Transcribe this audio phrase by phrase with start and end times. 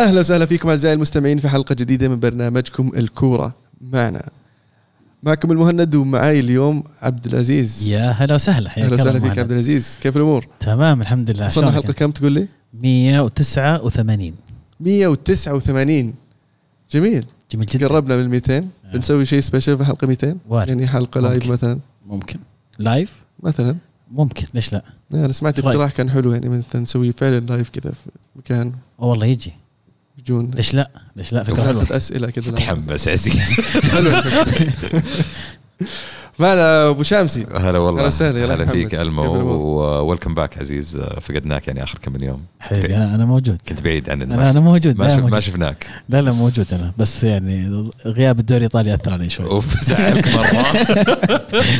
[0.00, 3.54] أهلا وسهلا فيكم أعزائي المستمعين في حلقة جديدة من برنامجكم الكورة.
[3.80, 4.28] معنا
[5.22, 7.88] معكم المهند ومعاي اليوم عبد العزيز.
[7.88, 9.38] يا هلا وسهلا حياك أهلا وسهلا فيك.
[9.38, 9.98] عبد العزيز.
[10.02, 11.46] كيف الأمور؟ تمام الحمد لله.
[11.46, 12.48] وصلنا حلقة كم تقول لي؟ أنت؟
[12.80, 14.34] 189
[14.80, 16.14] 189
[16.90, 17.26] جميل.
[17.52, 17.88] جميل جدا.
[17.88, 20.68] قربنا من 200 بنسوي شيء special في حلقة 200 وارد.
[20.68, 21.52] يعني حلقة live ممكن.
[21.52, 21.78] مثلا.
[22.06, 22.38] ممكن.
[22.78, 23.76] live مثلا.
[24.12, 24.46] ممكن.
[24.54, 24.82] ليش لا؟
[25.14, 28.72] أنا سمعت رأيك؟ اقتراح كان حلو يعني مثلا نسوي فعلا live كذا في مكان.
[28.98, 29.52] والله يجي.
[30.30, 33.60] يجون ليش لا؟ ليش لا؟ فكره حلوة أسئلة كذا متحمس عزيز
[33.92, 34.22] حلو
[36.38, 37.46] معنا أبو شامسي.
[37.54, 37.98] هلا والله.
[38.00, 38.66] أهلا وسهلا، هلا.
[38.66, 41.00] فيك ألمو؟ و welcome back عزيز.
[41.20, 42.44] فقدناك يعني آخر كم من يوم.
[42.60, 43.58] حبيبي أنا أنا موجود.
[43.68, 45.40] كنت بعيد عننا أنا أنا موجود ما.
[45.40, 45.86] شفناك.
[46.08, 46.92] لا لا موجود أنا.
[46.98, 49.46] بس يعني غياب الدوري الايطالي أثر علي شوي.
[49.46, 50.86] أوف زعلك مرة.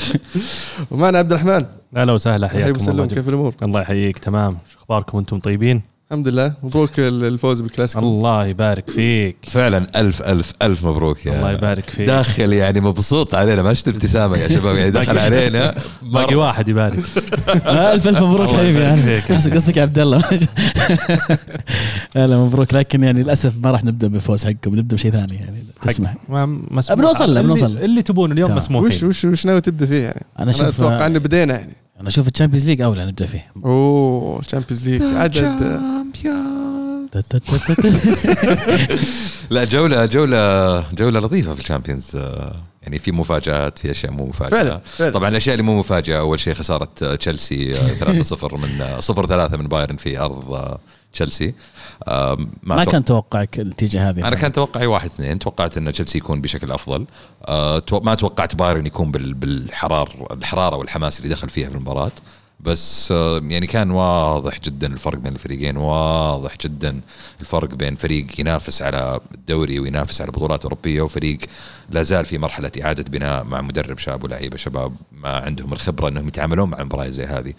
[0.91, 1.65] ومعنا عبد الرحمن.
[1.97, 4.59] أهلا وسهلا حياكم الله كيف الأمور؟ الله يحييك تمام.
[4.73, 6.53] شو أخباركم؟ أنتم طيبين؟ الحمد لله.
[6.62, 8.06] مبروك الفوز بالكلاسيكو.
[8.06, 9.36] الله يبارك فيك.
[9.50, 12.06] فعلا الف الف ألف مبروك يا الله يبارك فيك.
[12.06, 13.62] داخل يعني مبسوط علينا.
[13.62, 15.75] ما شفت ابتسامة يا شباب يعني دخل علينا.
[16.14, 16.98] باقي واحد يبارك.
[17.66, 18.97] آه، الف ألف مبروك حبيبي.
[18.97, 19.33] فيك.
[19.33, 20.25] قصدك قصدك عبد الله.
[22.14, 22.75] لا مبروك.
[22.75, 25.64] لكن يعني للأسف ما راح نبدأ بالفوز حقكم نبدأ بشيء ثاني يعني.
[25.83, 26.14] تسمح.
[26.28, 26.98] مسموح.
[26.98, 27.78] بنوصل له، اللي- بنوصل.
[27.78, 28.55] اللي تبون اليوم.
[28.56, 31.77] مسموح وش وش وش ناوي تبدأ فيه يعني؟ أنا أنا أشوف أتوقع إنه بدينا يعني.
[32.01, 33.53] أنا أشوف ال Champions League أولى نبدأ فيه.
[33.65, 35.81] أوه Champions League عدد.
[39.51, 42.17] لا جولة جولة جولة لطيفة في ال Champions.
[42.83, 44.51] يعني في مفاجآت في أشياء مو مفاجأة.
[44.51, 45.11] فعلا فعلا.
[45.11, 49.69] طبعا الأشياء اللي مو مفاجأة أول شيء خسارة تشيلسي آه، 3-0 من آه، 0-3 من
[49.69, 50.78] بايرن في أرض
[51.12, 51.54] تشيلسي.
[52.09, 56.19] آه، ما أتوقع- كان توقعك النتيجة هذه؟ أنا كان توقعي واحد اثنين توقعت إن تشيلسي
[56.19, 57.06] يكون بشكل أفضل.
[57.44, 62.12] أه ما توقعت بايرن يكون بال- بالحرار الحرارة والحماس اللي دخل فيها في المباراة.
[62.60, 67.00] بس آه، يعني كان واضح جدا الفرق بين الفريقين واضح جدا
[67.41, 71.38] الفرق بين فريق ينافس على الدوري وينافس على بطولات أوروبية وفريق
[71.91, 76.28] لا زال في مرحلة إعادة بناء مع مدرب شاب ولاعيبة شباب ما عندهم الخبرة إنهم
[76.28, 77.53] يتعاملون مع مباريات زي هذه.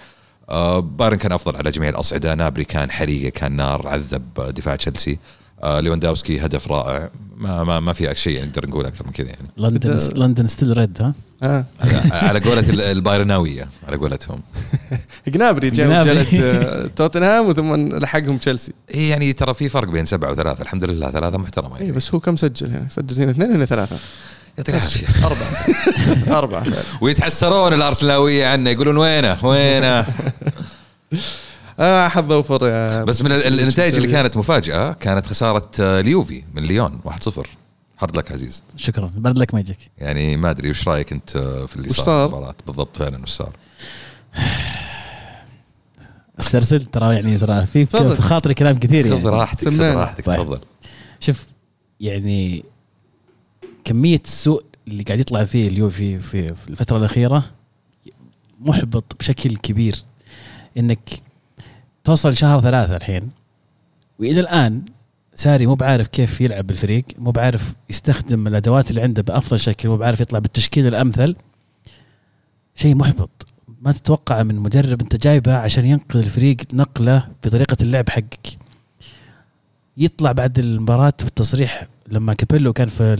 [0.51, 4.75] آه، بايرن كان أفضل على جميع الأصعدة نابري كان حريقه كان نار عذب آه، دفاع
[4.75, 5.19] تشيلسي.
[5.63, 7.09] آه، ليفاندوفسكي هدف رائع.
[7.37, 9.47] ما ما, ما في شيء نقدر نقول أكثر من كذا يعني.
[9.57, 11.65] لندن London still red ها؟
[12.11, 14.41] على- قولة ال- البايرناوية على قولتهم.
[15.27, 16.05] جنابري جاء.
[16.05, 16.27] جلد
[16.95, 18.73] توتنهام وثم لحقهم تشيلسي.
[18.93, 20.61] إيه يعني ترى في فرق بين سبعة وثلاثة.
[20.61, 21.75] الحمد لله ثلاثة محترمة.
[21.77, 21.91] اي يعني.
[21.95, 23.97] بس هو كم سجل يعني؟ سجل هنا اثنين هنا ثلاثة.
[24.57, 25.07] يعطيك العافية.
[25.27, 26.37] أربعة.
[26.39, 26.65] أربعة.
[27.01, 30.05] ويتحسرون الارسنالويه عنه يقولون وينه؟ وينه؟
[31.79, 35.99] آه حظ اوفر يا بس من ال- ال- النتائج اللي كانت مفاجأة كانت خسارة آه،
[35.99, 37.47] اليوفي من ليون 1-0
[37.99, 38.63] hard luck عزيز.
[38.77, 39.11] شكرا.
[39.15, 39.77] برد لك ما يجيك.
[39.97, 43.29] يعني ما أدري وش رأيك أنت آه، في اللي وش صار المباراة؟ بالضبط فعلا وش
[43.29, 43.51] صار؟
[46.39, 47.85] استرسل ترى يعني ترى في.
[47.85, 49.81] في خاطري كلام كثير خذ يعني راحتك خذ.
[49.95, 50.37] راحتك طيب.
[50.37, 50.59] تفضل
[51.19, 51.45] شوف
[51.99, 52.63] يعني
[53.85, 57.43] كمية السوء اللي قاعد يطلع فيه اليوفي في, في الفترة الأخيرة
[58.59, 59.95] محبط بشكل كبير.
[60.77, 61.09] إنك
[62.03, 63.29] توصل شهر ثلاثة الحين
[64.19, 64.81] وإلى الآن
[65.35, 69.97] ساري مو بعارف كيف يلعب بالفريق مو بعارف يستخدم الأدوات اللي عنده بأفضل شكل مو
[69.97, 71.35] بعارف يطلع بالتشكيل الأمثل.
[72.75, 73.47] شيء محبط.
[73.81, 78.60] ما تتوقع من مدرب أنت جايبه عشان ينقل الفريق نقلة بطريقة اللعب حقك.
[80.01, 83.15] يطلع بعد المباراة في التصريح لما كابيلو كان في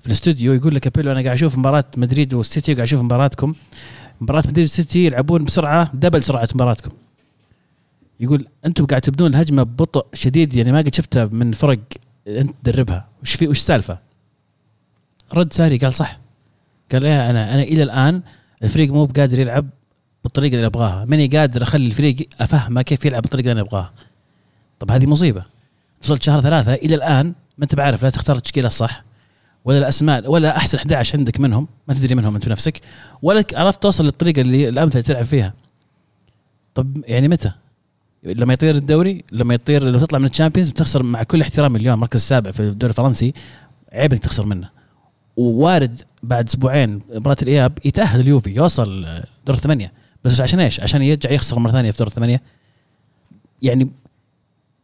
[0.00, 3.54] في الاستوديو يقول لك كابيلو أنا قاعد أشوف مباراة مدريد والسيتي وقاعد أشوف مباراتكم.
[4.20, 6.90] مباراة مدريد والسيتي يلعبون بسرعة double سرعة مباراتكم.
[8.20, 11.78] يقول أنتم قاعد تبنون الهجمه ببطء شديد يعني ما قد شفتها من فرق
[12.28, 13.08] أنت تدربها.
[13.22, 13.98] وش في وش السالفة؟
[15.34, 16.20] رد ساري قال صح.
[16.92, 18.22] قال إيه أنا أنا إلى الآن
[18.62, 19.66] الفريق مو بقادر يلعب
[20.24, 21.04] بالطريقة اللي أبغاها.
[21.04, 23.92] ماني قادر أخلي الفريق افهمه كيف يلعب بالطريقة اللي أنا أبغاها.
[24.80, 25.44] طب هذه مصيبة.
[26.02, 27.26] وصلت شهر ثلاثة إلى الآن
[27.58, 29.04] ما أنت بعرف لا تختار التشكيلة الصح
[29.64, 32.80] ولا الأسماء ولا أحسن 11 عندك منهم ما تدري منهم أنت بنفسك
[33.22, 35.54] ولا عرفت توصل للطريقة اللي الامثل تلعب فيها.
[36.74, 37.52] طب يعني متى؟
[38.22, 42.20] لما يطير الدوري لما يطير لما تطلع من الشامبيونز بتخسر مع كل احترام اليوم المركز
[42.20, 43.32] السابع في الدوري الفرنسي
[43.92, 44.68] عيب إنك تخسر منه.
[45.36, 49.06] ووارد بعد أسبوعين مباراة الإياب يتأهل اليوفي يوصل
[49.46, 49.92] دور الثمانية.
[50.24, 52.42] بس عشان إيش؟ عشان يرجع يخسر مرة ثانية في دور الثمانية.
[53.62, 53.90] يعني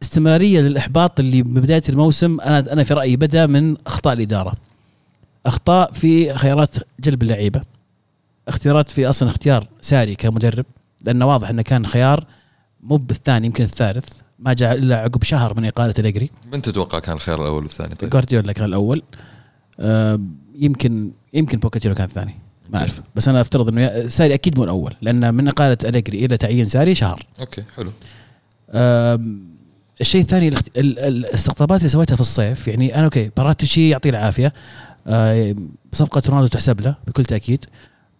[0.05, 4.53] استمرارية للإحباط اللي ببداية الموسم أنا أنا في رأيي بدأ من أخطاء الإدارة.
[5.45, 7.61] أخطاء في خيارات جلب اللعيبة.
[8.47, 10.65] اختيارات في أصلا اختيار ساري كمدرب
[11.05, 12.25] لأنه واضح إنه كان خيار
[12.83, 14.05] مو بالثاني يمكن الثالث.
[14.39, 18.09] ما جاء إلا عقب شهر من إقالة اليجري من تتوقع كان الخيار الأول والثاني طيب.
[18.09, 19.03] جوارديولا كان الأول.
[19.79, 20.19] آه،
[20.55, 22.35] يمكن يمكن بوكيتينو كان الثاني.
[22.69, 23.01] ما أعرف.
[23.15, 26.95] بس أنا أفترض إنه ساري أكيد مو الأول لأن من إقالة اليجري إلى تعيين ساري
[26.95, 27.25] شهر.
[27.39, 27.91] okay حلو.
[28.71, 29.54] آم،
[30.01, 30.47] الشيء الثاني
[30.77, 34.53] الاستقطابات اللي سويتها في الصيف يعني أنا okay باراتيتشي يعطيه العافية.
[35.07, 35.55] آه،
[35.93, 37.65] صفقة رونالدو تحسب له بكل تأكيد.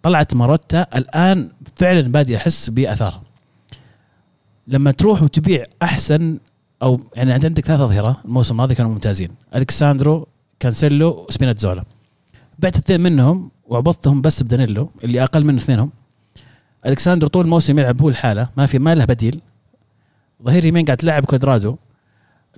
[0.04, 3.22] طلعت ماروتا الآن فعلا بادي أحس باثارها
[4.68, 6.38] لما تروح وتبيع أحسن
[6.84, 9.30] أو يعني عندك ثلاث أظهرة الموسم الماضي كانوا ممتازين.
[9.56, 10.28] ألكساندرو
[10.60, 11.84] كانسيلو وسبيناتزولا
[12.60, 15.92] بعت اثنين منهم وعوضتهم بس بدانيلو اللي أقل من اثنينهم.
[16.86, 19.42] ألكساندرو طول الموسم يلعب هو الحالة ما في ما له بديل.
[20.44, 21.76] ظهير يمين قاعد تلعب كوادرادو.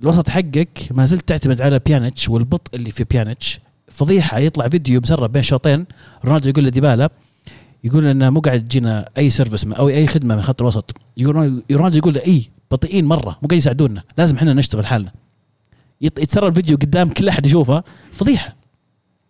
[0.00, 3.60] الوسط حقك ما زلت تعتمد على بيانيتش والبطء اللي في بيانيتش.
[3.88, 5.86] فضيحة يطلع فيديو مسرب بين شوطين.
[6.24, 7.10] رونالدو يقول لديبالا
[7.84, 10.96] يقول إنه مو قاعد تجينا أي سيرفيس أو أي خدمة من خط الوسط.
[11.16, 15.12] يقول رونالدو يقول له إي بطيئين مرة مو قاعد يساعدونا لازم إحنا نشتغل حالنا.
[16.00, 17.84] يتسرب الفيديو قدام كل أحد يشوفه.
[18.12, 18.56] فضيحة.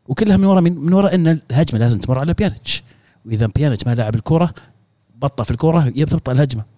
[0.08, 2.82] وكلها من ورا من, من ورا إن الهجمة لازم تمر على بيانيتش.
[3.26, 4.54] وإذا بيانيتش ما لاعب الكرة
[5.14, 6.77] بطأ في الكرة يبطأ الهجمة.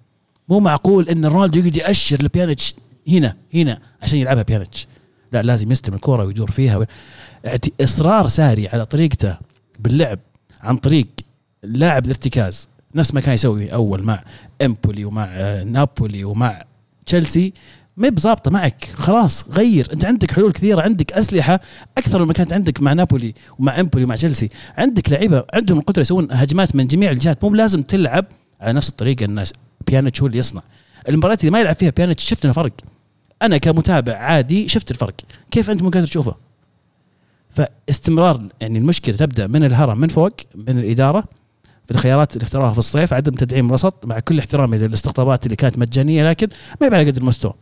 [0.50, 2.74] مو معقول إن رونالدو يقعد يأشر لبيانيتش
[3.08, 4.86] هنا هنا عشان يلعبها بيانيتش.
[5.32, 6.86] لا لازم يستلم الكره ويدور فيها.
[7.80, 9.38] إصرار ساري على طريقته
[9.78, 10.18] باللعب
[10.60, 11.06] عن طريق
[11.62, 12.68] لاعب الارتكاز.
[12.94, 14.24] نفس ما كان يسوي أول مع
[14.64, 15.26] إمبولي ومع
[15.62, 16.64] نابولي ومع
[17.06, 17.52] تشيلسي.
[17.96, 18.88] ما هي ضابطه معك.
[18.94, 19.88] خلاص غير.
[19.92, 21.60] أنت عندك حلول كثيرة عندك أسلحة
[21.98, 24.48] أكثر مما كانت عندك مع نابولي ومع إمبولي ومع تشيلسي.
[24.78, 27.44] عندك لعيبة عندهم القدرة يسوون هجمات من جميع الجهات.
[27.44, 28.24] مو لازم تلعب
[28.60, 29.52] على نفس الطريقة الناس.
[29.90, 30.62] بيانيتش هو اللي يصنع.
[31.08, 32.72] المباريات اللي ما يلعب فيها بيانيتش شفنا فرق.
[33.42, 35.14] أنا كمتابع عادي شفت الفرق.
[35.50, 36.34] كيف أنت قادر تشوفه؟
[37.50, 41.24] فاستمرار يعني المشكلة تبدأ من الهرم من فوق من الإدارة
[41.86, 45.78] في الخيارات اللي اختاروها في الصيف عدم تدعيم الوسط مع كل احترامي للاستقطابات اللي كانت
[45.78, 46.48] مجانية لكن
[46.80, 47.52] ما هي على قدر المستوى.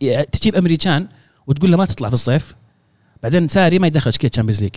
[0.00, 1.08] يعني تجيب إيمري كان
[1.46, 2.54] وتقول له ما تطلع في الصيف
[3.22, 4.74] بعدين ساري ما يدخل تشكيله Champions League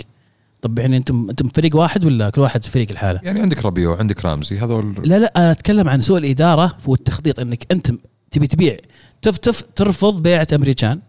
[0.61, 3.91] طب يعني أنتم أنتم فريق واحد ولا كل واحد في فريق الحاله؟ يعني عندك ربيو
[3.91, 7.91] وعندك رامزي هذول لا لا أنا أتكلم عن سوء الإدارة والتخطيط إنك أنت
[8.31, 8.77] تبي تبيع
[9.21, 10.99] تفتف ترفض بيعة إيمري كان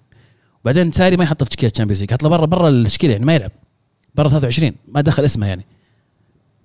[0.64, 3.50] وبعدين ساري ما يحطه في تشكيلة Champions League برا برا التشكيلة يعني ما يلعب
[4.14, 5.66] برا 23 ما دخل اسمه يعني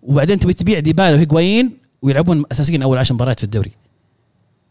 [0.03, 3.71] وبعدين تبي تبيع ديبالا وهيغوايين ويلعبون أساسيين أول 10 مباريات في الدوري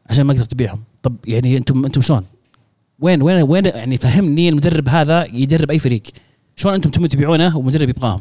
[0.07, 2.25] عشان ما قدرت تبيعهم طب يعني أنتم أنتم شلون؟
[2.99, 6.03] وين وين وين يعني فهمني المدرب هذا يدرب أي فريق
[6.61, 8.21] شلون أنتم تبون تبيعونه ومدرب يبقاهم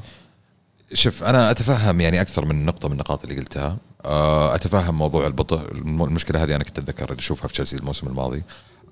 [0.94, 3.78] شوف أنا أتفهم يعني أكثر من نقطة من النقاط اللي قلتها.
[4.06, 8.44] آه، أتفهم موضوع البطء الم- المشكلة هذه أنا كنت أتذكر أشوفها في تشيلسي الموسم الماضي.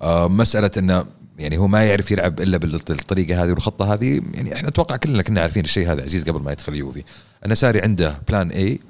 [0.02, 1.04] آه، مسألة إنه
[1.38, 4.22] يعني هو ما يعرف يلعب إلا بالطريقة هذه والخطة هذه.
[4.34, 7.04] يعني إحنا أتوقع كلنا كنا عارفين الشيء هذا عزيز قبل ما يدخل يوفي.
[7.46, 8.80] ان ساري عنده Plan A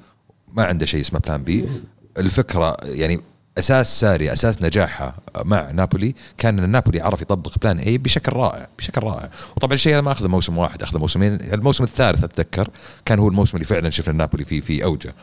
[0.53, 1.69] ما عنده شيء اسمه Plan B
[2.17, 3.19] الفكرة يعني
[3.57, 5.15] أساس ساري أساس نجاحها
[5.45, 9.29] مع نابولي كان إن نابولي عرف يطبق Plan A بشكل رائع بشكل رائع.
[9.55, 12.69] وطبعا الشيء هذا ما اخذه موسم واحد اخذه موسمين الموسم الثالث أتذكر
[13.05, 15.15] كان هو الموسم اللي فعلا شفنا نابولي فيه في أوجه.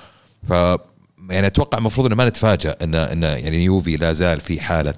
[0.49, 0.50] ف
[1.31, 4.94] يعني أتوقع المفروض ان ما نتفاجئ إن إن يعني يوفي لا زال في حالة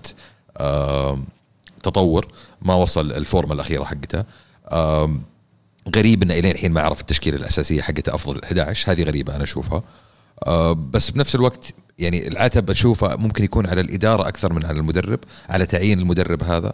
[1.83, 2.29] تطور
[2.63, 4.25] ما وصل الفورمة الأخيرة حقته.
[5.97, 9.83] غريب إنه الين الحين ما عرف التشكيلة الأساسية حقته أفضل 11 هذه غريبة أنا أشوفها.
[10.47, 15.19] آه، بس بنفس الوقت يعني العتب اشوفه ممكن يكون على الإدارة أكثر من على المدرب
[15.49, 16.73] على تعيين المدرب هذا.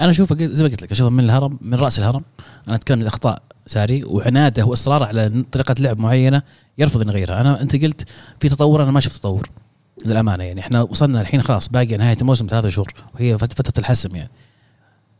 [0.00, 2.22] أنا أشوفه زي ما قلت لك أشوفه من الهرم من رأس الهرم.
[2.68, 6.42] أنا أتكلم عن اخطاء ساري وعناده وإصراره على طريقة لعب معينة
[6.78, 7.40] يرفض إنه يغيرها.
[7.40, 8.04] أنا أنت قلت
[8.40, 9.50] في تطور أنا ما شفت تطور
[10.06, 10.44] للأمانة.
[10.44, 14.30] يعني إحنا وصلنا الحين خلاص باقي نهاية الموسم ثلاثة شهور وهي فت- فترة الحسم يعني.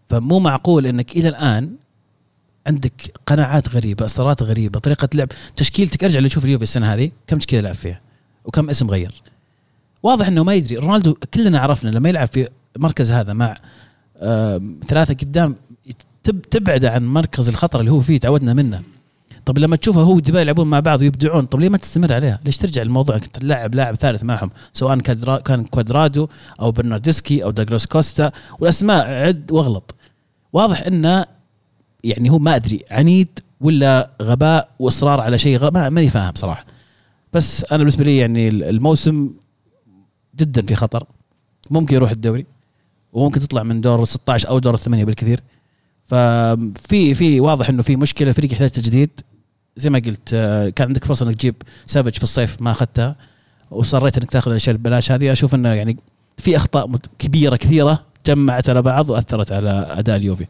[0.09, 1.71] فمو معقول إنك إلى الآن
[2.67, 5.29] عندك قناعات غريبة إصرارات غريبة طريقة لعب.
[5.57, 8.01] تشكيلتك أرجع لشوف اليوفي السنة هذه كم تشكيلة لعب فيها؟
[8.47, 9.23] وكم اسم غير.
[10.03, 10.77] واضح إنه ما يدري.
[10.77, 12.49] رونالدو كلنا عرفنا لما يلعب في
[12.79, 13.57] مركز هذا مع
[14.89, 15.57] ثلاثة قدام
[16.25, 18.83] تب تبعده عن مركز الخطر اللي هو فيه تعودنا منه.
[19.45, 22.57] طب لما تشوفه هو وديبالا يلعبون مع بعض ويبدعون طب ليه ما تستمر عليها؟ ليش
[22.57, 24.99] ترجع الموضوع انك تلعب لاعب ثالث معهم سواء
[25.39, 26.29] كان كوادرادو
[26.61, 29.95] أو برناردسكي أو داغلاس كوستا والأسماء عد واغلط.
[30.53, 31.25] واضح انه
[32.05, 33.29] يعني هو ما أدري عنيد
[33.61, 35.71] ولا غباء وإصرار على شيء.
[35.71, 36.65] ما ماني فاهم صراحة.
[37.37, 39.31] بس أنا بالنسبة لي يعني الموسم
[40.37, 41.07] جدا في خطر.
[41.71, 42.47] ممكن يروح الدوري
[43.13, 45.41] وممكن تطلع من دور 16 أو دور الثمانية بالكثير.
[46.07, 49.11] ففي في واضح إنه في مشكلة فريق يحتاج تجديد.
[49.77, 51.55] زي ما قلت آه، كان عندك فرصة إنك تجيب
[51.87, 53.17] سافج في الصيف ما اخذتها
[53.71, 55.33] واصريت إنك تأخذ الأشياء ببلاش هذه.
[55.33, 55.97] أشوف إنه يعني
[56.39, 60.47] في أخطاء كبيرة كثيرة جمعت على بعض وأثرت على أداء اليوفي.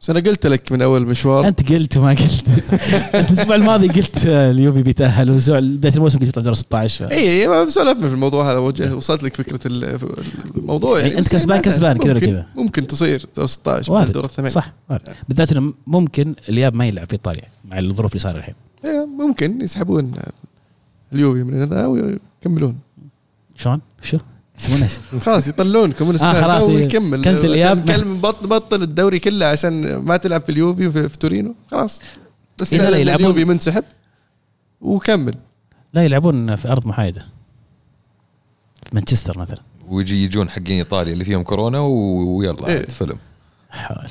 [0.00, 2.48] بس أنا قلت لك من أول مشوار أنت قلت وما قلت
[3.14, 7.12] أنت الأسبوع الماضي قلت آه، اليوفي بيتأهل والاسبوع بداية الموسم قلت يطلع دور 16 ف...
[7.12, 9.98] اي ما سولفنا في الموضوع هذا وجه وصلت لك فكرة ال-
[10.56, 11.60] الموضوع يعني يعني بس كسبان.
[11.60, 12.46] كسبان كذا ممكن- كذا.
[12.56, 14.04] ممكن تصير دور 16 وارد.
[14.04, 15.02] بدل دور الثمانية صح وارد.
[15.28, 18.54] بالذات إنه ممكن الياب ما يلعب في إيطاليا مع الظروف اللي صار الحين
[18.84, 20.12] إيه، ممكن يسحبون
[21.12, 22.76] اليوفي من هذا ويكملون
[23.56, 24.18] شلون؟ شو؟
[25.20, 26.84] خلاص يطلونكم من آه، خلاص، السالفه إيه.
[26.84, 27.88] ويكمل كنسل إياب.
[27.88, 31.54] كلم بطل بطل الدوري كله عشان ما تلعب في اليوفي وفي في تورينو.
[31.70, 32.02] خلاص.
[32.58, 33.84] بس إيه، لا، يلعبون- اليوفي منسحب
[34.80, 35.34] وكمل.
[35.94, 37.26] لا يلعبون في أرض محايدة.
[38.82, 39.60] في مانشستر مثلا.
[39.88, 42.86] ويجي يجون حقين إيطاليا اللي فيهم كورونا ويلا إيه.
[42.86, 43.16] فيلم.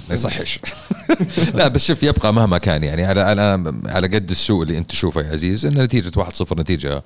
[0.09, 0.59] ما يصحش.
[1.55, 3.05] لا بس شوف يبقى مهما كان يعني.
[3.05, 7.03] على على على قد السوء اللي أنت تشوفه يا عزيز إن نتيجة 1-0 نتيجة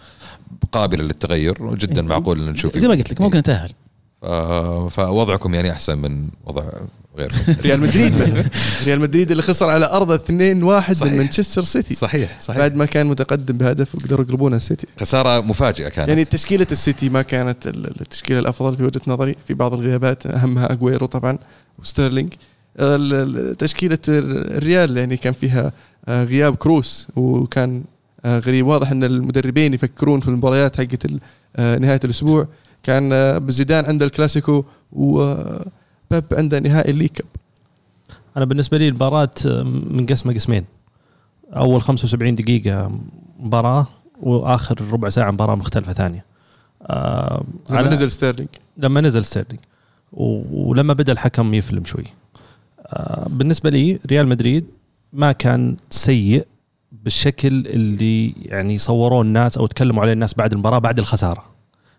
[0.72, 3.74] قابلة للتغير وجدا معقول ان نشوف زي ما قلت لك ممكن نتاهل
[4.22, 6.64] ف- فوضعكم يعني أحسن من وضع
[7.18, 8.14] غيركم ريال مدريد.
[8.86, 11.18] ريال مدريد اللي خسر على ارضه 2-1 من.
[11.18, 11.94] مانشستر سيتي.
[11.94, 12.58] صحيح صحيح.
[12.60, 16.10] بعد ما كان متقدم بهدف وقدروا يقلبون السيتي خسارة مفاجئة كانت.
[16.10, 20.72] يعني تشكيلة السيتي ما كانت ال- التشكيلة الأفضل في وجهة نظري في بعض الغيابات أهمها
[20.72, 21.38] اجويرو طبعا
[21.80, 22.34] وستيرلينج.
[23.60, 25.72] تشكيلة ال- الريال يعني كان فيها
[26.08, 27.84] آه، غياب كروس وكان
[28.26, 28.66] آه، غريب.
[28.68, 31.06] واضح إن المدربين يفكرون في المباريات حقت
[31.56, 32.48] آه، نهاية الأسبوع.
[32.84, 34.66] كان آه، زيدان عنده الكلاسيكو
[36.12, 37.28] وبيب عنده نهائي ال League Cup
[38.38, 39.30] أنا بالنسبة لي المباراة
[39.66, 40.66] منقسمه قسمين.
[41.56, 43.00] أول 75 دقيقة
[43.40, 43.88] مباراة
[44.22, 46.26] وآخر ربع ساعة مباراة مختلفة ثانية.
[46.82, 48.50] آه لما على- نزل ستيرلينج.
[48.78, 49.60] لما نزل ستيرلينج.
[50.14, 52.04] و- ولما بدأ الحكم يفلم شوي.
[52.88, 54.66] آه، بالنسبة لي ريال مدريد
[55.14, 56.48] ما كان سيء
[56.92, 61.44] بالشكل اللي يعني صوروه الناس أو تكلموا عليه الناس بعد المباراة بعد الخسارة.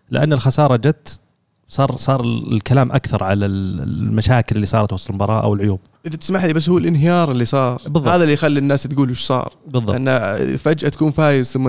[0.09, 1.19] لأن الخسارة جت
[1.67, 6.43] صار صار الكلام أكثر على ال- المشاكل اللي صارت وسط المباراة أو العيوب إذا تسمح
[6.45, 8.07] لي بس هو الانهيار اللي صار بالضبط.
[8.07, 11.67] هذا اللي يخلي الناس تقول وش صار بالضبط لأن فجأة تكون فايز ثم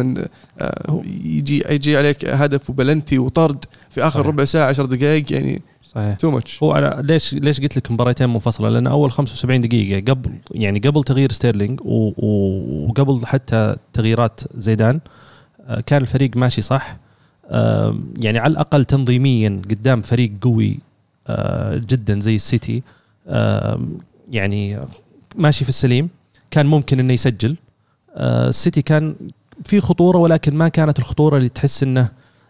[0.59, 4.27] آه، يجي يجي عليك هدف وبلنتي وطرد في آخر صحيح.
[4.27, 8.29] ربع ساعة 10 دقائق يعني صحيح too much هو أنا ليش ليش قلت لك مباراتين
[8.29, 15.01] منفصلة؟ لأن أول 75 دقيقة قبل يعني قبل تغيير ستيرلينج وقبل حتى تغييرات زيدان
[15.67, 16.97] آه، كان الفريق ماشي صح
[18.21, 20.79] يعني على الأقل تنظيميا قدام فريق قوي
[21.29, 22.83] آه، جدا زي السيتي.
[24.33, 24.81] يعني
[25.37, 26.09] ماشي في السليم.
[26.51, 27.57] كان ممكن إنه يسجل.
[28.15, 29.15] آه، السيتي كان
[29.65, 32.09] في خطورة ولكن ما كانت الخطورة اللي تحس إنه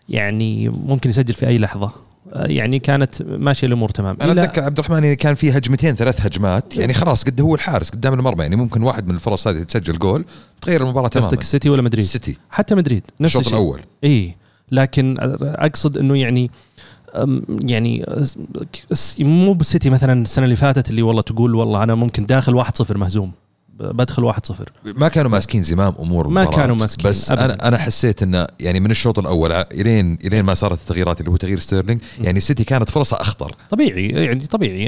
[0.09, 1.93] يعني ممكن يسجل في أي لحظة.
[2.33, 4.17] آه، يعني كانت ماشية الأمور تمام.
[4.21, 6.76] أنا أتذكر عبد الرحمن يعني كان في هجمتين ثلاث هجمات.
[6.76, 8.43] يعني خلاص قد هو الحارس قدام المرمى.
[8.43, 10.25] يعني ممكن واحد من الفرص هذه تسجل جول
[10.62, 11.29] تغير المباراة تماما.
[11.29, 12.37] قصدك السيتي ولا مدريد؟ السيتي.
[12.50, 13.03] حتى مدريد.
[13.21, 13.59] نفس الشوط الشيء.
[13.59, 13.81] الأول.
[14.05, 14.35] اي
[14.73, 16.50] لكن أقصد إنه يعني
[17.62, 18.04] يعني
[19.18, 23.32] مو بالسيتي مثلا السنة اللي فاتت اللي والله تقول والله أنا ممكن داخل 1-0 مهزوم
[23.78, 24.38] ب- بدخل 1-0
[24.85, 26.44] ما كانوا ماسكين زمام أمور ما.
[26.44, 27.44] كانوا ماسكين بس أبداً.
[27.44, 31.37] أنا أنا حسيت إنه يعني من الشوط الأول إلين إلين ما صارت التغييرات اللي هو
[31.37, 34.85] تغيير ستيرلينج يعني السيتي كانت فرصة أخطر طبيعي يعني طبيعي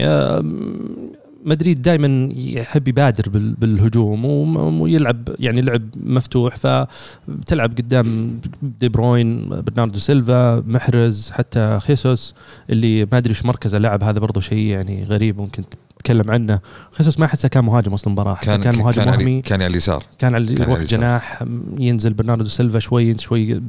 [1.45, 9.49] مدريد دائما يحب يبادر بال- بالهجوم وم- ويلعب يعني لعب مفتوح فبتلعب قدام دي بروين
[9.49, 12.35] برناردو سيلفا محرز حتى خيسوس
[12.71, 15.64] اللي ما أدري إيش مركزه لعب هذا برضه شيء يعني غريب ممكن
[15.99, 16.61] تتكلم عنه.
[16.92, 19.42] خيسوس ما أحسه كان مهاجم أصلا المباراه كان, كان مهاجم كان وهمي.
[19.42, 20.02] كان على اليسار.
[20.18, 20.80] كان على يروح.
[20.83, 21.45] جناح
[21.78, 23.62] ينزل برناردو سيلفا شوي شوي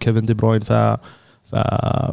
[0.00, 1.56] كيفن دي بروين ف ف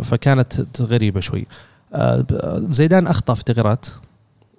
[0.03, 1.45] فكانت غريبة شوي.
[1.93, 2.25] آه،
[2.69, 3.85] زيدان أخطأ في التغييرات.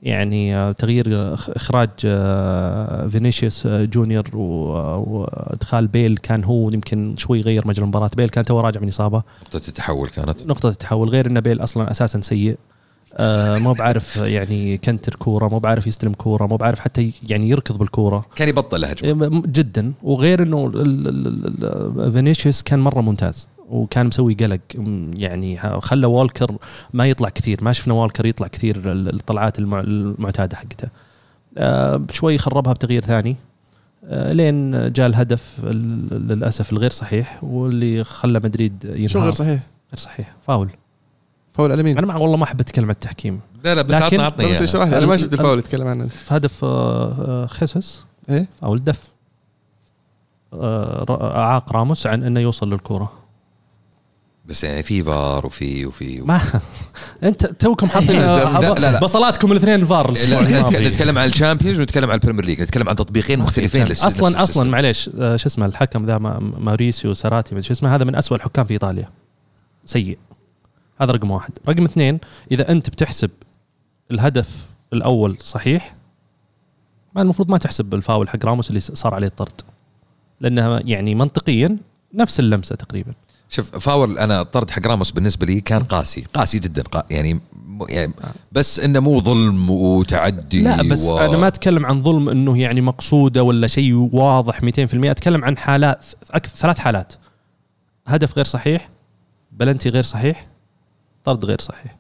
[0.05, 7.41] يعني آه، تغيير إخ- إخراج آه، فينيسيوس آه، جونيور وإدخال بيل كان هو يمكن شوي
[7.41, 8.11] غير مجرى المباراة.
[8.17, 9.23] بيل كان تو راجع من إصابة.
[9.43, 10.47] نقطة التحول كانت.
[10.47, 11.09] نقطة التحول.
[11.09, 12.57] غير إن بيل أصلا أساسا سيء.
[13.17, 17.79] آه، مو بعرف يعني كنتر كورة مو بعرف يستلم كورة مو بعرف حتى يعني يركض
[17.79, 18.27] بالكورة.
[18.37, 19.25] كان يبطل الهجمة.
[19.25, 19.93] إيه، جدا.
[20.03, 20.71] وغير إنه
[22.11, 23.49] فينيسيوس كان مرة ممتاز.
[23.69, 24.61] وكان مسوي قلق.
[25.17, 26.57] يعني خلى والكر
[26.93, 27.65] ما يطلع كثير.
[27.65, 30.89] ما شفنا والكر يطلع كثير ال- الطلعات المع- المعتادة حقته.
[31.59, 33.37] آه، شوي خربها بتغيير ثاني.
[34.07, 39.09] آه، لين جاء الهدف ال- للأسف الغير صحيح واللي خلى مدريد ينهار.
[39.09, 39.61] شو غير صحيح؟
[39.93, 40.35] غير صحيح.
[40.43, 40.71] foul.
[41.53, 43.41] foul على مين؟ أنا مع والله ما أحب أتكلم عن التحكيم.
[43.65, 44.65] لا لا بس لكن- عطنا عطنا بس إياها.
[44.65, 46.09] اشرح لي أنا ما شفت ال- الفاول اللي تتكلم عنه.
[46.29, 48.05] هدف آه، خيسوس.
[48.31, 49.11] إيه؟ فاول دف.
[50.55, 53.13] أعاق راموس عن إنه يوصل للكره
[54.47, 56.41] بس يعني في فار وفي وفي ما
[57.23, 59.01] انت توكم حاطين لا، لا، لا.
[59.01, 59.85] بصلاتكم الاثنين.
[59.85, 64.43] نتك- نتكلم عن ال Champions ونتكلم عن ال Premier League نتكلم عن تطبيقين مختلفين أصلا
[64.43, 64.71] أصلا.
[64.71, 68.65] معليش آه، شو اسمه الحكم ذا ما- ماريسيو أدري شو اسمه هذا من أسوأ الحكام
[68.65, 69.09] في إيطاليا.
[69.87, 70.19] سيء.
[71.01, 71.51] هذا رقم واحد.
[71.69, 72.19] رقم اثنين
[72.53, 73.31] إذا أنت بتحسب
[74.11, 75.95] الهدف الأول صحيح
[77.17, 79.61] ما المفروض ما تحسب الفاول حق راموس اللي صار عليه الطرد.
[80.41, 81.77] لأنها يعني منطقيا
[82.15, 83.13] نفس اللمسة تقريبا.
[83.49, 87.41] شوف فاول أنا الطرد حق راموس بالنسبة لي كان قاسي قاسي جدا قا يعني
[87.89, 88.13] يعني
[88.53, 91.19] بس إنه مو ظلم وتعدي لا بس و...
[91.19, 96.07] أنا ما أتكلم عن ظلم إنه يعني مقصودة ولا شيء واضح 200% أتكلم عن حالات
[96.31, 97.13] أكثر ثلاث حالات.
[98.07, 98.89] هدف غير صحيح
[99.53, 100.47] بلنتي غير صحيح
[101.25, 101.97] طرد غير صحيح.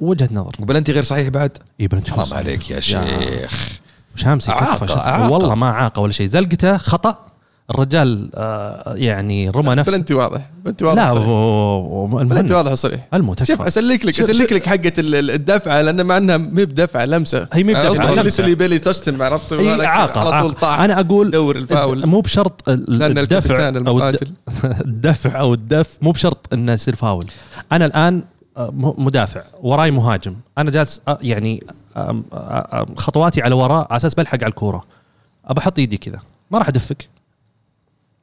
[0.00, 0.52] وجهة نظر.
[0.60, 3.80] وبلنتي غير صحيح بعد؟ اي بلنتي حرام عليك يا شيخ.
[4.14, 4.50] شوف.
[4.50, 5.30] أعاقة.
[5.30, 6.26] والله ما عاقة ولا شيء.
[6.26, 7.26] زلقته خطأ.
[7.70, 11.14] الرجال آه يعني رمى نفسه بلنتي واضح بلنتي واضح لا
[12.24, 16.16] بلنتي واضح وصريح المو شوف أسلك لك أسلك لك حقة ال- ال- الدفعة لأن مع
[16.16, 17.48] إنها مي بدفعة لمسة.
[17.52, 18.22] هي مي بدفعة، أصبر لمسة.
[18.22, 20.52] literally barely touched him عرفت؟ اعاقه على طول.
[20.52, 20.80] طاح.
[20.80, 22.06] أنا أقول دور الفاول.
[22.06, 24.08] مو بشرط الدفع أو
[24.64, 27.26] الدفع أو الدف مو بشرط إنه يصير فاول.
[27.72, 28.22] أنا الآن
[28.56, 30.34] آه، مدافع وراي مهاجم.
[30.58, 31.64] أنا جالس آه، يعني
[32.96, 34.82] خطواتي على وراء على أساس بلحق على الكورة.
[35.44, 36.18] أبى أحط إيدي كذا.
[36.50, 37.08] ما راح أدفك.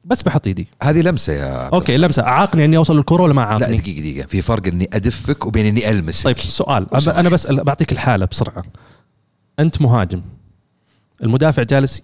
[0.04, 0.68] بس بحط ايدي.
[0.82, 2.22] هذه لمسة يا أوكي لمسة.
[2.22, 4.26] اعاقني إني أوصل للكورة ولا ما لا اعاقني دقيقة دقيقة.
[4.26, 6.24] في فرق إني أدفك وبين إني ألمسك.
[6.24, 6.86] طيب سؤال.
[6.86, 8.64] أب- أنا واحد؟ بس بعطيك الحالة بسرعة.
[9.58, 10.22] أنت مهاجم.
[11.22, 12.02] المدافع جالس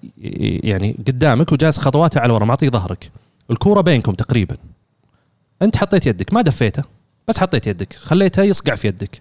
[0.64, 3.10] يعني قدامك وجالس خطواته على ورا معطيه ظهرك.
[3.50, 4.56] الكورة بينكم تقريبا.
[5.62, 6.82] أنت حطيت يدك ما دفيته
[7.28, 7.92] بس حطيت يدك.
[7.92, 9.20] خليته يصقع في يدك.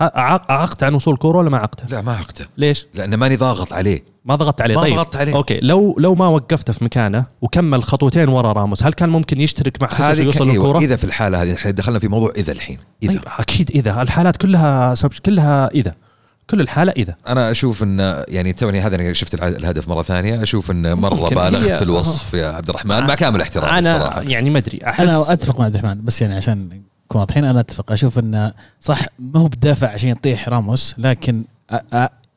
[0.00, 2.44] أعقت عن وصول كوره ولا ما عقته؟ لا ما عقته.
[2.58, 4.04] ليش؟ لأن ماني ضاغط عليه.
[4.24, 4.74] ما ضغطت عليه.
[4.74, 4.94] ما طيب.
[4.96, 5.34] ضغطت عليه.
[5.34, 5.60] أوكي.
[5.62, 9.88] لو لو ما وقفته في مكانه وكمل خطوتين ورا راموس هل كان ممكن يشترك مع
[10.10, 13.12] ويوصل ك- أيوة للكورة؟ إذا في الحالة هذه إحنا دخلنا في موضوع إذا الحين إذا.
[13.12, 14.02] طيب أكيد إذا.
[14.02, 15.92] الحالات كلها سب- كلها إذا.
[16.50, 17.14] كل الحالة إذا.
[17.28, 20.42] أنا أشوف إن يعني توني هذا أنا شفت الهدف مرة ثانية.
[20.42, 21.34] أشوف إن مره ممكن.
[21.34, 23.00] بالغت هي- في الوصف يا عبد الرحمن.
[23.06, 26.22] مع كامل احترامي أنا الصراحه يعني ما أدري احس أنا أتفق مع عبد الرحمن بس
[26.22, 26.68] يعني عشان
[27.12, 27.92] نكون واضحين أنا أتفق.
[27.92, 31.44] أشوف إنه صح ما هو بدافع عشان يطيح راموس لكن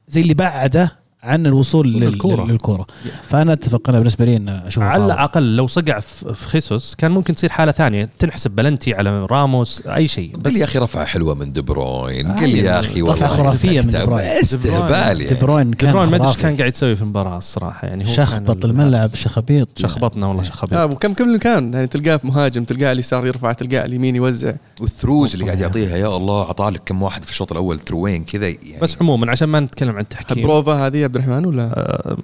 [0.08, 0.92] زي اللي بعده
[1.26, 2.46] عن الوصول لل- للكورة.
[2.46, 2.86] للكورة.
[3.28, 5.06] فأنا اتفق أنا بالنسبة لي إنه أشوف على.
[5.06, 8.10] الأقل لو صقع في خيسوس كان ممكن تصير حالة ثانية.
[8.20, 10.38] تنحسب بلنتي على راموس أي شيء.
[10.38, 12.28] بس يا أخي رفعة حلوة من دي بروين.
[12.28, 13.28] آه، قل يا يعني أخي رفعة والله.
[13.28, 14.26] خرافية من دي بروين.
[14.26, 16.38] استهبال دي يعني بروين دي كان بروين ما أدري إيش.
[16.38, 17.88] كان قاعد يسوي في المباراة الصراحة.
[17.88, 19.70] يعني هو شخبط الملعب شخبيط.
[19.80, 20.74] شخبطنا والله شخبيط.
[20.74, 24.16] آه وكم كم كان؟ يعني تلقاه في مهاجم تلقاه على اليسار يرفع تلقاه على اليمين
[24.16, 24.54] يوزع.
[24.82, 28.14] وال throughs اللي قاعد يعطيها يا الله عطى لك كم واحد في الشوط الأول through
[28.14, 28.80] ين كذا يعني.
[28.82, 30.44] بس عموما عشان ما نتكلم عن التحكيم.
[30.44, 32.18] بروفا هذه عبد الرحمن ولا؟ آه،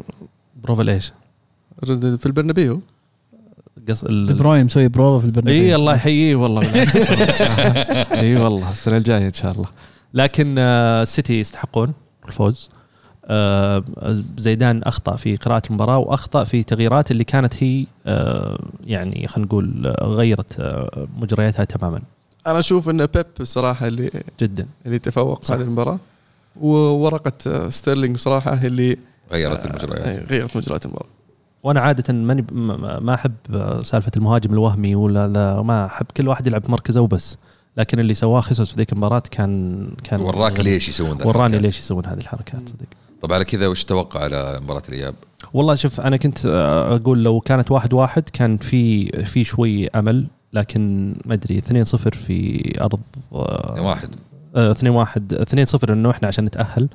[0.63, 1.13] بروفا ليش؟
[1.85, 2.81] في البرنابيو.
[3.89, 4.33] قص دي ال...
[4.33, 5.61] بروين مسوي بروفا في البرنابيو.
[5.61, 6.61] إي الله يحييه والله
[8.21, 9.67] إي والله السنة الجاية إن شاء الله.
[10.13, 11.93] لكن آه، السيتي يستحقون
[12.27, 12.69] الفوز.
[13.25, 13.83] آه،
[14.37, 19.87] زيدان أخطأ في قراءة المباراة وأخطأ في تغييرات اللي كانت هي آه، يعني خلينا نقول
[19.87, 22.01] آه، غيرت آه، مجرياتها تماما.
[22.47, 24.67] أنا أشوف إن بيب الصراحه اللي جدا.
[24.85, 25.51] اللي تفوق.
[25.51, 25.99] هذه المباراة.
[26.55, 28.97] وورقة آه، ستيرلينج بصراحة اللي
[29.31, 31.09] غيرت آه، المجريات غيرت مجريات المباراه
[31.63, 36.27] وأنا عادة ماني ما ما أحب آه، سالفة المهاجم الوهمي ولا ذا ما أحب كل
[36.27, 37.37] واحد يلعب بمركزه وبس.
[37.77, 41.59] لكن اللي سواه خيسوس في ذيك المباراة كان كان وراك ليش يسوون ذا وراني.
[41.59, 42.85] ليش يسوون هذه الحركات صدق.
[43.21, 45.15] طب على كذا وش تتوقع على مباراة الإياب؟
[45.53, 50.27] والله شوف أنا كنت آه، أقول لو كانت واحد واحد كان في في شوي أمل
[50.53, 52.99] لكن ما أدري 2 0 في أرض
[53.33, 54.09] آه، واحد.
[54.55, 56.87] 2 1 2 0 انه إحنا عشان نتأهل.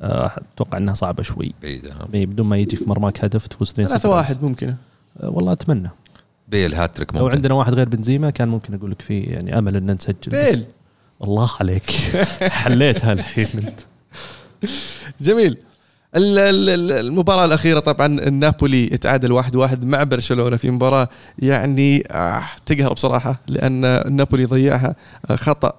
[0.00, 1.52] آه، أتوقع إنها صعبة شوي.
[1.62, 4.74] بعيدة؟ بدون ما يجي في مرماك هدف تفوز 2 0 3 واحد ممكن
[5.22, 5.90] والله أتمنى.
[6.48, 7.34] بيل هاتريك لو ممكن.
[7.36, 10.14] عندنا واحد غير بنزيما كان ممكن أقول لك في يعني أمل إن نسجل.
[10.26, 10.64] بيل.
[11.24, 11.90] الله عليك.
[12.62, 13.80] حليتها الحين أنت.
[15.20, 15.56] جميل.
[16.16, 21.08] ال- ال- ال- المباراة الأخيرة طبعا النابولي تعادل واحد واحد مع برشلونة في مباراة
[21.38, 24.94] يعني آه تقهر بصراحة لأن النابولي ضيعها
[25.30, 25.72] آه خطأ.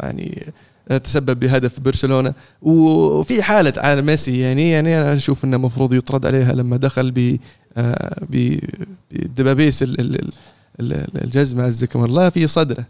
[0.00, 0.52] يعني
[0.90, 2.34] آه، تسبب بهدف برشلونة.
[2.62, 7.36] وفي حالة على ميسي يعني يعني أنا أشوف أنه المفروض يطرد عليها لما دخل ب
[7.76, 8.26] آه،
[9.12, 10.32] بدبابيس ال- ال- ال-
[10.80, 12.86] ال- الجزمة عزكم الله في صدره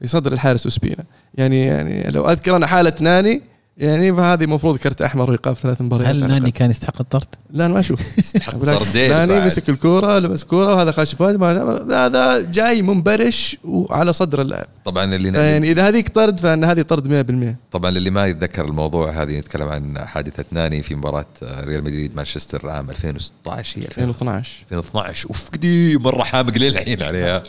[0.00, 3.42] في صدر الحارس وسبينا يعني يعني لو أذكر أنا حالة ناني
[3.78, 6.50] يعني فهذه المفروض كرت أحمر وايقاف ثلاث مباريات هل ناني.
[6.50, 8.00] كان يستحق الطرد؟ لا أنا ما أشوف.
[8.18, 9.46] يستحق صردين ناني.
[9.46, 14.66] مسك الكورة لمس كورة وهذا خاش فؤاد ما- هذا جاي منبرش وعلى صدر اللاعب.
[14.84, 17.08] طبعا اللي يعني إذا هذيك طرد فإن هذه طرد
[17.52, 22.16] 100% طبعا اللي ما يتذكر الموضوع هذه نتكلم عن حادثة ناني في مباراة ريال مدريد
[22.16, 27.42] مانشستر عام 2016 هي 2012 2012 أوف قديم مرة حامق للحين عليها.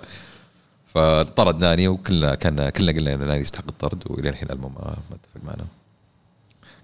[0.93, 5.15] فطرد ناني وكلنا كان كلنا قلنا إن ناني يستحق الطرد وإلى الحين المو ما ما
[5.15, 5.65] اتفق معنا.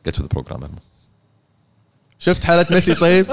[0.07, 0.77] get the program المو
[2.19, 3.25] شفت حالة ميسي طيب؟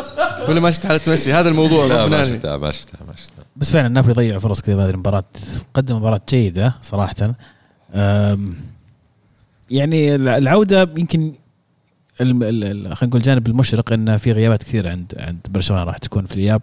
[0.48, 1.32] ولا ما شفت حالة ميسي.
[1.32, 2.24] هذا الموضوع لا ما.
[2.24, 3.44] شفتها ما شفتها ما شفتها.
[3.56, 5.24] بس فعلا نابولي ضيع فرص كثير بهذه المباراة.
[5.74, 7.34] قدم مباراة جيدة صراحة.
[9.70, 11.32] يعني العودة يمكن
[12.20, 15.98] الم- ال- ال- خلينا نقول الجانب المشرق انه في غيابات كثير عند عند برشلونة راح
[15.98, 16.62] تكون في الإياب.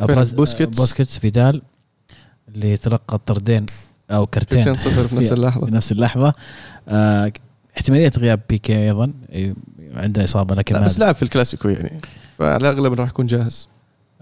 [0.00, 0.78] ابرز بوسكيتس.
[0.78, 1.62] بوسكيتس فيدال
[2.54, 3.66] اللي تلقى طردين
[4.10, 5.66] أو كرتين 2 0 في نفس اللحظة.
[5.66, 6.32] في نفس اللحظة.
[6.88, 7.32] آه،
[7.76, 9.12] احتمالية غياب بيكي أيضا
[9.94, 12.00] عنده إصابة لكن لا بس لعب في الكلاسيكو يعني
[12.38, 13.68] فعلى الاغلب راح يكون جاهز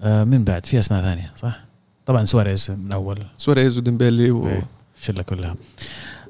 [0.01, 1.61] آه، من بعد في أسماء ثانية صح؟
[2.07, 4.49] طبعا سواريز من أول سواريز وديمبيلي و...
[4.49, 4.67] إيه.
[4.99, 5.55] الشله كلها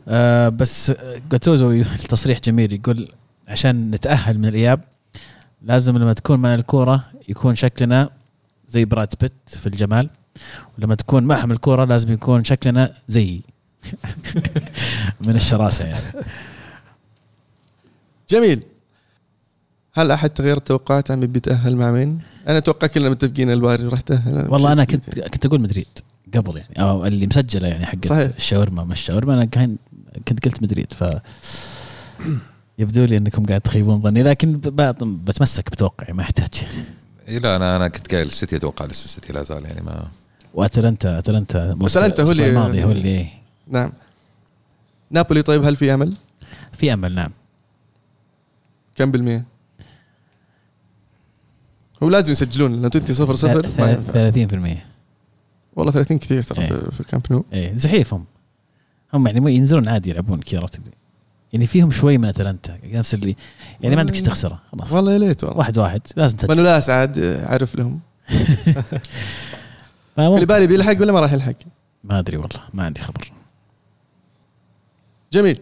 [0.08, 0.92] آه بس
[1.30, 1.70] جاتوزو
[2.02, 3.12] التصريح جميل يقول
[3.48, 4.80] عشان نتأهل من الإياب
[5.62, 8.10] لازم لما تكون مع الكورة يكون شكلنا
[8.68, 10.10] زي براد بيت في الجمال
[10.78, 13.40] ولما تكون معهم الكورة لازم يكون شكلنا زي
[15.26, 16.04] من الشراسة يعني
[18.30, 18.62] جميل.
[19.92, 24.00] هل أحد تغير التوقعات عن مين بيتاهل مع مين؟ أنا أتوقع كلنا متفقين الباري راح
[24.00, 24.46] تأهل.
[24.52, 25.86] والله أنا كنت كنت أقول مدريد
[26.34, 28.30] قبل يعني أو اللي مسجلة يعني حق صحيح.
[28.36, 28.84] الشاورما.
[28.84, 29.76] مش الشاورما أنا كان
[30.28, 31.04] كنت قلت مدريد ف
[32.78, 34.60] يبدو لي إنكم قاعد تخيبون ظني لكن
[35.24, 36.48] بتمسك بتوقعي ما يحتاج
[37.28, 40.06] إيه لا أنا أنا كنت قايل السيتي أتوقع لسه السيتي لا زال يعني ما
[40.54, 43.26] واتلانتا أتلانتا أتلانتا هو اللي- الماضي هو اللي
[43.68, 43.92] نعم.
[45.10, 46.14] نابولي طيب هل في أمل؟
[46.72, 47.30] في أمل نعم.
[48.94, 49.44] كم بالمية؟
[52.02, 54.76] هو لازم يسجلون لأن تنتهي صفر صفر ما ينفع.
[54.76, 54.78] 30%
[55.76, 56.90] والله 30 كثير ترى إيه.
[56.90, 58.24] في, الكامب نو إيه زحيفهم
[59.14, 60.66] هم يعني ينزلون عادي يلعبون كذا
[61.52, 63.36] يعني فيهم شوي من أتلانتا نفس اللي
[63.80, 66.90] يعني ما عندك شيء تخسره خلاص والله يا ليت والله واحد واحد لازم تسجل منولاس
[66.90, 68.00] عاد عارف لهم
[70.18, 70.34] ما ممكن.
[70.34, 71.54] كوليبالي بيلحق ولا ما راح يلحق؟
[72.04, 73.32] ما أدري والله ما عندي خبر
[75.32, 75.60] جميل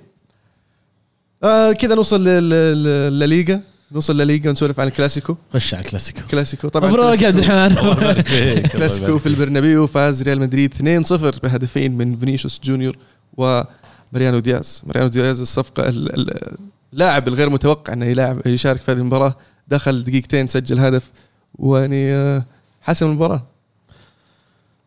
[1.45, 3.61] آه كذا نوصل للليغا.
[3.93, 5.37] نوصل للليغا ونسولف عن الكلاسيكو.
[5.55, 6.21] خش على الكلاسيكو.
[6.31, 6.69] كلاسيكو.
[6.69, 8.63] طبعا مبروك يا عبد الرحمن.
[8.63, 9.87] كلاسيكو في البرنابيو.
[9.87, 12.97] فاز ريال مدريد 2-0 بهدفين من فينيسيوس جونيور
[13.37, 14.83] وماريانو دياز.
[14.87, 16.57] ماريانو دياز الصفقة ال- ال-
[16.93, 19.37] اللاعب الغير متوقع إنه يلعب يشارك في هذه المباراة.
[19.69, 21.11] دخل دقيقتين سجل هدف.
[21.59, 22.45] ويعني آه،
[22.83, 23.47] حسم المباراة.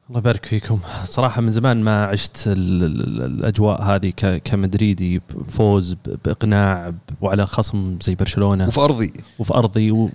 [0.10, 0.80] الله يبارك فيكم.
[1.10, 4.10] صراحة من زمان ما عشت ال- ال- الأجواء هذه
[4.44, 8.68] كمدريدي فوز ب- بإقناع ب- وعلى خصم زي برشلونة.
[8.68, 9.14] وفي أرضي.
[9.40, 9.54] وفي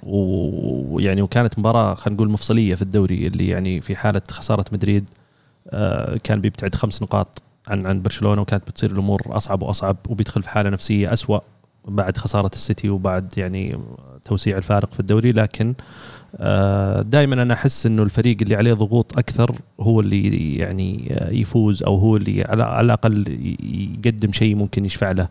[0.02, 5.10] و- ويعني وكانت مباراة خلينا نقول مفصلية في الدوري اللي يعني في حالة خسارة مدريد
[5.70, 10.48] آه، كان بيبتعد خمس نقاط عن عن برشلونة وكانت بتصير الأمور أصعب وأصعب وبيدخل في
[10.48, 11.38] حالة نفسية أسوأ
[11.88, 13.78] بعد خسارة السيتي وبعد يعني
[14.24, 15.32] توسيع الفارق في الدوري.
[15.32, 15.74] لكن
[17.02, 21.96] دائما أنا أحس إنه الفريق اللي عليه ضغوط أكثر هو اللي يعني آه، يفوز أو
[21.96, 23.24] هو اللي على الأقل
[24.04, 25.28] يقدم شيء ممكن يشفع له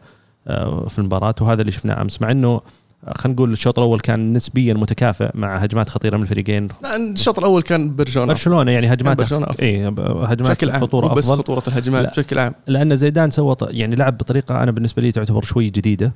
[0.48, 2.62] آه، في المباراة وهذا اللي شفناه أمس مع إنه
[3.08, 6.68] آه، خلينا نقول الشوط الأول كان نسبيا متكافئ مع هجمات خطيرة من الفريقين
[7.14, 9.64] الشوط الأول كان برشلونة برشلونة يعني هجمات برشلونة أفضل.
[9.64, 12.10] اي هجمات بشكل عام خطورة بس أفضل خطورة الهجمات لا.
[12.12, 16.14] بشكل عام لأن زيدان سوى يعني لعب بطريقة أنا بالنسبة لي تعتبر شوي جديدة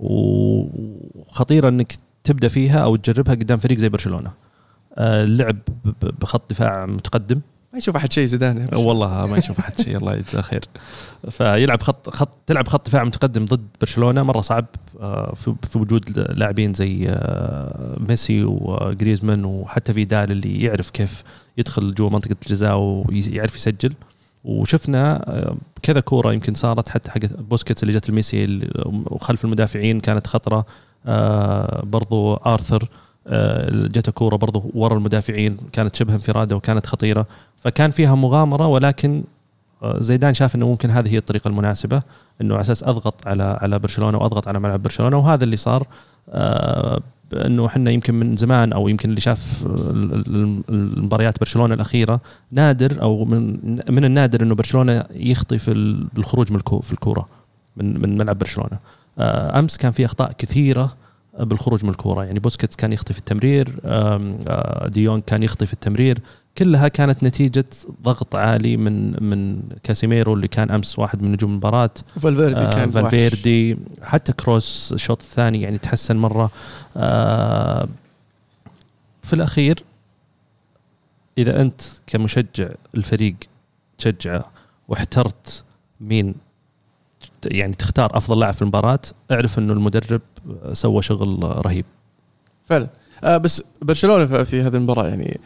[0.00, 1.92] وخطيرة إنك
[2.24, 4.30] تبدأ فيها أو تجربها قدام فريق زي برشلونة.
[4.98, 5.56] آه، اللعب
[6.02, 7.40] بخط دفاع متقدم.
[7.72, 8.68] ما يشوف أحد شيء زيدان.
[8.76, 10.64] والله ما يشوف أحد شيء الله يجزاه خير.
[11.30, 14.66] فيلعب خط خط تلعب خط دفاع متقدم ضد برشلونة مرة صعب
[15.00, 21.22] آه، في وجود لاعبين زي آه، ميسي وجريزمان وحتى فيدال اللي يعرف كيف
[21.58, 23.92] يدخل جوا منطقة الجزاء ويعرف يسجل.
[24.44, 25.24] وشفنا
[25.82, 30.66] كذا كورة يمكن صارت حتى حق بوسكيتس اللي جت لميسي اللي- وخلف المدافعين كانت خطرة.
[31.82, 32.88] برضو آرثر
[33.26, 37.26] آه، جته كوره برضو ورا المدافعين كانت شبه انفرادة وكانت خطيرة.
[37.56, 39.24] فكان فيها مغامرة ولكن
[39.82, 42.02] آه، زيدان شاف إنه ممكن هذه هي الطريقة المناسبة
[42.40, 45.86] إنه على أساس أضغط على على برشلونة وأضغط على ملعب برشلونة وهذا اللي صار
[46.30, 47.00] آه،
[47.32, 52.20] إنه إحنا يمكن من زمان أو يمكن اللي شاف ال- ال- ال- المباريات برشلونة الأخيرة
[52.52, 53.56] نادر أو من
[53.90, 57.28] من النادر إنه برشلونة يخطي في ال- بالخروج من في الكورة
[57.76, 58.70] من من ملعب برشلونة.
[58.72, 58.78] آه،
[59.18, 60.96] أمس كان في أخطاء كثيرة
[61.40, 62.24] بالخروج من الكورة.
[62.24, 66.18] يعني بوسكيتس كان يخطي في التمرير آه، ديون كان يخطي في التمرير.
[66.58, 67.64] كلها كانت نتيجة
[68.02, 71.90] ضغط عالي من من كاسيميرو اللي كان أمس واحد من نجوم المباراة.
[72.20, 72.94] فالفيردي آه كان وحش.
[72.94, 76.50] فالفيردي حتى كروس الشوط الثاني يعني تحسن مرة.
[76.96, 77.88] آه
[79.22, 79.84] في الأخير
[81.38, 83.34] إذا أنت كمشجع الفريق
[83.98, 84.44] تشجعه
[84.88, 85.64] واحترت
[86.00, 86.34] مين
[87.46, 88.98] يعني تختار أفضل لاعب في المباراة
[89.32, 90.20] اعرف إنه المدرب
[90.72, 91.84] سوى شغل رهيب.
[92.66, 92.88] فعلا.
[93.24, 95.40] آه بس برشلونة في- هذه المباراة يعني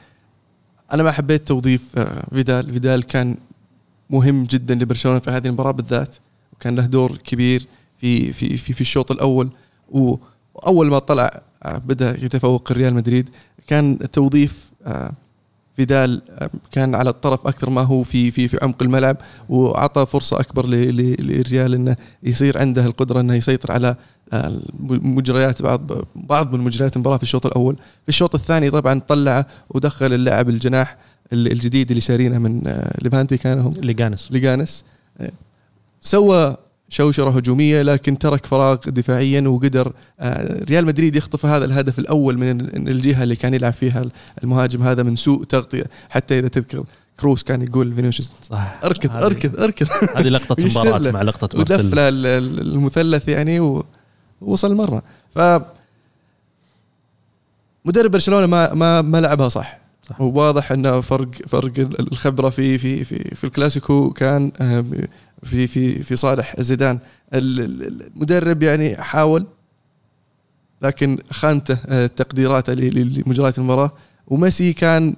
[0.93, 2.73] أنا ما حبيت توظيف آه فيدال.
[2.73, 3.37] فيدال كان
[4.11, 6.17] مهم جدا لبرشلونة في هذه المباراة بالذات
[6.53, 7.67] وكان له دور كبير
[7.99, 9.51] في في في, في الشوط الأول.
[9.91, 13.29] واول ما طلع آه بدأ يتفوق الريال مدريد
[13.67, 15.13] كان توظيف آه
[15.83, 16.23] فيدال
[16.73, 19.17] كان على الطرف أكثر ما هو في في في عمق الملعب
[19.49, 23.97] وأعطى فرصة أكبر للريال إنه يصير عنده القدرة إنه يسيطر على
[24.33, 27.77] آه، مجريات بعض بعض من مجريات المباراة في الشوط الأول.
[27.77, 30.97] في الشوط الثاني طبعا طلعه ودخل اللاعب الجناح
[31.33, 34.29] ال- الجديد اللي شارينه من آه، ليفانتي كان هم ليجانس.
[34.33, 34.85] ليجانس.
[36.01, 36.57] سوى
[36.89, 42.61] شوشرة هجومية لكن ترك فراغ دفاعيا وقدر آه، ريال مدريد يخطف هذا الهدف الأول من
[42.61, 44.03] ال- الجهة اللي كان يلعب فيها
[44.45, 45.85] المهاجم هذا من سوء تغطية.
[46.11, 46.85] حتى إذا تذكر
[47.21, 48.79] كروس كان يقول فينيسيوس صح.
[48.85, 49.87] اركض هذه- اركض اركض.
[50.17, 51.11] هذه لقطة مباراة.
[51.11, 53.83] مع لقطة ودف مارسيلو له ال- المثلث يعني
[54.41, 55.01] ووصل المرمى
[55.35, 55.39] ف
[57.85, 59.79] مدرب برشلونة ما ما ما لعبها صح.
[60.11, 60.21] صح.
[60.21, 64.91] وواضح انه فرق فرق ال- الخبرة في في في في الكلاسيكو كان آم،
[65.45, 66.99] في في في صالح زيدان.
[67.35, 69.47] ال- ال- المدرب يعني حاول
[70.83, 73.93] لكن خانته آه، تقديراته لمجريات المباراة.
[74.27, 75.17] وميسي كان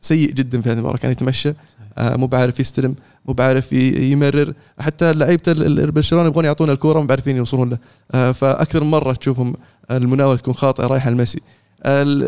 [0.00, 1.52] سيء جدا في هذه المباراة كان يتمشى
[1.98, 2.94] آه، مو بعارف يستلم
[3.26, 4.54] مو بعارف يمرر.
[4.78, 5.42] حتى لعيبة
[5.90, 7.78] برشلونه يبغون يعطونا الكورة مو بعارفين يوصلون له.
[8.12, 9.54] آه، فأكثر مرة تشوفهم
[9.90, 11.40] المناوله تكون خاطئة رايحة لميسي.
[11.86, 12.22] ال-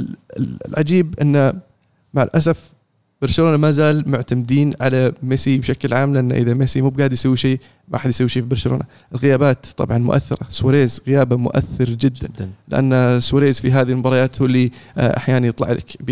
[0.00, 1.52] ال- ال- العجيب انه
[2.14, 2.70] مع الأسف
[3.22, 7.60] برشلونة ما زال معتمدين على ميسي بشكل عام لأن إذا ميسي مو بقاعد يسوي شيء
[7.88, 8.84] ما حد يسوي شيء في برشلونة.
[9.12, 10.46] الغيابات طبعا مؤثرة.
[10.48, 12.28] سواريز غيابه مؤثر جدا.
[12.28, 12.50] جدا.
[12.68, 16.10] لأن سواريز في هذه المباريات هو اللي آه، أحيانا يطلع لك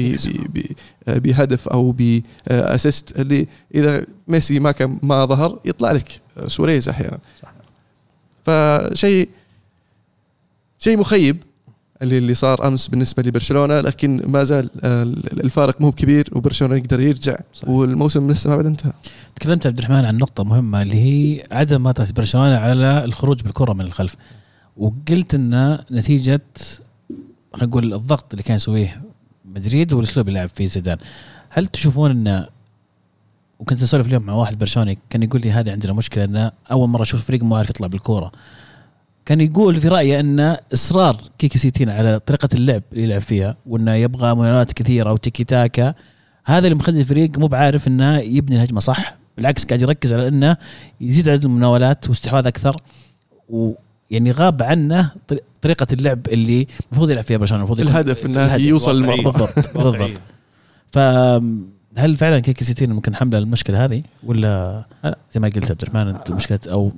[1.08, 6.48] آه، بهدف أو ب assist اللي إذا ميسي ما كان ما ظهر يطلع لك آه،
[6.48, 7.18] سواريز أحيانا.
[8.44, 9.28] فشيء
[10.78, 11.42] شيء مخيب.
[12.02, 17.00] اللي اللي صار أمس بالنسبة لبرشلونة لكن ما زال آه، الفارق مو كبير وبرشلونة يقدر
[17.00, 17.68] يرجع صح.
[17.68, 18.92] والموسم لسه ما بعد انتهى.
[19.36, 23.80] تكلمت عبد الرحمن عن نقطة مهمة اللي هي عدم مهارة برشلونة على الخروج بالكرة من
[23.80, 24.16] الخلف.
[24.76, 26.42] وقلت إن نتيجة
[27.52, 29.02] خلينا نقول الضغط اللي كان يسويه
[29.44, 30.98] مدريد والأسلوب اللي لعب فيه زيدان.
[31.50, 32.48] هل تشوفون انه
[33.58, 37.02] وكنت أسولف اليوم مع واحد برشلوني كان يقول لي هذه عندنا مشكلة انه أول مرة
[37.02, 38.32] أشوف فريق ما يعرف يطلع بالكورة.
[39.26, 43.94] كان يقول في رأيه أن إصرار كيكي سيتين على طريقة اللعب اللي يلعب فيها وأنه
[43.94, 45.94] يبغى مناولات كثيرة وتيكي تاكا.
[46.44, 50.56] هذا اللي مخلي الفريق مو بعارف أنه يبني الهجمة صح بالعكس قاعد يركز على أنه
[51.00, 52.76] يزيد عدد المناولات واستحواذ أكثر
[53.48, 58.54] ويعني غاب عنه طري- طريقة اللعب اللي المفروض يلعب فيها برشلونة المفروض الهدف إنه.
[58.54, 58.90] يوصل.
[58.96, 60.20] المرمى بالضبط بالضبط.
[60.92, 64.84] فهل فعلا كيكي سيتين ممكن حمله المشكلة هذه ولا
[65.32, 66.92] زي ما قلت عبد الرحمن المشكلة أو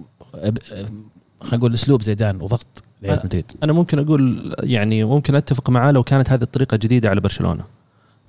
[1.41, 3.21] خلينا نقول أسلوب زيدان وضغط أه.
[3.25, 3.45] مدريد.
[3.63, 7.65] أنا ممكن أقول يعني ممكن أتفق معاه لو كانت هذه الطريقة جديدة على برشلونة.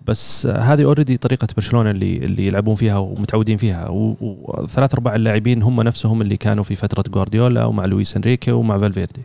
[0.07, 3.87] بس هذه already طريقة برشلونة اللي اللي يلعبون فيها ومتعودين فيها.
[3.89, 9.21] وثلاث أرباع اللاعبين هم نفسهم اللي كانوا في فترة جوارديولا ومع لويس إنريكي ومع فالفيردي.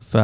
[0.00, 0.16] ف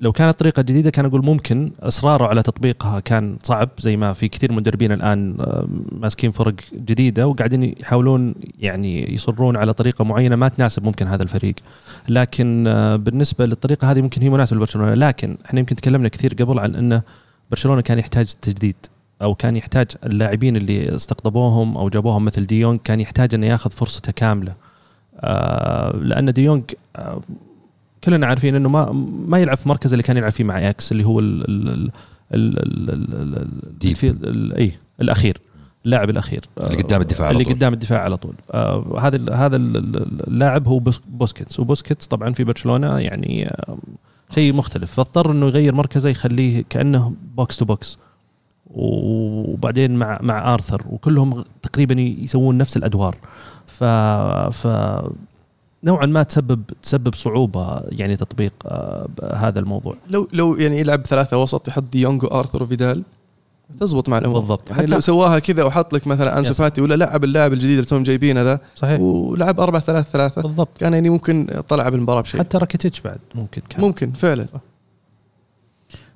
[0.00, 4.28] لو كانت طريقة جديدة كان أقول ممكن إصراره على تطبيقها كان صعب زي ما في
[4.28, 10.48] كثير مدربين الآن آه، ماسكين فرق جديدة وقاعدين يحاولون يعني يصرون على طريقة معينة ما
[10.48, 11.54] تناسب ممكن هذا الفريق.
[12.08, 14.94] لكن آه، بالنسبة للطريقة هذه ممكن هي مناسبة لبرشلونة.
[14.94, 17.02] لكن إحنا يمكن تكلمنا كثير قبل عن أنه
[17.50, 18.76] برشلونة كان يحتاج تجديد
[19.22, 24.12] أو كان يحتاج اللاعبين اللي استقطبوهم أو جابوهم مثل ديونج كان يحتاج أنه ياخذ فرصته
[24.12, 24.52] كاملة.
[25.20, 26.62] آه، لأن ديونج
[26.96, 27.20] آه،
[28.04, 28.92] كلنا عارفين إنه ما
[29.28, 31.90] ما يلعب في مركز اللي كان يلعب فيه مع أياكس اللي هو ال ال
[34.24, 35.38] ال اي الأخير
[35.84, 37.54] اللاعب الأخير اللي قدام الدفاع على اللي طول.
[37.54, 38.34] قدام الدفاع على طول.
[38.50, 43.78] آه هذا هذا ال- ال- اللاعب هو بوس- بوسكيتس وبوسكيتس طبعا في برشلونة يعني آه
[44.34, 44.92] شيء مختلف.
[44.92, 47.98] فاضطر إنه يغير مركزه يخليه كأنه box to box
[48.74, 53.16] وبعدين مع مع آرثر وكلهم تقريبا يسوون نفس الأدوار.
[53.66, 53.84] ف
[54.54, 54.66] ف
[55.84, 59.94] نوعا ما تسبب تسبب صعوبة يعني تطبيق آه، هذا الموضوع.
[60.10, 63.02] لو لو يعني يلعب ثلاثة وسط يحط ديونج وارثر وفيدال
[63.80, 64.38] تزبط معه الأمور.
[64.38, 64.70] بالضبط.
[64.70, 66.54] يعني لو سواها كذا وحط لك مثلا أنسو.
[66.54, 69.00] فاتي ولا لعب اللاعب الجديد اللي توم جايبينه ذا صحيح.
[69.00, 70.68] ولعب 4 3 3 بالضبط.
[70.80, 72.40] كان يعني ممكن طلع بالمباراة بشيء.
[72.40, 73.80] حتى راكيتيتش بعد ممكن كان.
[73.80, 74.46] ممكن فعلا.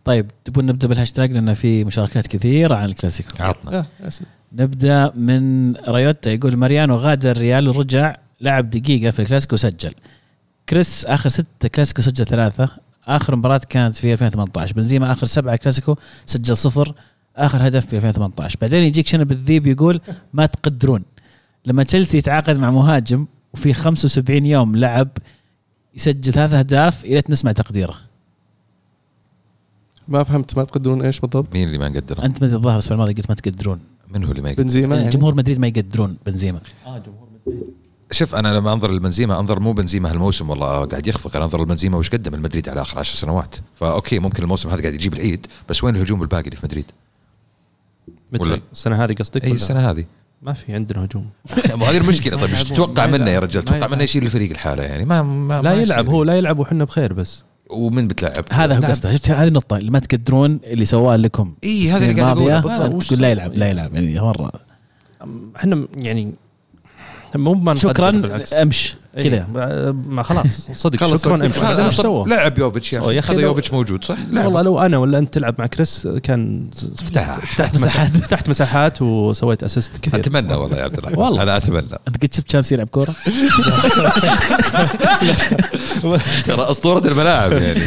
[0.04, 3.30] طيب تبون نبدأ بالهاشتاج؟ لأن في مشاركات كثيرة عن الكلاسيكو.
[3.40, 4.10] عطنا آه.
[4.52, 9.94] نبدأ من ريوتا يقول ماريانو غادر الريال ورجع لعب دقيقة في الكلاسيكو وسجل.
[10.68, 12.68] كريس آخر ستة كلاسيكو سجل ثلاثة.
[13.06, 15.96] آخر مباراة كانت في 2018 بنزيما آخر سبعة كلاسيكو
[16.26, 16.94] سجل صفر.
[17.36, 20.00] آخر هدف في 2018 بعدين يجيك شنب الذيب يقول
[20.32, 21.02] ما تقدرون.
[21.66, 25.08] لما تشيلسي يتعاقد مع مهاجم وفي 75 يوم لعب
[25.94, 27.96] يسجل ثلاث أهداف إلى نسمع تقديره.
[30.08, 33.12] ما فهمت ما تقدرون إيش بالضبط؟ مين اللي ما نقدره؟ أنت ما الظاهر الأسبوع الماضي
[33.12, 33.80] قلت ما تقدرون.
[34.08, 36.60] من هو اللي ما يقدر؟ بنزيما يعني؟ جمهور مدريد ما يقدرون بنزيما.
[38.10, 41.98] شوف أنا لما أنظر للبنزيما أنظر مو بنزيما هالموسم والله قاعد يخفق أنا أنظر للبنزيما
[41.98, 45.84] وش قدم المدريد على آخر عشر سنوات فأوكي ممكن الموسم هذا قاعد يجيب العيد بس
[45.84, 46.86] وين الهجوم الباقي اللي في مدريد؟
[48.32, 50.04] متى السنة هذه قصدك إي؟ السنة هذه
[50.42, 51.26] ما في عندنا هجوم
[51.78, 53.88] مو هذه المشكلة طيب إيش تتوقع منه يا رجال؟ تتوقع.
[53.88, 56.08] منه يشيل الفريق الحالة يعني ما, ما لا ما يلعب.
[56.08, 58.80] هو لا يلعب وحنا بخير بس ومن بتلعب؟ هذا هو.
[58.80, 63.00] قصده شفت هذه النقطة اللي ما تقدرون اللي سواه لكم إي هذا اللي قاعد أقوله.
[63.00, 64.52] تقول لا يلعب لا يلعب يعني مرة
[65.56, 66.32] إحنا يعني
[67.34, 68.40] مو ما شكرا.
[68.62, 69.34] أمش كذا.
[69.36, 71.06] إيه، ما- ما خلاص صدق.
[71.16, 71.48] شكرا
[71.90, 73.18] سوى؟ لعب يوفيتش يا أخي.
[73.18, 76.70] هذا يوفيتش موجود صح؟ لا والله لو أنا ولا أنت تلعب مع كريس كان
[77.04, 78.16] فتحت فتحت مساحات.
[78.26, 80.20] فتحت مساحات وسويت assist كثير.
[80.20, 81.18] أتمنى والله يا عبد الرحمن.
[81.18, 81.42] والله.
[81.42, 81.86] أنا أتمنى.
[82.08, 83.14] انت قد شفت شامسي يلعب كورة؟
[86.46, 87.80] ترى أسطورة الملاعب يعني.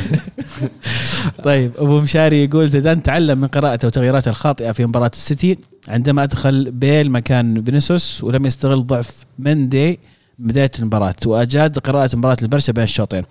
[1.44, 6.72] طيب أبو مشاري يقول زيدان تعلم من قراءته وتغييراته الخاطئة في مباراة السيتي عندما أدخل
[6.72, 9.98] بيل مكان فينيسيوس ولم يستغل ضعف مندي من
[10.40, 13.24] بداية المباراة وأجاد قراءة مباراة البرشا بين الشوطين.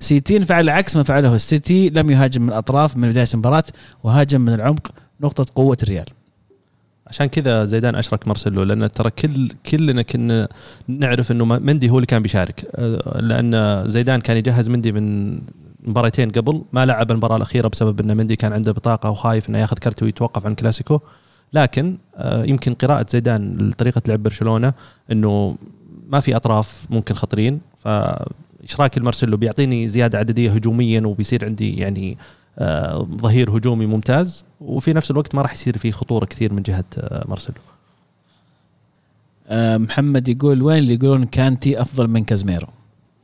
[0.00, 3.64] سيتين فعل عكس ما فعله السيتي لم يهاجم من الأطراف من بداية المباراة
[4.04, 6.06] وهاجم من العمق نقطة قوة الريال.
[7.06, 10.48] عشان كذا زيدان أشرك مارسيلو لأن ترى كل كلنا كنا
[10.88, 15.38] نعرف إنه مندي هو اللي كان بيشارك أه، لأن زيدان كان يجهز مندي من
[15.84, 19.78] مباراتين قبل ما لعب المباراة الأخيرة بسبب إن مندي كان عنده بطاقة وخايف إنه ياخذ
[19.78, 21.00] كرت ويتوقف عن كلاسيكو
[21.52, 24.72] لكن آه، يمكن قراءة زيدان لطريقة لعب برشلونة
[25.12, 25.56] إنه
[26.06, 32.18] ما في أطراف ممكن خطرين فاشراك المارسيلو بيعطيني زيادة عددية هجوميا وبيصير عندي يعني
[32.58, 36.84] آه، ظهير هجومي ممتاز وفي نفس الوقت ما راح يصير في خطورة كثير من جهة
[36.98, 37.58] آه، مارسيلو.
[39.48, 42.68] آه، محمد يقول وين اللي يقولون كانتي أفضل من كازميرو؟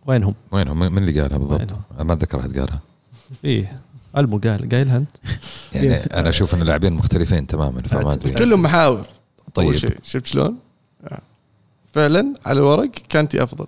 [0.06, 2.80] وينهم؟ وينهم؟ من اللي قالها بالضبط؟ ما أتذكر أحد قالها.
[3.44, 3.80] إيه
[4.16, 5.10] ألمو قال قايلها انت
[5.72, 8.32] يعني أنا أشوف إن اللاعبين مختلفين تماما فما أدري.
[8.32, 9.06] كلهم محاور.
[9.54, 9.76] طيب.
[10.02, 10.56] شفت شلون؟
[11.92, 13.66] فعلا على الورق كانتي أفضل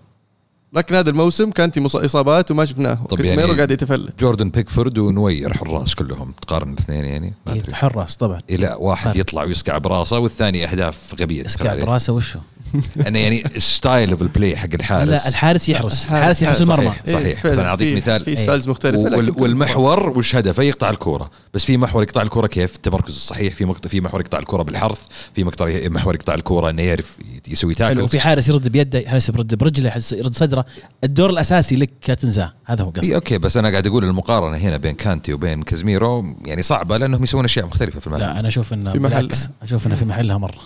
[0.73, 4.99] لكن هذا الموسم كانتي مص- إصابات وما شفناه طب كاسميرو يعني- قاعد يتفلت جوردن بيكفورد
[4.99, 9.21] ونوير حراس كلهم تقارن الاثنين يعني ما إيه، أدري حراس طبعا لا واحد فرق.
[9.21, 11.85] يطلع ويسقع براسه والثاني أهداف غبية عليه.
[11.85, 12.39] براسه وشو؟
[13.07, 15.09] أنا يعني style of ال play حق الحارس.
[15.09, 16.05] لا الحارس يحرس.
[16.05, 16.93] الحارس يحرس المرمى.
[17.07, 17.17] صحيح.
[17.17, 17.61] إيه، بس فعلاً.
[17.61, 18.21] أنا أعطيك في- مثال.
[18.25, 18.37] في إيه.
[18.37, 23.55] styles مختلفة والمحور وش هدفه؟ يقطع الكوره بس في محور يقطع الكوره كيف؟ التمركز الصحيح
[23.55, 25.01] في مقطع في محور يقطع الكوره بالحرث.
[25.35, 27.17] في مقطع محور يقطع الكوره إنه يعرف
[27.49, 30.65] يسوي tackle وفي حارس يرد بيده حارس يرد برجله حارس يرد صدره.
[31.05, 32.53] الدور الأساسي لك لا تنساه.
[32.65, 33.39] هذا هو إيه قصدي أوكي.
[33.39, 37.67] بس أنا قاعد أقول المقارنة هنا بين كانتي وبين كازميرو يعني صعبة لأنهم يسوون أشياء
[37.67, 38.21] مختلفة في الملعب.
[38.35, 39.17] لا أنا أشوف إنه في محل.
[39.17, 39.49] بالعكس.
[39.63, 40.61] أشوف إنه في محلها مرة.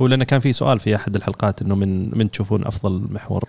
[0.00, 3.44] هو لأنه كان في سؤال في أحد الحلقات إنه من من تشوفون أفضل محور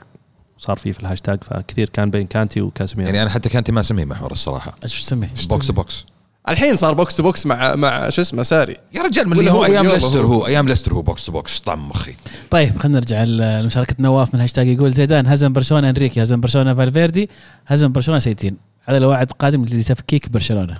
[0.57, 4.05] صار فيه في الهاشتاج فكثير كان بين كانتي وكاسيميرو يعني أنا حتى كانتي ما أسميه
[4.05, 4.75] محور الصراحة.
[4.83, 6.05] إيش تسميه؟ box to box
[6.49, 8.77] الحين صار box to box مع مع شو اسمه ساري.
[8.93, 10.47] يا رجال من اللي هو هو أيام ليستر هو.
[10.47, 12.13] أيام ليستر هو box to box طعم مخي
[12.49, 17.29] طيب خلينا نرجع لمشاركة نواف من هاشتاج يقول زيدان هزم برشلونة أنريكي هزم برشلونة فالفيردي
[17.67, 18.57] هزم برشلونة سيتين.
[18.85, 20.77] هذا الوعد قادم لتفكيك برشلونة.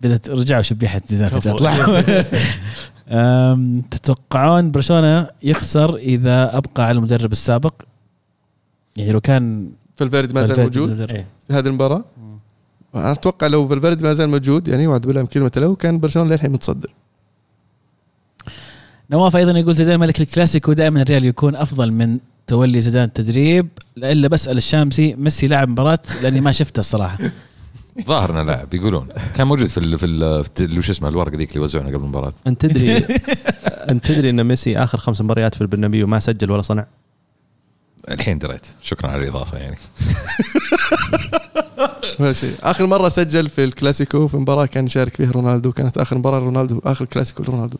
[0.00, 2.02] بدات رجعوا شبيحة زيدان فجاه طلعوا
[3.90, 7.74] تتوقعون برشلونة يخسر إذا أبقى على المدرب السابق؟
[8.96, 11.10] يعني لو كان فالفيردي ما زال موجود المدرب.
[11.10, 11.26] إيه.
[11.48, 12.04] في هذه المباراة.
[12.94, 16.30] أنا أتوقع لو فالفيردي ما زال موجود يعني وعد بالله من كلمة لو كان برشلونة
[16.30, 16.90] للحين متصدر.
[19.10, 23.68] نواف أيضا يقول زيدان ملك الكلاسيكو دائما الريال يكون أفضل من تولي زيدان التدريب.
[23.98, 27.18] إلا بسأل الشامسي ميسي لعب مباراة لأني ما شفتها الصراحة.
[28.06, 29.08] ظاهر انه لاعب يقولون.
[29.34, 31.96] كان موجود في ال في ال في ال- وش اسمه الورقه ذيك اللي وزعونا قبل
[31.96, 32.32] المباراة.
[32.46, 32.96] أنت تدري
[33.90, 36.86] أنت تدري إن ميسي آخر خمس مباريات في البرنابيو ما سجل ولا صنع؟
[38.10, 38.66] الحين دريت.
[38.82, 39.76] شكرا على الإضافة يعني.
[42.20, 45.72] ولا شيء آخر مرة سجل في الكلاسيكو في مباراة كان يشارك فيها رونالدو.
[45.72, 47.78] كانت آخر مباراة رونالدو آخر كلاسيكو لرونالدو.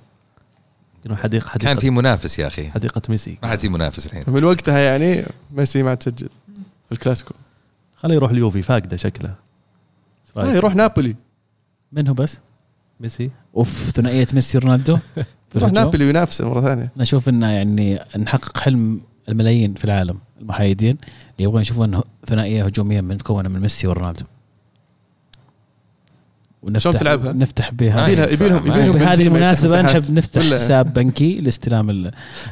[1.07, 2.71] إنه حديقه حديقه كان في منافس يا أخي.
[2.71, 3.39] حديقة ميسي.
[3.43, 4.23] ما حد في منافس الحين.
[4.23, 6.29] فمن وقتها يعني ميسي ما عاد تسجل
[6.89, 7.35] في الكلاسيكو.
[7.97, 9.35] خليه يروح اليوفي فاقده شكله؟
[10.37, 11.17] آه يروح نابولي.
[11.93, 12.41] من هو بس.
[13.01, 13.31] ميسي.
[13.55, 14.99] وفي ثنائية ميسي رونالدو.
[15.57, 16.93] يروح نابولي وينافسه مرة ثانية.
[16.97, 20.91] أنا أشوف إنه يعني نحقق حلم الملايين في العالم المحايدين.
[21.01, 24.25] اللي يبغون يشوفون ثنائية هجومية مكونه من ميسي ورونالدو.
[26.63, 28.09] ونفتح شلون تلعبها؟ نفتح بها.
[28.09, 28.93] يبيلها- يبيلهم- يبيلهم.
[28.93, 29.85] بهذه مساحات.
[29.85, 32.11] نحب نفتح حساب بنكي لاستلام.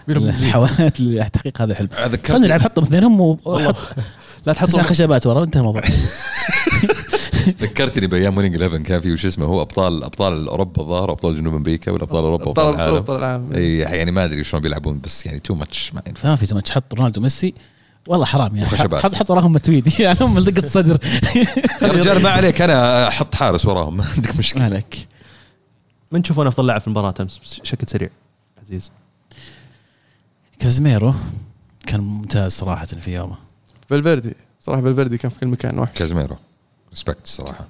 [0.08, 1.88] الحوالات لتحقيق هذا الحلم.
[2.26, 3.76] خلينا نلعب حطهم اثنينهم وحط
[4.46, 5.82] لا تسع تحط خشبات ورا وانتهى الموضوع.
[7.50, 11.54] ذكرتني بايام Winning 11 كان في وش اسمه هو أبطال أبطال أوروبا الظاهر أبطال جنوب
[11.54, 12.94] أمريكا ولا أبطال أوروبا أبطال العالم.
[12.94, 13.52] أبطال العالم.
[13.52, 16.57] إي يعني ما أدري شلون بيلعبون بس يعني too much ما ينفع فما في too
[16.57, 17.54] much حط رونالدو ميسي
[18.06, 18.68] والله حرام يعني.
[18.68, 19.02] وخشبات.
[19.02, 20.98] حط حط وراهم متويد يعني هم دقه الصدر
[21.82, 23.96] يا رجال ما عليك أنا أحط حارس وراهم.
[23.96, 24.62] ما عندك مشكلة.
[24.62, 25.08] مالك
[26.12, 28.10] من تشوفون أفضل لاعب في المباراة؟ أمس بشكل سريع.
[28.62, 28.90] عزيز.
[30.58, 31.14] كازميرو
[31.86, 33.36] كان ممتاز صراحة في يومه.
[33.88, 34.34] فالفيردي.
[34.60, 36.36] صراحة فالفيردي كان في كل مكان وحش كازميرو.
[36.98, 37.66] respect الصراحه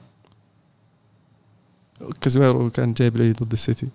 [2.20, 3.88] كازيميرو كان جايب لي ضد السيتي.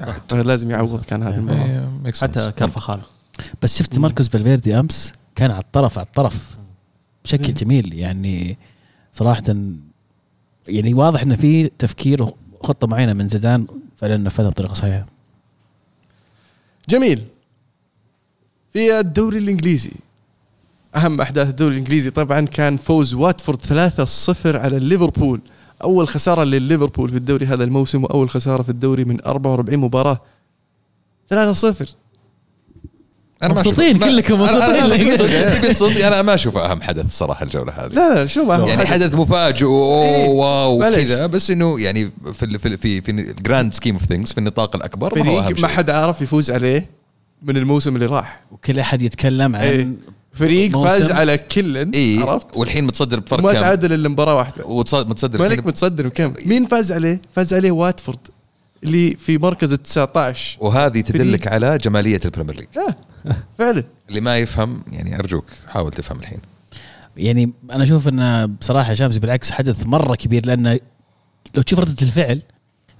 [0.32, 2.12] لازم يعوض كان هذه المباراه إيه،.
[2.12, 3.00] حتى كارفخال
[3.62, 6.58] بس شفت تمركز فالفيردي أمس كان على الطرف على الطرف.
[7.24, 7.54] بشكل مم.
[7.54, 8.58] جميل يعني
[9.12, 9.42] صراحة
[10.68, 15.06] يعني واضح إنه في تفكير وخطه معينة من زيدان فعلا نفذها بطريقة صحيحة.
[16.88, 17.24] جميل.
[18.72, 19.92] في الدوري الإنجليزي.
[20.96, 23.66] أهم أحداث الدوري الإنجليزي طبعا كان فوز واتفورد 3-0
[24.46, 25.40] على ليفربول
[25.84, 30.20] أول خسارة لليفربول في الدوري هذا الموسم وأول خسارة في الدوري من 44 مباراة
[31.34, 31.36] 3-0
[33.42, 34.82] أنا ما أشوف- مبسوطين كلكم مبسوطين.
[35.58, 38.66] تبي الصدق أنا ما أشوف أهم حدث الصراحه الجولة هذه لا لا شو ما هو
[38.68, 39.02] يعني حدث.
[39.04, 41.08] حدث مفاجئ إيه، wow معليش.
[41.08, 44.76] كذا بس إنه يعني في في في في ال grand scheme of things في النطاق
[44.76, 46.90] الأكبر اهم فريق ما حد عارف يفوز عليه
[47.42, 49.80] من الموسم اللي راح وكل أحد يتكلم إيه.
[49.80, 49.96] عن
[50.36, 50.88] فريق موسم.
[50.88, 54.66] فاز على كل اي عرفت؟ والحين متصدر بفرق ما تعادل إلا مباراة واحدة.
[54.66, 58.18] ومتصدر مالك متصدر وكم مين فاز عليه؟ فاز عليه واتفورد
[58.84, 62.66] اللي في مركز ال 19 وهذه تدلك على جمالية ال Premier League.
[62.78, 62.96] آه
[63.58, 63.84] فعلا.
[64.08, 66.38] اللي ما يفهم يعني أرجوك حاول تفهم الحين.
[67.16, 70.80] يعني أنا أشوف انه بصراحة شامسي بالعكس حدث مرة كبير لأنه
[71.54, 72.42] لو تشوف ردة الفعل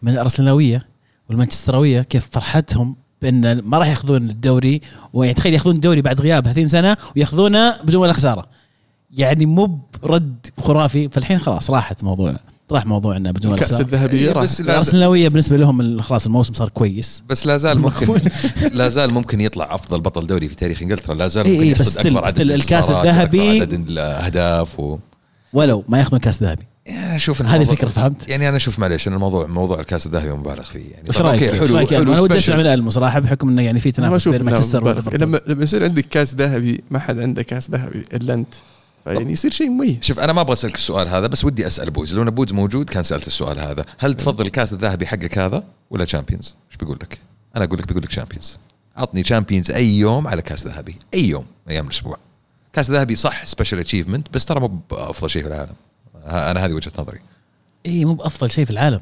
[0.03, 0.87] من الارسنالويه
[1.29, 4.81] والمانشستراوية كيف فرحتهم بأن ما راح يأخذون الدوري
[5.13, 8.47] ويعني تخيل يأخذون الدوري بعد غياب 30 سنة ويأخذونه بدون ولا خسارة.
[9.17, 12.37] يعني مو برد خرافي فالحين خلاص راحت موضوع
[12.73, 13.83] راح موضوع انه بدون ولا الكاس خسارة.
[13.87, 14.43] الذهبية إيه، راح.
[14.43, 17.23] بس لا- الارسنالويه بالنسبة لهم خلاص الموسم صار كويس.
[17.29, 18.21] بس لا زال ممكن
[18.73, 21.15] لا زال ممكن يطلع أفضل بطل دوري في تاريخ إنجلترا.
[21.15, 24.99] لا زال إيه ممكن إيه، بس يحصد أكبر عدد الكاس الذهبي- الأهداف و...
[25.57, 26.63] ولو ما ياخذون كاس ذهبي.
[26.87, 30.33] يعني أنا أشوف هذه الفكرة، فهمت؟ يعني أنا أشوف معليش أن الموضوع موضوع الكاس الذهبي
[30.33, 31.09] مبالغ فيه يعني.
[31.09, 32.37] وش رأيك حلو رأيك حلو أنا ودي.
[32.37, 36.07] أسمع من الم صراحة بحكم إنه يعني في تنافس بين مانشستر لما لما يصير عندك
[36.07, 38.55] كاس ذهبي ما حد عنده كاس ذهبي إلا أنت.
[39.05, 39.97] فيعني يصير شيء مميز.
[40.01, 42.15] شوف أنا ما أبغى أسألك السؤال هذا بس ودي أسأل بوز.
[42.15, 43.85] لو بوز موجود كان سألت السؤال هذا.
[43.99, 47.19] هل تفضل الكاس الذهبي حقك هذا ولا Champions إيش بيقول لك؟
[47.57, 48.59] أنا أقول لك بيقول لك Champions
[48.97, 52.19] عطني Champions أي يوم على كاس ذهبي أي يوم أيام الأسبوع.
[52.77, 55.75] كاس ذهبي صح special achievement بس ترى مو بافضل شيء في العالم.
[56.27, 57.19] أنا هذه وجهة نظري.
[57.87, 59.01] اي مو بأفضل شيء في العالم.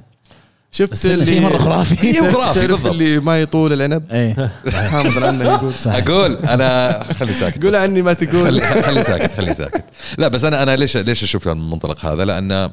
[0.70, 2.14] شفت بس إنه شيء مرة خرافي.
[2.32, 2.92] خرافي بالضبط.
[2.92, 4.50] اللي ما يطول العنب؟ إيه.
[4.90, 5.94] حامض عنه يقول صح.
[5.94, 7.62] أقول أنا خلي ساكت.
[7.62, 8.62] قول عني ما تقول.
[8.62, 9.84] خلي ساكت خلي ساكت.
[10.18, 12.70] لا بس أنا أنا ليش ليش أشوف من المنطلق هذا؟ لأن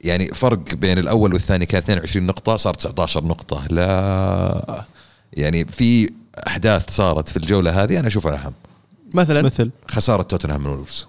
[0.00, 3.64] يعني فرق بين الأول والثاني كان 22 نقطة صار 19 نقطة.
[3.70, 4.84] لا
[5.32, 6.10] يعني في
[6.46, 8.52] أحداث صارت في الجولة هذه أنا أشوفها أهم.
[9.14, 11.06] مثلا مثل خسارة توتنهام من وولفز.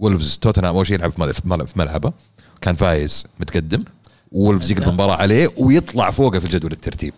[0.00, 2.12] وولفز توتنهام أول شيء يلعب في ملعب- في ملعب- في ملعبه.
[2.60, 3.84] كان فايز متقدم.
[4.32, 7.14] وولفز يقلب المباراه عليه ويطلع فوقه في الجدول الترتيب.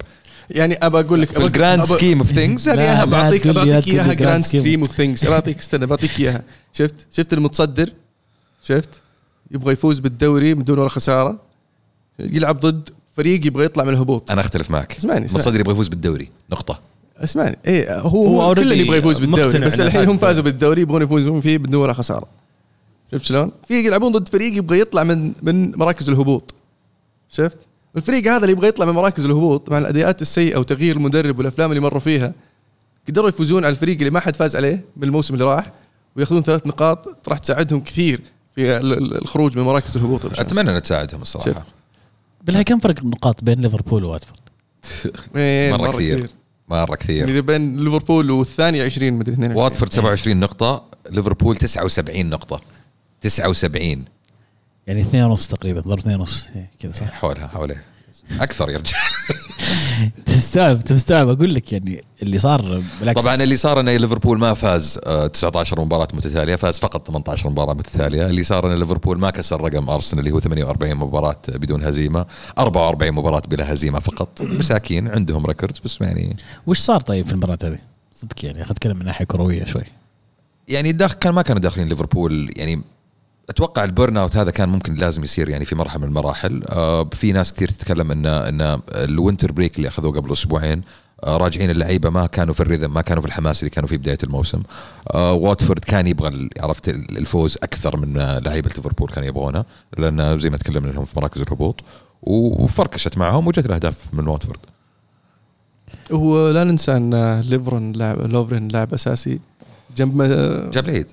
[0.51, 3.05] يعني أبى أقول لك في ال grand scheme of things لا.
[3.05, 4.45] بعطيك بعطيك إياها grand.
[4.45, 6.43] scheme of things بعطيك استنى بعطيك إياها.
[6.73, 7.91] شفت؟ شفت المتصدر؟
[8.63, 8.89] شفت؟
[9.51, 11.41] يبغى يفوز بالدوري بدون ولا خسارة.
[12.19, 14.31] يلعب ضد فريق يبغى يطلع من الهبوط.
[14.31, 14.97] أنا أختلف معك.
[14.97, 15.39] اسمعني اسمعني.
[15.39, 16.31] متصدر يبغى يفوز بالدوري.
[16.51, 16.79] نقطة.
[17.19, 20.19] اسمعني إيه هو, هو هو كل اللي يبغى يفوز بالدوري بس الحين هم.
[20.19, 22.27] فازوا بالدوري يبغون يفوزون فيه بدون ولا خسارة
[23.13, 26.55] شفت شلون؟ في يلعبون ضد فريق يبغى يطلع من من مراكز الهبوط
[27.29, 27.59] شفت؟
[27.97, 31.81] الفريق هذا اللي يبغى يطلع من مراكز الهبوط مع الأداءات السيئة وتغيير المدرب والأفلام اللي
[31.81, 32.33] مروا فيها
[33.09, 35.73] قدروا يفوزون على الفريق اللي ما حد فاز عليه من الموسم اللي راح
[36.17, 38.21] وياخذون ثلاث نقاط راح تساعدهم كثير
[38.55, 41.65] في ال- ال- الخروج من مراكز الهبوط أتمنى ان تساعدهم الصراحة.
[42.45, 44.41] بالله كم فرق النقاط بين ليفربول وواتفورد؟
[45.37, 46.27] إيه، مرة كثير
[46.69, 52.27] مرة يعني كثير إذا بين ليفربول والثاني 20 مدري 22 واتفورد 27 نقطة ليفربول 79
[52.27, 52.61] نقطة.
[53.21, 54.05] 79
[54.87, 57.85] يعني اثنين ونص تقريبا ضرب اثنين ونص إيه، كذا صح؟ حولها حواليه
[58.41, 58.95] أكثر يا رجال.
[60.27, 63.23] تستوعب تستوعب أقول لك يعني اللي صار بالعكس.
[63.23, 67.75] طبعا اللي صار إن ليفربول ما فاز آه، 19 مباراة متتالية فاز فقط 18 مباراة
[67.75, 68.27] متتالية.
[68.27, 72.27] اللي صار إن ليفربول ما كسر رقم أرسنال اللي هو 48 مباراة بدون هزيمة
[72.59, 74.43] 44 مباراة بلا هزيمة فقط.
[74.43, 76.37] مساكين عندهم records بس يعني
[76.67, 77.79] وش صار طيب في المباراة هذه؟
[78.13, 79.83] صدق يعني خلينا نتكلم من ناحية كروية شوي.
[80.69, 82.83] يعني داخل كان ما كانوا داخلين ليفربول يعني
[83.51, 86.63] أتوقع ال burnout هذا كان ممكن لازم يصير يعني في مرحلة من المراحل.
[86.69, 90.83] آه في ناس كثير تتكلم ان إن ال winter break اللي أخذوه قبل أسبوعين
[91.25, 93.97] آه راجعين اللعيبة ما كانوا في ال rhythm ما كانوا في الحماس اللي كانوا في
[93.97, 94.63] بداية الموسم.
[95.15, 99.65] آه واتفورد كان يبغى عرفت ال- الفوز أكثر من لعيبة ليفربول كانوا يبغونه
[99.99, 101.81] لأن زي ما تكلمنا إنهم في مراكز الهبوط.
[102.23, 104.59] وفركشت معهم وجت الأهداف من واتفورد.
[106.11, 109.41] ولا ننسى إن لوفرن لاعب لوفرن لاعب أساسي
[109.97, 110.23] جنب
[110.73, 111.07] جاب العيد.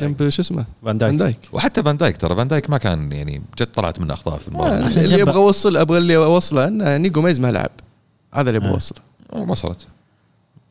[0.00, 1.18] جنب شو اسمه؟ فان فان دايك.
[1.18, 1.38] دايك.
[1.52, 4.70] وحتى فان دايك ترى فان دايك ما كان يعني جت طلعت منه أخطاء في المباراة.
[4.70, 5.22] آه، عشان اللي.
[5.22, 7.70] أبغى اوصل أبغى اللي اوصله إن جو جوميز ما لعب.
[8.34, 8.72] هذا اللي أبغى آه.
[8.74, 8.98] اوصله
[9.32, 9.86] وصلت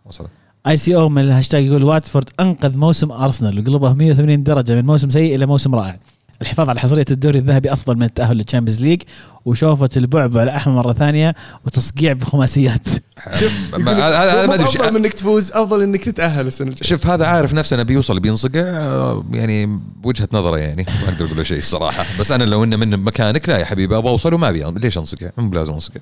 [0.05, 0.30] وصلت
[0.67, 5.09] آي سي أو من الهاشتاج يقول واتفورد أنقذ موسم أرسنال وقلبه 180 درجة من موسم
[5.09, 5.99] سيء إلى موسم رائع.
[6.41, 9.01] الحفاظ على حصرية الدوري الذهبي أفضل من التأهل لل Champions League
[9.45, 11.35] وشوفه البعبع الاحمر مرة ثانية
[11.65, 12.87] وتصقيع بخماسيات.
[13.39, 16.83] شوف هذا- ما إيش- أفضل من انك تفوز أفضل إنك تتأهل السنة الجاية.
[16.89, 20.85] شوف هذا عارف نفسه إنه بيوصل بينصقع آه، يعني بوجهه نظره يعني.
[21.03, 23.95] ما أقدر أقول له شيء الصراحه بس أنا لو إنه من مكانك لا يا حبيبي
[23.97, 24.63] أبغى اوصل وما أبي.
[24.79, 25.99] ليش أنصقع؟ مو بلازم أنصقع.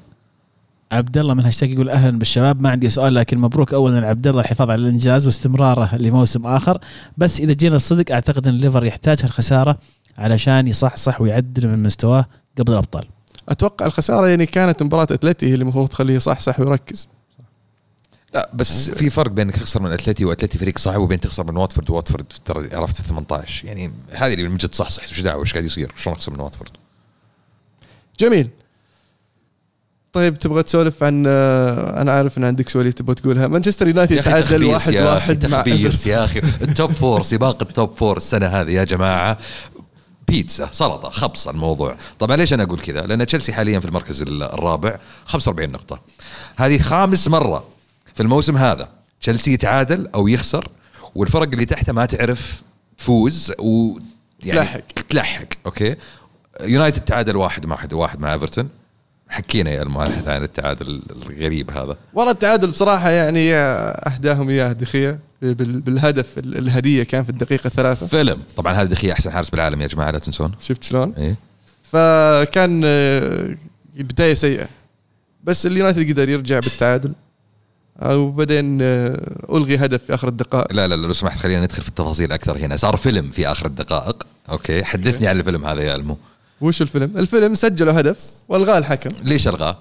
[0.91, 2.61] عبد الله من هاشتاج يقول أهلا بالشباب.
[2.61, 6.77] ما عندي سؤال لكن مبروك اولا عبد الله الحفاظ على الإنجاز واستمراره لموسم آخر.
[7.17, 9.77] بس إذا جينا الصدق أعتقد إن الليفر يحتاج هالخساره
[10.19, 12.25] علشان يصحصح ويعدل من مستواه
[12.59, 13.07] قبل الأبطال.
[13.49, 17.07] أتوقع الخسارة يعني كانت مباراة أتلتي هي اللي المفروض تخليه صح صح ويركز.
[18.33, 21.57] لا بس في فرق بين انك تخسر من أتلتي وأتلتي فريق صعب وبين تخسر من
[21.57, 25.41] واتفورد وواتفورد ترى عرفت في 18 يعني هذه اللي من جد صح صح وش دعوة؟
[25.41, 26.71] وش قاعد يصير؟ شلون أخسر من واتفورد؟
[28.19, 28.49] جميل.
[30.13, 33.47] طيب تبغى تسولف عن آه، أنا عارف إن عندك سؤال تبغى تقولها.
[33.47, 36.07] مانشستر يونايتد تعادل واحد يا واحد مع تخبيص.
[36.07, 36.39] يا أخي.
[36.39, 39.37] ال top four سباق ال top four السنة هذه يا جماعة.
[40.29, 41.95] بيتزا سلطة خبص الموضوع.
[42.19, 46.01] طبعا ليش أنا أقول كذا؟ لأن تشيلسي حاليا في المركز الرابع 45 نقطة.
[46.55, 47.63] هذه خامس مرة
[48.15, 48.89] في الموسم هذا.
[49.21, 50.67] تشيلسي يتعادل أو يخسر
[51.15, 52.61] والفرق اللي تحته ما تعرف
[52.97, 53.99] تفوز و
[54.43, 54.81] يعني تلحق.
[55.09, 55.95] تلحق أوكي؟
[56.61, 58.69] يونايتد تعادل واحد مع واحد واحد مع إيفرتون.
[59.29, 61.97] حكينا يا المؤلف عن التعادل الغريب هذا.
[62.13, 67.69] والله التعادل بصراحة يعني أهداهم اياه دي خيا بال- بالهدف ال- الهدية كان في الدقيقة
[67.69, 68.37] ثلاثة فيلم.
[68.57, 70.51] طبعا هذا دي خيا أحسن حارس بالعالم يا جماعة لا تنسون.
[70.61, 71.35] شفت شلون؟ إيه.
[71.83, 73.55] فكان آه،
[73.97, 74.67] البدايه سيئة.
[75.43, 77.13] بس اليونايتد قدر يرجع بالتعادل.
[78.05, 79.21] وبعدين آه،
[79.51, 80.73] ألغي هدف في آخر الدقائق.
[80.73, 82.75] لا لا لا لو سمحت خلينا ندخل في التفاصيل أكثر هنا.
[82.75, 84.23] صار فيلم في آخر الدقائق.
[84.49, 84.83] أوكي.
[84.83, 86.17] حدثني عن الفيلم هذا يا ألمو.
[86.61, 89.09] وش الفيلم؟ الفيلم سجلوا هدف والغاه الحكم.
[89.23, 89.77] ليش ألغاه؟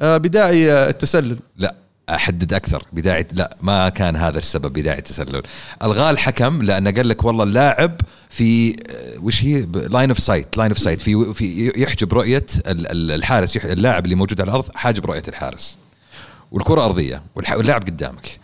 [0.00, 1.38] آه، بداعي آه، التسلل.
[1.56, 1.74] لا
[2.10, 2.82] أحدد أكثر.
[2.92, 5.42] بدايه لا ما كان هذا السبب بدايه التسلل.
[5.82, 8.00] ألغاه الحكم لأنه قال لك والله اللاعب
[8.30, 8.74] في آه،
[9.22, 13.56] وش هي؟ line of sight line of sight في في يحجب رؤية ال- ال- الحارس
[13.56, 15.78] يح- اللاعب اللي موجود على الأرض حاجب رؤية الحارس.
[16.52, 18.38] والكرة أرضية والح- واللاعب قدامك.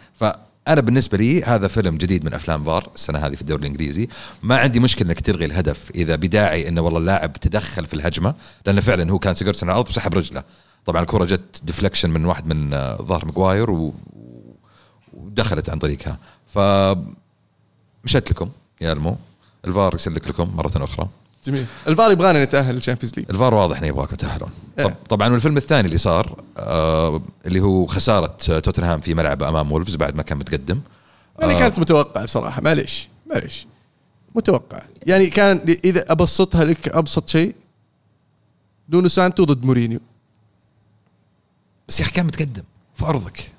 [0.66, 4.08] فانا بالنسبة لي هذا فيلم جديد من أفلام فار السنة هذه في الدوري الإنجليزي.
[4.42, 8.34] ما عندي مشكلة إنك تلغي الهدف إذا بداعي إنه والله اللاعب تدخل في الهجمة
[8.66, 10.44] لأنه فعلا هو كان سيجوردسون على الأرض وسحب رجله.
[10.86, 13.94] طبعا الكره جت deflection من واحد من آه، ظهر ماجواير و...
[15.12, 16.18] ودخلت عن طريقها.
[16.46, 16.58] ف
[18.04, 18.50] مشت لكم
[18.80, 19.16] يا المو.
[19.64, 21.08] الفار يسلك لكم مرة أخرى.
[21.46, 21.66] جميل.
[21.88, 24.50] الفار يبغانا نتأهل لل Champions League الفار واضح إنه يبغاكم تأهلون.
[24.78, 24.84] إيه.
[24.84, 29.72] طب طبعا والفيلم الثاني اللي صار آه اللي هو خسارة آه، توتنهام في ملعب أمام
[29.72, 30.80] وولفز بعد ما كان متقدم.
[31.40, 31.58] يعني.
[31.58, 32.62] كانت متوقعة بصراحة.
[32.62, 33.66] معليش معليش.
[34.34, 37.54] متوقع يعني كان إذا أبسطها لك أبسط شيء
[38.88, 40.00] نونو سانتو ضد مورينيو.
[41.88, 42.62] بس يا أخي كان متقدم.
[42.94, 43.52] في أرضك.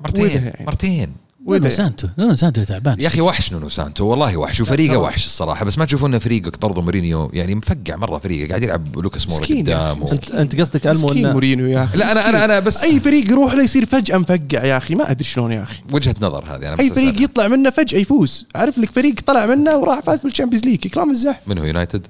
[0.00, 0.30] مرتين.
[0.30, 0.66] يعني.
[0.66, 1.14] مرتين.
[1.48, 2.08] نونو سانتو.
[2.18, 3.00] نونو سانتو تعبان.
[3.00, 4.98] يا أخي وحش نونو سانتو والله وحش وفريقة.
[4.98, 8.98] وحش الصراحة بس ما تشوفون إن فريقك برضو مورينيو يعني مفقع مرة فريقه قاعد يلعب
[8.98, 10.06] لوكاس مورا قدام و...
[10.12, 12.28] انت أنت قصدك ألمو مسكين انه مورينيو يا أخي لا أنا.
[12.28, 15.52] أنا أنا بس أي فريق يروح له يصير فجأة مفقع يا أخي ما أدري شلون
[15.52, 15.82] يا أخي.
[15.92, 17.22] وجهة نظر هذه أنا بس اي فريق أسألها.
[17.22, 18.46] يطلع منه فجأة يفوز.
[18.54, 21.48] عارف لك فريق طلع منه وراح فاز بال Champions League كلام الزحف.
[21.48, 22.06] من هو يونايتد؟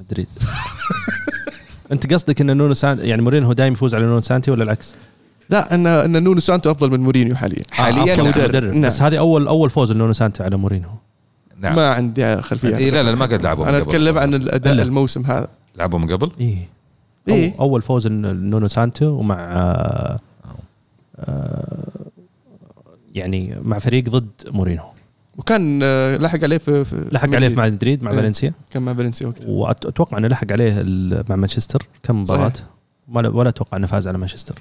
[0.00, 0.26] مدريد.
[1.92, 4.94] أنت قصدك إن نونو سانتي يعني مورينهو دايم يفوز على نونو سانتي ولا العكس؟
[5.50, 7.62] لا ان إن نونو سانتو أفضل من مورينيو حاليا.
[7.70, 8.30] حاليا آه، نعم.
[8.30, 8.86] كمدرب نعم.
[8.86, 10.90] بس هذه اول أول فوز لنونو سانتي على مورينهو
[11.60, 11.76] نعم.
[11.76, 12.76] ما عندي خلفية.
[12.76, 13.78] إيه لا لا ما قد لعبوا أنا.
[13.78, 14.72] أتكلم عن الأداء.
[14.72, 15.48] الموسم هذا.
[15.76, 16.68] لعبوا من قبل إيه
[17.28, 17.54] إيه.
[17.60, 20.18] أول فوز لنونو سانتو ومع آه،
[21.18, 21.88] آه،
[23.14, 24.90] يعني مع فريق ضد مورينهو
[25.38, 28.02] وكان آه، لحق عليه في, في لحق عليه في مدريد.
[28.02, 28.16] مع إيه.
[28.16, 28.52] فالنسيا.
[28.70, 29.48] كان مع فالنسيا وقتها.
[29.48, 30.84] واتوقع إنه لحق عليه
[31.28, 31.82] مع مانشستر.
[32.02, 32.66] كم مباراة؟ صحيح.
[33.08, 34.54] ولا ولا أتوقع إنه فاز على مانشستر.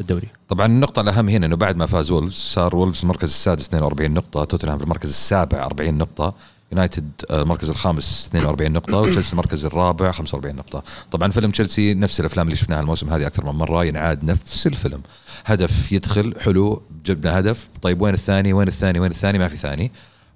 [0.00, 0.28] الدوري.
[0.48, 4.44] طبعا النقطة الأهم هنا أنه بعد ما فاز وولفز صار وولفز المركز السادس 42 نقطة
[4.44, 6.34] توتنهام في المركز السابع 40 نقطة
[6.72, 10.82] يونايتد آه، المركز الخامس 42 نقطة وتشيلسي المركز الرابع 45 نقطة.
[11.10, 15.00] طبعا فيلم تشيلسي نفس الأفلام اللي شفناها الموسم هذه أكثر من مرة ينعاد نفس الفيلم.
[15.46, 19.92] هدف يدخل حلو جبنا هدف طيب وين الثاني وين الثاني وين الثاني؟ ما في ثاني.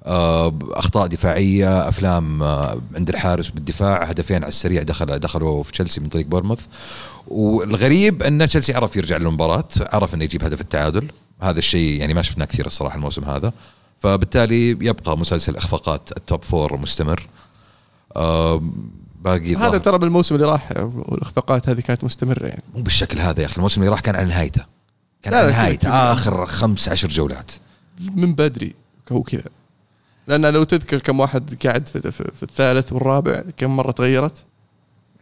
[0.07, 6.09] أخطاء دفاعية أفلام آه، عند الحارس بالدفاع هدفين على السريع دخل دخلوا في تشيلسي من
[6.09, 6.67] طريق بورموث
[7.29, 11.09] والغريب أن تشيلسي عرف يرجع للمباراة عرف إنه يجيب هدف التعادل.
[11.43, 13.53] هذا الشيء يعني ما شفناه كثير الصراحة الموسم هذا.
[13.99, 17.29] فبالتالي يبقى مسلسل إخفاقات ال top four مستمر.
[18.17, 18.63] آه،
[19.21, 22.63] باقي هذا ترى بالموسم اللي راح والإخفاقات هذه كانت مستمرة يعني.
[22.75, 24.65] مو بالشكل هذا يا أخي الموسم اللي راح كان على نهايته.
[25.23, 25.89] كان على نهايته.
[25.89, 27.51] آخر خمس عشر جولات.
[28.15, 28.75] من بدري
[29.13, 29.51] هو كذا.
[30.27, 34.45] لأن لو تذكر كم واحد قاعد في, في, في الثالث والرابع كم مرة تغيرت؟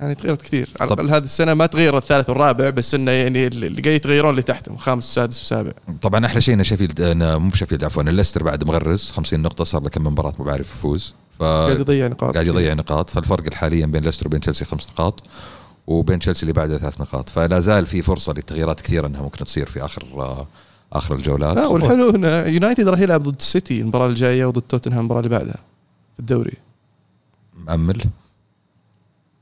[0.01, 0.69] يعني تغيرت كثير.
[0.81, 4.43] على الأقل هذه السنة ما تغير الثالث والرابع بس إنه يعني اللي قاعد يتغيرون اللي
[4.43, 5.73] تحتهم الخامس والسادس والسابع.
[6.03, 9.65] طبعا أحلى شيء ان شيفيلد إن مو بشيفيلد عفوا إن ليستر بعد مغرز 50 نقطة
[9.65, 11.15] صار له كم مباراة مو بعرف يفوز.
[11.39, 13.11] ف قاعد يضيع نقاط قاعد يضيع نقاط.
[13.11, 15.23] فالفرق حاليا بين ليستر وبين تشيلسي خمس نقاط
[15.87, 17.29] وبين تشيلسي اللي بعده ثلاث نقاط.
[17.29, 20.47] فلا زال في فرصة للتغييرات كثيرة إنها ممكن تصير في آخر آه،
[20.93, 21.57] آخر الجولات.
[21.57, 25.59] لا والحلو هنا يونايتد راح يلعب ضد السيتي المباراة الجاية وضد توتنهام المباراة اللي بعدها
[26.15, 26.57] في الدوري.
[27.67, 28.03] مأمل.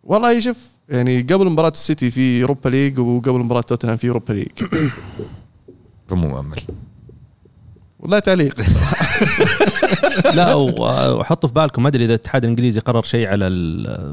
[0.05, 4.49] والله شوف يعني قبل مباراة السيتي في Europa League وقبل مباراة توتنهام في Europa League.
[6.09, 6.63] فمو مؤمل
[8.01, 8.61] ولا تعليق.
[10.35, 13.49] لا وحطوا في بالكم ما أدري إذا الاتحاد الإنجليزي قرر شيء على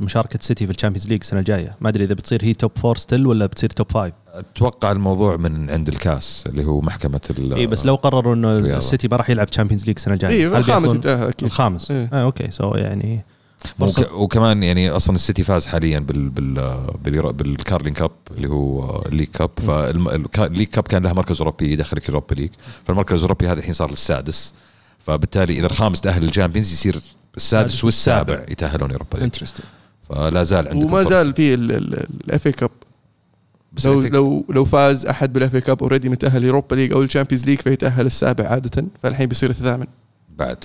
[0.02, 1.76] مشاركة سيتي في ال Champions League السنة الجاية.
[1.82, 4.14] ما أدري إذا بتصير هي top four still ولا بتصير top five.
[4.34, 8.58] أتوقع الموضوع من عند ال CAS اللي هو محكمة ال- اي بس لو قرروا إنه.
[8.58, 10.32] السيتي ما راح يلعب Champions League السنة الجاية.
[10.34, 11.44] اي الخامس يتاهل أكيد.
[11.46, 11.92] الخامس.
[11.92, 12.10] إيه.
[12.14, 12.52] آه okay.
[12.52, 13.26] so يعني
[13.80, 19.09] وك وكمان يعني أصلا السيتي فاز حاليا بال بال بال Carling Cup اللي هو ال
[19.09, 19.50] League Cup.
[19.68, 22.50] فال League Cup كان لها مركز أوروبي يدخلك ال Europa League.
[22.86, 24.54] فالمركز الأوروبي هذا الحين صار للسادس.
[25.08, 27.02] فبالتالي إذا الخامس تأهل لل Champions يصير
[27.38, 28.46] السادس والسابع.
[28.50, 29.24] يتأهلون Europa League.
[29.24, 29.66] interesting
[30.10, 32.70] فلا زال عندك وما زال في ال FA Cup
[33.74, 37.08] بس لو لو لو فاز أحد بال FA Cup already متأهل Europa League أو ال
[37.08, 39.88] Champions League فيتأهل السابع عادة فالحين بيصير الثامن.
[40.38, 40.58] بعد.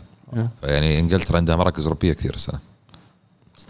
[0.61, 2.59] فيعني إنجلترا عندها مراكز أوروبية كثير السنة.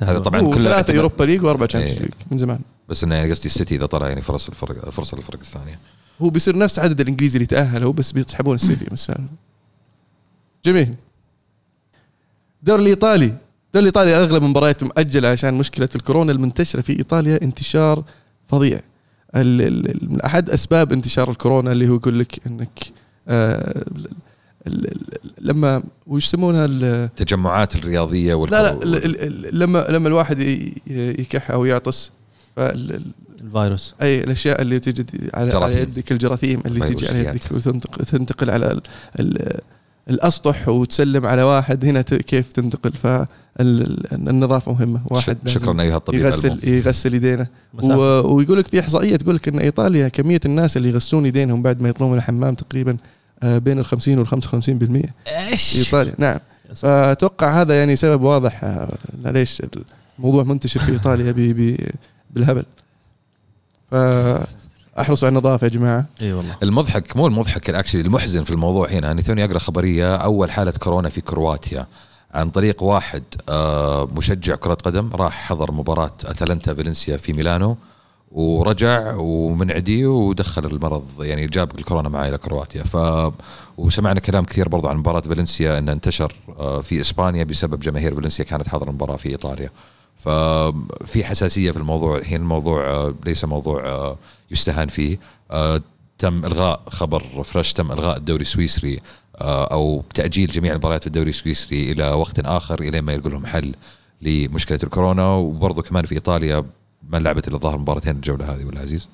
[0.02, 2.02] هذا طبعا كلها ثلاثة Europa League وأربعة Champions إيه.
[2.02, 2.60] League من زمان.
[2.88, 5.78] بس إنه يعني قصدي السيتي إذا طلع يعني فرص الفرق فرصة للفرق الثانية.
[6.22, 9.22] هو بيصير نفس عدد الإنجليزي اللي تاهلوا بس بيسحبون السيتي من السالفة.
[10.64, 10.94] جميل
[12.60, 13.38] الدوري الإيطالي الدوري
[13.88, 18.04] الإيطالي أغلب مبارياته مؤجلة عشان مشكلة الكورونا المنتشرة في إيطاليا انتشار
[18.48, 18.80] فظيع
[19.36, 22.80] ال- ال- ال- من أحد أسباب انتشار الكورونا اللي هو يقول لك إنك
[23.28, 23.84] آه
[25.40, 30.74] لما وش يسمونها ال- التجمعات الرياضية لا لا لما لما الواحد ي-
[31.18, 32.12] يكح أو يعطس
[32.58, 35.80] الفيروس أي الأشياء اللي تجي على, على.
[35.80, 37.18] يدك الجراثيم اللي تجي على.
[37.18, 38.80] يدك وتنتقل تنتقل على
[40.10, 46.48] الأسطح وتسلم على واحد هنا ت- كيف تنتقل؟ فالنظافة مهمة واحد شكرا ايها الطبيب يغسل
[46.48, 46.60] ألمو.
[46.76, 47.46] يغسل يدينه.
[48.24, 51.88] ويقول لك في إحصائية تقول لك إن إيطاليا كمية الناس اللي يغسلون يدينهم بعد ما
[51.88, 52.96] يطلعون من الحمام تقريبا
[53.42, 54.30] آه، بين ال 50 وال 55%
[54.62, 55.02] في
[55.50, 56.14] إيش؟ إيطاليا.
[56.18, 56.38] نعم.
[56.74, 58.88] فأتوقع هذا يعني سبب واضح آه،
[59.24, 59.62] ليش
[60.18, 61.78] الموضوع منتشر في إيطاليا بي بي
[62.30, 62.64] بالهبل.
[64.96, 66.06] فاحرصوا على النظافة يا جماعة.
[66.22, 66.56] إي والله.
[66.62, 69.12] المضحك مو المضحك ال actually المحزن في الموضوع هنا.
[69.12, 70.16] اني توني أقرأ خبرية.
[70.16, 71.86] أول حالة كورونا في كرواتيا.
[72.34, 77.76] عن طريق واحد آه، مشجع كرة قدم راح حضر مباراة أتلانتا فالنسيا في ميلانو
[78.32, 82.82] ورجع ومنعدي ودخل المرض يعني جاب الكورونا معاه إلى كرواتيا.
[82.84, 82.96] ف
[83.78, 88.44] وسمعنا كلام كثير برضو عن مباراة فالنسيا إنه انتشر آه، في إسبانيا بسبب جماهير فالنسيا
[88.44, 89.70] كانت حاضرة المباراة في إيطاليا.
[90.24, 94.18] ففي حساسية في الموضوع الحين الموضوع آه، ليس موضوع آه،
[94.50, 95.18] يستهان فيه.
[95.50, 95.82] آه،
[96.18, 99.00] تم إلغاء خبر فريش تم إلغاء الدوري السويسري
[99.40, 103.74] أو تأجيل جميع المباريات في الدوري السويسري إلى وقت آخر إلى ما يلقوا لهم حل
[104.22, 105.26] لمشكلة الكورونا.
[105.34, 106.64] وبرضه كمان في إيطاليا
[107.10, 109.08] ما لعبت إلا الظاهر مباراتين الجولة هذه ولا عزيز؟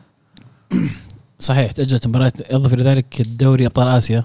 [1.39, 4.25] صحيح تأجلت مباريات اضف إلى ذلك الدوري أبطال آسيا.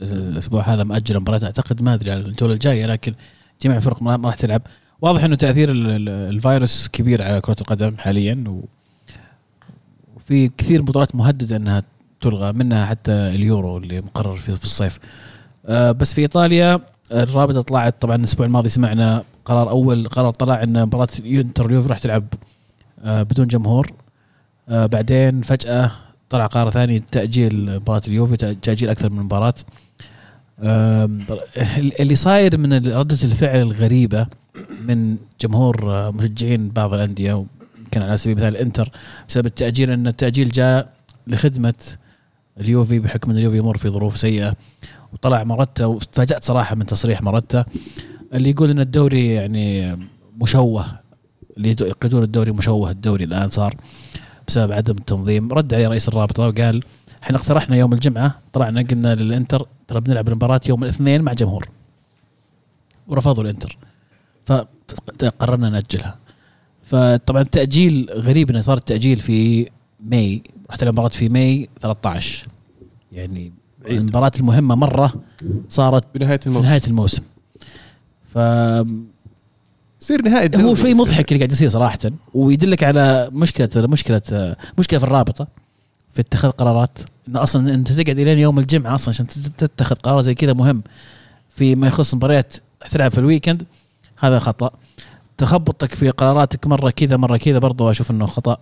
[0.00, 3.14] الأسبوع هذا مأجل مباراة أعتقد ما أدري على الجولة الجاية لكن
[3.62, 4.62] جميع الفرق ما راح تلعب.
[5.02, 8.60] واضح إنه تأثير ال- ال- الفيروس كبير على كرة القدم حاليا
[10.16, 11.82] وفي كثير بطولات مهددة إنها
[12.20, 14.98] تلغى منها حتى اليورو اللي مقرر في, في الصيف.
[15.66, 16.80] آه، بس في إيطاليا
[17.12, 21.98] الرابطة طلعت طبعا الأسبوع الماضي سمعنا قرار أول قرار طلع إن مباراة انتر اليوفي راح
[21.98, 22.24] تلعب
[23.04, 23.92] آه، بدون جمهور.
[24.68, 25.90] آه، بعدين فجأة
[26.30, 29.54] طلع قرار ثاني تأجيل مباراة اليوفي تأجيل أكثر من مباراة.
[30.60, 34.26] اللي صاير من ردة الفعل الغريبة
[34.88, 37.44] من جمهور آه، مشجعين بعض الأندية
[37.78, 38.90] يمكن على سبيل المثال الانتر
[39.28, 40.92] بسبب التاجيل إن التأجيل جاء
[41.26, 41.74] لخدمة
[42.60, 44.54] اليوفي بحكم إن اليوفي يمر في ظروف سيئة
[45.12, 47.64] وطلع مرتا وتفاجات صراحة من تصريح مرتا
[48.34, 49.98] اللي يقول إن الدوري يعني
[50.40, 50.86] مشوه
[51.56, 53.74] اللي يقيدون الدوري مشوه الدوري الآن صار
[54.48, 55.52] بسبب عدم التنظيم.
[55.52, 56.82] رد عليه رئيس الرابطة وقال
[57.26, 61.68] إحنا اقترحنا يوم الجمعة طلعنا قلنا للإنتر ترى بنلعب المباراة يوم الاثنين مع جمهور.
[63.08, 63.78] ورفضوا الإنتر.
[64.46, 66.18] فقررنا نأجلها.
[66.82, 69.70] فطبعا التاجيل غريب إنه صار التأجيل في
[70.00, 72.46] ماي راح تلعب مباراه في ماي 13
[73.12, 73.52] يعني
[73.84, 73.98] بعيد.
[73.98, 75.14] المباراة المهمة مرة
[75.68, 76.64] صارت بنهايه في الموسم.
[76.66, 77.22] نهاية الموسم.
[78.34, 78.38] ف
[80.02, 80.94] يصير نهائي هو شوي.
[80.94, 81.98] مضحك اللي قاعد يصير صراحة
[82.34, 85.46] ويدلك على مشكلة مشكلة مشكلة في الرابطة
[86.12, 86.98] في اتخاذ قرارات.
[87.28, 90.82] إنه أصلا أنت تقعد الين يوم الجمعة أصلا عشان تت- تتخذ قرار زي كذا مهم.
[91.50, 92.54] فيما يخص مباريات
[92.90, 93.62] تلعب في الويكند
[94.18, 94.70] هذا خطأ.
[95.38, 98.56] تخبطك في قراراتك مرة كذا مرة كذا برضو أشوف إنه خطأ.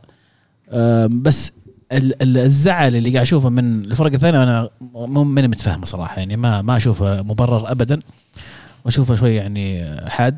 [1.09, 1.53] بس
[1.93, 4.69] ال- ال- الزعل اللي قاعد أشوفه من الفرق الثانية أنا
[5.07, 6.19] ماني متفهمه صراحة.
[6.19, 7.99] يعني ما ما أشوفه مبرر ابدا.
[8.85, 10.37] وأشوفه شوي يعني حاد.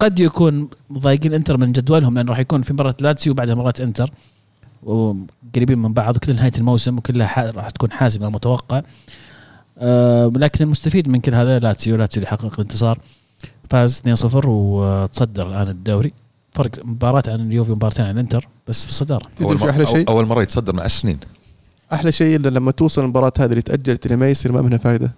[0.00, 4.10] قد يكون مضايقين إنتر من جدولهم لأنه راح يكون في مباراة لاتسيو وبعدها مباراة إنتر.
[4.82, 8.82] وقريبين من بعض وكلها نهاية الموسم وكلها ح- راح تكون حاسمه متوقع
[9.78, 12.98] أه لكن المستفيد من كل هذا لاتسيو لاتسيو اللي حقق الانتصار.
[13.70, 16.12] فاز 2-0 وتصدر الآن الدوري.
[16.52, 19.22] فرق مباراة عن اليوفي ومباراتين عن الإنتر بس في الصدارة.
[19.36, 21.18] تدري أول شو أحلى شيء؟ أول مرة يتصدر من 10 سنين
[21.92, 25.12] أحلى شيء إلا لما توصل المباراة هذه اللي تاجلت اللي ما يصير ما منها فائده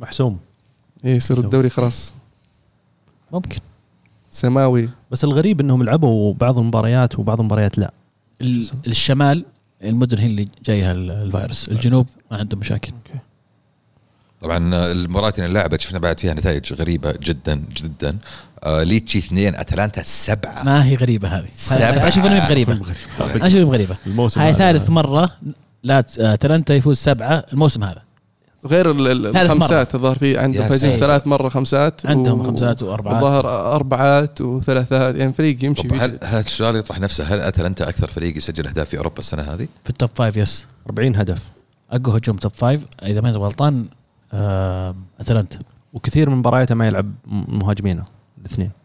[0.00, 0.38] محسوم.
[1.04, 2.12] إيه يصير الدوري خلاص.
[3.32, 3.58] ممكن.
[4.30, 7.90] سماوي بس الغريب إنهم لعبوا بعض المباريات وبعض المباريات لا.
[8.86, 9.44] الشمال
[9.84, 11.68] المدن هي اللي جايها ال- الفيروس.
[11.68, 12.92] الجنوب ما عندهم مشاكل.
[14.40, 18.18] طبعا المباراة اللي لعبت شفنا بعد فيها نتائج غريبة جدا جدا.
[18.64, 20.62] آه ليتشي اثنين أتلانتا سبعة.
[20.62, 21.48] ما هي غريبة هذه.
[21.72, 22.72] أنا أشوف إنها غريبة.
[23.20, 23.96] أنا أشوف غريبة.
[24.06, 24.54] الموسم هاي.
[24.54, 25.30] ثالث مرة
[25.82, 27.44] لا آه، اتلانتا يفوز سبعة.
[27.52, 28.02] الموسم هذا.
[28.66, 30.96] غير ال- ال- ثالث الخمسات الظاهر في يا عندهم فايزين.
[30.96, 33.16] ثلاث مرة خمسات عندهم خمسات وأربعات.
[33.16, 35.16] الظاهر أربعات وثلاثات.
[35.16, 35.88] يعني فريق يمشي.
[35.88, 37.24] هل هل السؤال يطرح نفسه.
[37.24, 40.66] هل اتلانتا أكثر فريق يسجل أهداف في أوروبا السنة هذه؟ في ال top five yes
[40.86, 41.50] 40 هدف.
[41.90, 43.86] أقوى هجوم top five إذا ماني غلطان
[44.32, 45.58] آه، أتلانتا.
[45.92, 48.04] وكثير من مبارياته ما يلعب مهاجمينه
[48.40, 48.70] الاثنين.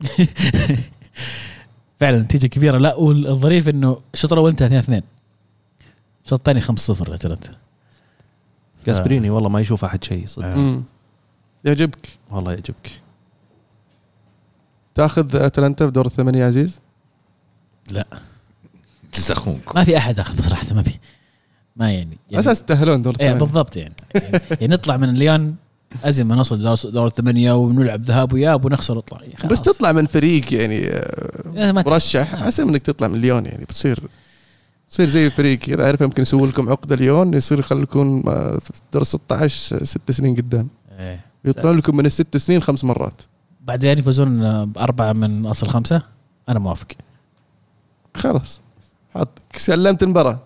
[2.00, 2.78] فعلا نتيجة كبيرة.
[2.78, 5.02] لا والظريف إنه الشوط الأول انتهى 2 2
[6.26, 7.50] الشوط الثاني 5 0 اتلانتا
[8.88, 10.82] جاسبريني والله ما يشوف أحد شيء صدق.
[11.66, 12.08] يعجبك.
[12.32, 12.92] والله يعجبك.
[14.96, 16.80] تأخذ أتلانتا في دور الثمانية يا عزيز؟
[19.16, 20.92] جزء أخوك ما في أحد أخذ صراحة ما في.
[21.76, 23.46] ما يعني, على يعني أساس تأهلون دور إيه الثمانية.
[23.46, 23.94] بالضبط يعني.
[24.62, 25.56] يعني نطلع من ليون
[26.04, 29.52] ازين ما نوصل دور, دور الثمانية ونلعب ذهاب واياب ونخسر ونطلع خلاص.
[29.52, 32.34] بس تطلع من فريق يعني آه، إيه، مرشح.
[32.34, 34.00] أحسن من إنك تطلع من ليون يعني بتصير
[34.92, 38.58] تصير زي فريق عارف يمكن يسوي لكم عقده ليون يصير يخليكم آه،
[38.94, 40.68] دور 16 ست سنين قدام.
[41.00, 41.26] إيه.
[41.46, 43.22] يطلعون لكم من الست سنين خمس مرات.
[43.62, 46.02] بعدين يفوزون بأربعة من أصل خمسة؟
[46.50, 46.88] أنا موافق.
[48.16, 48.62] خلاص.
[49.16, 50.40] حط سلمت المباراة.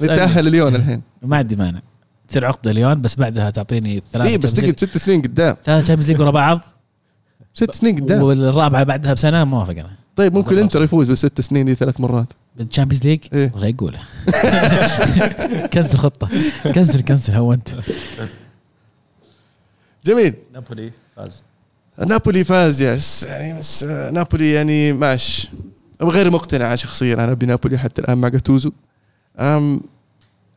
[0.00, 1.02] يتاهل ليون الحين.
[1.22, 1.80] ما عندي مانع.
[2.28, 5.56] تصير عقده ليون بس بعدها تعطيني ثلاثة اي بس تقعد ست سنين قدام.
[5.64, 6.60] ثلاثة Champions League ورا بعض؟
[7.54, 8.22] ست سنين قدام.
[8.22, 9.90] والرابعة بعدها بسنة؟ موافق أنا.
[10.16, 10.58] طيب ممكن.
[10.58, 12.28] إنتر يفوز بالست سنين دي ثلاث مرات.
[12.56, 13.50] بال Champions League إيه.
[13.54, 13.98] والله يقوله.
[15.72, 16.28] cancel خطة.
[16.74, 17.68] cancel cancel هو أنت.
[20.04, 20.34] جميل.
[20.52, 21.42] نابولي فاز.
[22.06, 23.22] نابولي فاز yes.
[23.22, 25.48] يعني بس آه، نابولي يعني ماش
[26.02, 28.72] غير مقتنع شخصيا أنا بنابولي حتى الآن مع جاتوزو.
[29.38, 29.80] أم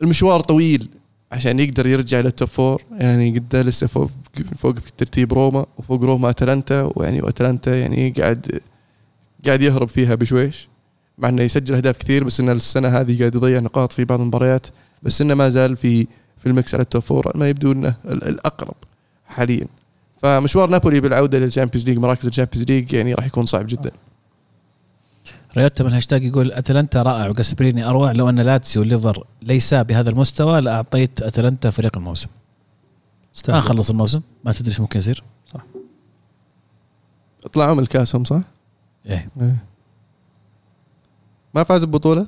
[0.02, 0.90] المشوار طويل
[1.32, 4.12] عشان يقدر يرجع لل top four يعني قد لسه فوق
[4.58, 6.92] فوق في الترتيب روما وفوق روما أتلانتا.
[6.96, 8.62] ويعني واتلانتا يعني قاعد
[9.46, 10.68] قاعد يهرب فيها بشويش.
[11.18, 14.68] مع إنه يسجل أهداف كثير بس انه السنة هذه قاعد يضيع نقاط في بعض المباريات
[15.04, 16.08] بس إنه ما زال في
[16.38, 18.76] في ال mix على ال top four ما يبدو إنه ال- الأقرب
[19.28, 19.66] حاليا.
[20.22, 23.92] فمشوار نابولي بالعودة لل Champions League مراكز ال Champions League يعني راح يكون صعب جدا.
[25.58, 30.62] ريوتا من الهاشتاج يقول أتلانتا رائع وجاسبريني أروع لو أن لاتسيو والليفر ليسا بهذا المستوى
[30.62, 32.30] لأعطيت أتلانتا فريق الموسم.
[33.50, 33.60] ما.
[33.62, 35.24] خلص الموسم؟ ما تدري إيش ممكن يصير.
[37.54, 38.42] طلعوا من الكاس هم صح؟
[39.06, 39.30] إيه.
[39.42, 39.56] إيه.
[41.56, 42.28] ما فاز ببطولة؟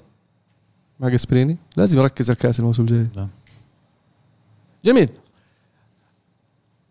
[1.00, 3.08] مع جاسبريني لازم يركز على الكاس الموسم الجاي.
[3.18, 3.28] نعم.
[4.86, 5.10] جميل.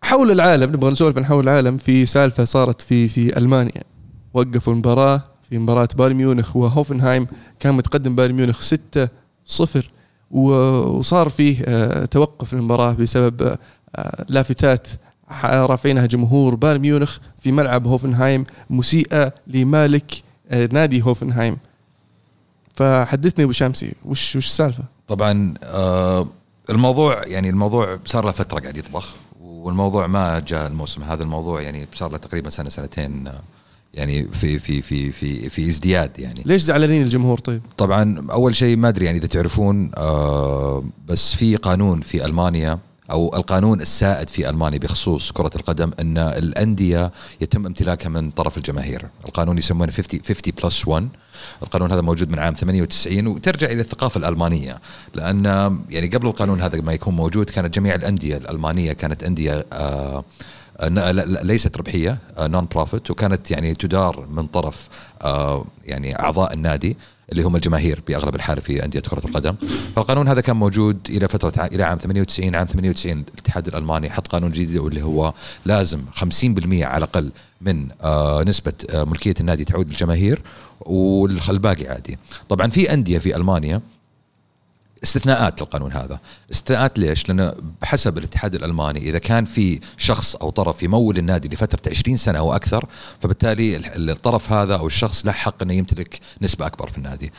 [0.03, 1.77] حول العالم نبغى نسولف عن حول العالم.
[1.77, 3.83] في سالفة صارت في في ألمانيا.
[4.35, 7.27] وقفوا المباراة في مباراة بايرن ميونخ وهوفنهايم.
[7.61, 9.09] كان متقدم بايرن ميونخ 6
[9.47, 9.91] 0
[10.31, 13.57] وصار فيه آه، توقف المباراه بسبب
[13.97, 14.89] آه، لافتات
[15.45, 18.45] رافعينها جمهور بايرن ميونخ في ملعب هوفنهايم.
[18.71, 21.57] مسيئة لمالك آه، نادي هوفنهايم.
[22.77, 26.29] فحدثني أبو شمسي وش وش السالفة؟ طبعا آه
[26.71, 31.87] الموضوع يعني الموضوع صار له فترة قاعد يطبخ والموضوع ما جاء الموسم هذا الموضوع يعني
[31.95, 33.41] صار له تقريبا سنة سنتين آه،
[33.95, 38.77] يعني في في في في في ازدياد يعني ليش زعلانين الجمهور طيب؟ طبعا أول شيء
[38.77, 42.79] ما أدري يعني إذا تعرفون آه بس في قانون في ألمانيا
[43.11, 49.09] أو القانون السائد في ألمانيا بخصوص كرة القدم أن الأندية يتم امتلاكها من طرف الجماهير،
[49.25, 51.09] القانون يسمونه 50 50 بلس 1
[51.63, 54.79] القانون هذا موجود من عام 98 وترجع إلى الثقافة الألمانية.
[55.15, 55.45] لأن
[55.91, 60.25] يعني قبل القانون هذا ما يكون موجود كانت جميع الأندية الألمانية كانت أندية آه
[61.43, 64.89] ليست ربحية نون بروفيت وكانت يعني تدار من طرف
[65.23, 66.97] آه، يعني أعضاء النادي.
[67.33, 69.57] اللي هم الجماهير بأغلب الحال في أندية كرة القدم.
[69.97, 74.51] فالقانون هذا كان موجود إلى فترة إلى عام 98 عام 98 الاتحاد الألماني حط قانون
[74.51, 76.25] جديد واللي هو لازم 50%
[76.83, 80.43] على الأقل من آه، نسبة آه، ملكية النادي تعود للجماهير
[80.81, 82.19] والباقي عادي.
[82.49, 83.81] طبعا في أندية في ألمانيا
[85.03, 86.21] استثناءات للقانون هذا.
[86.53, 91.91] استثناءات ليش؟ لأنه بحسب الاتحاد الألماني إذا كان في شخص أو طرف يمول النادي لفترة
[91.91, 92.85] 20 سنة أو أكثر
[93.21, 97.33] فبالتالي ال- الطرف هذا أو الشخص له حق إنه يمتلك نسبة أكبر في النادي.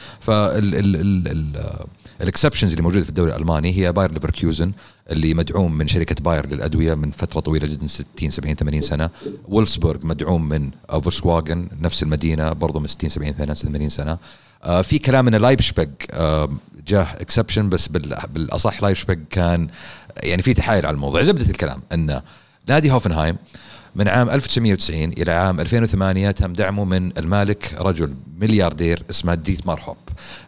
[2.20, 4.72] فال exceptions اللي موجودة في الدوري الألماني هي باير ليفركيوزن
[5.10, 9.10] اللي مدعوم من شركة باير للأدوية من فترة طويلة جدا 60 70 80 سنة.
[9.48, 14.18] وولفسبورغ مدعوم من فولكسواجن نفس المدينة برضه من 60 70 سنه 80 سنة.
[14.64, 16.50] آه، في كلام إن لايبزيج آه،
[16.88, 19.68] جاه exception بس بال- بالأصح لايبزيج كان
[20.24, 21.22] يعني في تحايل على الموضوع.
[21.22, 22.22] زبده الكلام إن
[22.70, 23.38] نادي هوفنهايم
[23.98, 29.98] من عام 1990 إلى عام 2008 تم دعمه من المالك رجل ملياردير اسمه ديتمار هوب.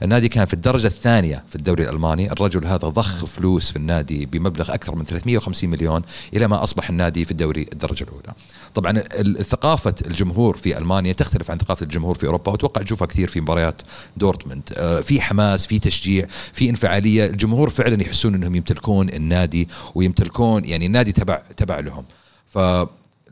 [0.03, 4.73] النادي كان في الدرجة الثانية في الدوري الألماني، الرجل هذا ضخ فلوس في النادي بمبلغ
[4.73, 6.01] أكثر من 350 مليون
[6.33, 8.33] إلى ما أصبح النادي في الدوري الدرجة الأولى.
[8.73, 8.99] طبعا
[9.43, 13.81] ثقافة الجمهور في ألمانيا تختلف عن ثقافة الجمهور في أوروبا وأتوقع تشوفها كثير في مباريات
[14.17, 20.65] دورتموند، آه، في حماس، في تشجيع، في انفعالية، الجمهور فعلا يحسون إنهم يمتلكون النادي ويمتلكون
[20.65, 22.05] يعني النادي تبع تبع لهم.
[22.47, 22.57] ف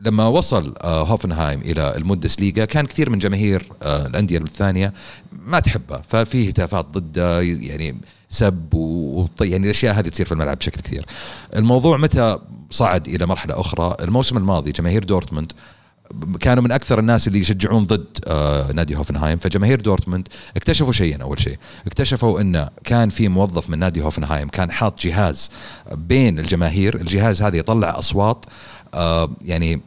[0.00, 4.92] لما وصل آه، هوفنهايم إلى الموندسليغا كان كثير من جماهير آه، الأندية الثانية
[5.46, 10.80] ما تحبه ففي هتافات ضده يعني سب و يعني الأشياء هذه تصير في الملعب بشكل
[10.80, 11.06] كثير.
[11.56, 12.38] الموضوع متى
[12.70, 15.52] صعد إلى مرحلة أخرى؟ الموسم الماضي جماهير دورتموند
[16.40, 19.38] كانوا من أكثر الناس اللي يشجعون ضد آه، نادي هوفنهايم.
[19.38, 21.58] فجماهير دورتموند اكتشفوا شيئين أول شيء.
[21.86, 25.50] اكتشفوا انه كان في موظف من نادي هوفنهايم كان حاط جهاز
[25.92, 27.00] بين الجماهير.
[27.00, 28.44] الجهاز هذا يطلع أصوات
[28.94, 29.80] آه، يعني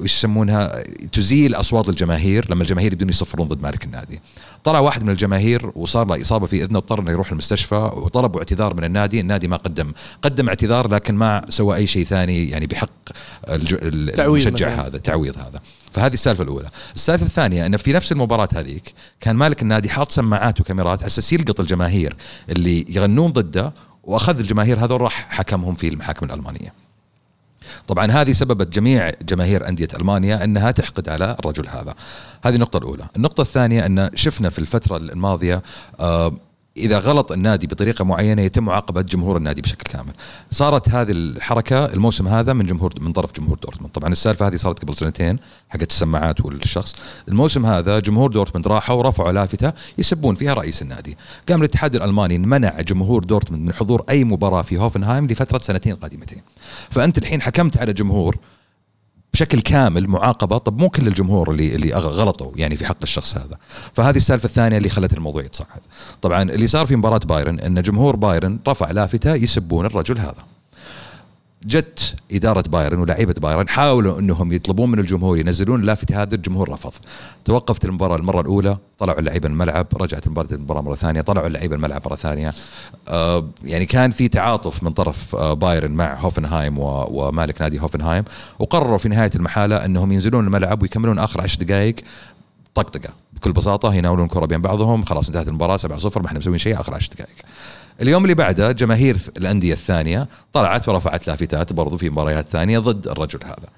[0.00, 0.82] يسمونها
[1.12, 4.20] تزيل أصوات الجماهير لما الجماهير يبدون يصفرون ضد مالك النادي.
[4.64, 8.74] طلع واحد من الجماهير وصار له إصابة في إذنه اضطر إنه يروح المستشفى وطلبوا اعتذار
[8.74, 9.92] من النادي، النادي ما قدم
[10.22, 12.90] قدم اعتذار لكن ما سوى أي شيء ثاني يعني بحق
[13.48, 14.68] المشجع.
[14.68, 15.60] هذا التعويض هذا.
[15.92, 16.68] فهذه السالفة الأولى.
[16.94, 21.32] السالفة الثانية إنه في نفس المباراة هذيك كان مالك النادي حاط سماعات وكاميرات على أساس
[21.32, 22.16] يلقط الجماهير
[22.48, 23.74] اللي يغنون ضده
[24.04, 26.85] وأخذ الجماهير هذول راح حكمهم في المحاكم الألمانية.
[27.88, 31.94] طبعا هذه سببت جميع جماهير أندية ألمانيا أنها تحقد على الرجل هذا.
[32.44, 33.06] هذه النقطة الأولى.
[33.16, 35.62] النقطة الثانية أن شفنا في الفترة الماضية
[36.00, 36.32] آه
[36.76, 40.12] إذا غلط النادي بطريقة معينة يتم معاقبة جمهور النادي بشكل كامل.
[40.50, 43.92] صارت هذه الحركة الموسم هذا من جمهور من طرف جمهور دورتموند.
[43.92, 46.96] طبعا السالفة هذه صارت قبل سنتين حقت السماعات والشخص.
[47.28, 51.16] الموسم هذا جمهور دورتموند راحوا ورفعوا لافتة يسبون فيها رئيس النادي.
[51.48, 56.42] قام الاتحاد الألماني منع جمهور دورتموند من حضور أي مباراة في هوفنهايم لفترة سنتين قادمتين.
[56.90, 58.36] فأنت الحين حكمت على جمهور
[59.36, 60.58] بشكل كامل معاقبة.
[60.58, 63.58] طب مو كل الجمهور اللي اللي غلطوا يعني في حق الشخص هذا.
[63.92, 65.80] فهذه السالفة الثانية اللي خلت الموضوع يتصاعد
[66.22, 70.55] طبعا اللي صار في مباراة بايرن إن جمهور بايرن رفع لافتة يسبون الرجل هذا.
[71.64, 76.92] جت إدارة بايرن ولاعيبة بايرن حاولوا أنهم يطلبون من الجمهور ينزلون اللافتة هذا الجمهور رفض.
[77.44, 82.02] توقفت المباراة المرة الأولى طلعوا اللعيبة الملعب رجعت المباراة المباراة مرة ثانية طلعوا اللعيبة الملعب
[82.06, 82.52] مرة ثانية.
[83.08, 88.24] آه يعني كان في تعاطف من طرف آه بايرن مع هوفنهايم ومالك نادي هوفنهايم.
[88.58, 91.96] وقرروا في نهاية المحالة أنهم ينزلون الملعب ويكملون آخر عشر دقائق
[92.74, 93.10] طقطقة.
[93.32, 96.80] بكل بساطة يناولون كرة بين بعضهم خلاص انتهت المباراة 7 0 ما إحنا مسويين شيء
[96.80, 97.36] آخر 10 دقائق.
[98.02, 103.38] اليوم اللي بعده جماهير الأندية الثانية طلعت ورفعت لافتات برضو في مباريات ثانية ضد الرجل
[103.44, 103.68] هذا.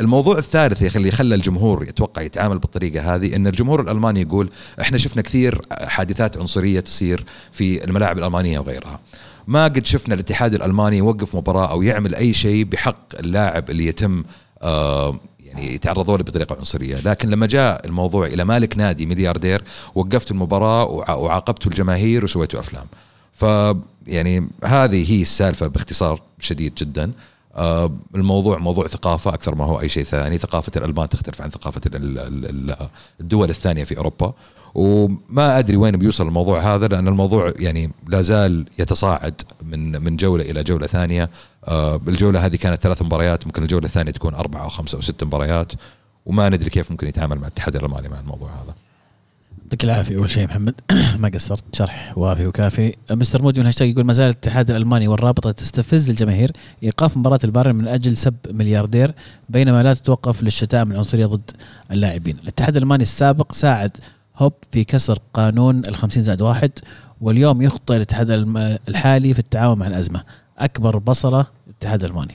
[0.00, 4.50] الموضوع الثالث اللي خلى الجمهور يتوقع يتعامل بالطريقة هذه إن الجمهور الألماني يقول
[4.80, 9.00] إحنا شفنا كثير حادثات عنصرية تصير في الملاعب الألمانية وغيرها.
[9.46, 14.24] ما قد شفنا الاتحاد الألماني يوقف مباراة أو يعمل أي شيء بحق اللاعب اللي يتم
[14.62, 19.62] آه يعني يتعرضوا له بطريقة عنصرية، لكن لما جاء الموضوع إلى مالك نادي ملياردير
[19.94, 22.86] وقفت المباراة وع- وعاقبتوا الجماهير وسويتوا أفلام.
[23.36, 23.44] ف
[24.06, 27.12] يعني هذه هي السالفة باختصار شديد جدا.
[27.54, 31.80] آه الموضوع موضوع ثقافة أكثر ما هو أي شيء ثاني، ثقافة الألمان تختلف عن ثقافة
[31.86, 32.88] ال- ال- ال-
[33.20, 34.32] الدول الثانية في أوروبا.
[34.74, 40.50] وما أدري وين بيوصل الموضوع هذا لأن الموضوع يعني لا زال يتصاعد من من جولة
[40.50, 41.30] إلى جولة ثانية
[41.64, 45.24] آه، الجولة هذه كانت ثلاث مباريات ممكن الجولة الثانية تكون أربعة أو خمسة أو ست
[45.24, 45.72] مباريات
[46.26, 48.74] وما ندري كيف ممكن يتعامل مع الاتحاد الألماني مع الموضوع هذا
[49.66, 50.18] يعطيك العافية.
[50.18, 50.74] أول شيء محمد
[51.20, 51.64] ما قصرت.
[51.76, 52.94] شرح وافي وكافي.
[53.10, 56.52] مستر مودي من هاشتاج يقول ما زال الاتحاد الألماني والرابطة تستفز الجماهير
[56.82, 59.14] إيقاف مباراة البايرن من أجل سب ملياردير
[59.48, 61.50] بينما لا تتوقف للشتائم العنصريه ضد
[61.90, 62.36] اللاعبين.
[62.42, 63.96] الاتحاد الألماني السابق ساعد
[64.36, 66.70] هوب في كسر قانون ال 50 زائد واحد
[67.20, 68.30] واليوم يخطئ الاتحاد
[68.88, 70.22] الحالي في التعامل مع الأزمة.
[70.58, 72.34] أكبر بصلة الاتحاد الألماني.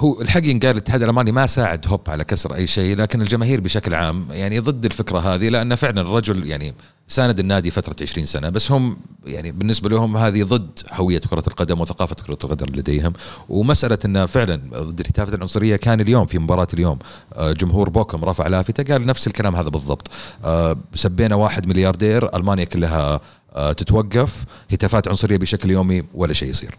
[0.00, 3.94] هو الحق ينقال الاتحاد الألماني ما ساعد هوب على كسر أي شيء لكن الجماهير بشكل
[3.94, 6.74] عام يعني ضد الفكرة هذه لأن فعلا الرجل يعني
[7.08, 8.96] ساند النادي فترة 20 سنة بس هم
[9.26, 13.12] يعني بالنسبة لهم هذه ضد هوية كرة القدم وثقافة كرة القدم لديهم.
[13.48, 16.98] ومسألة انه فعلا ضد الهتافات العنصرية كان اليوم في مباراة اليوم
[17.34, 20.08] آه، جمهور بوكم رفع لافتة قال نفس الكلام هذا بالضبط
[20.44, 23.20] آه، سبينا واحد ملياردير ألمانيا كلها
[23.52, 26.78] آه، تتوقف هتافات عنصرية بشكل يومي ولا شيء يصير.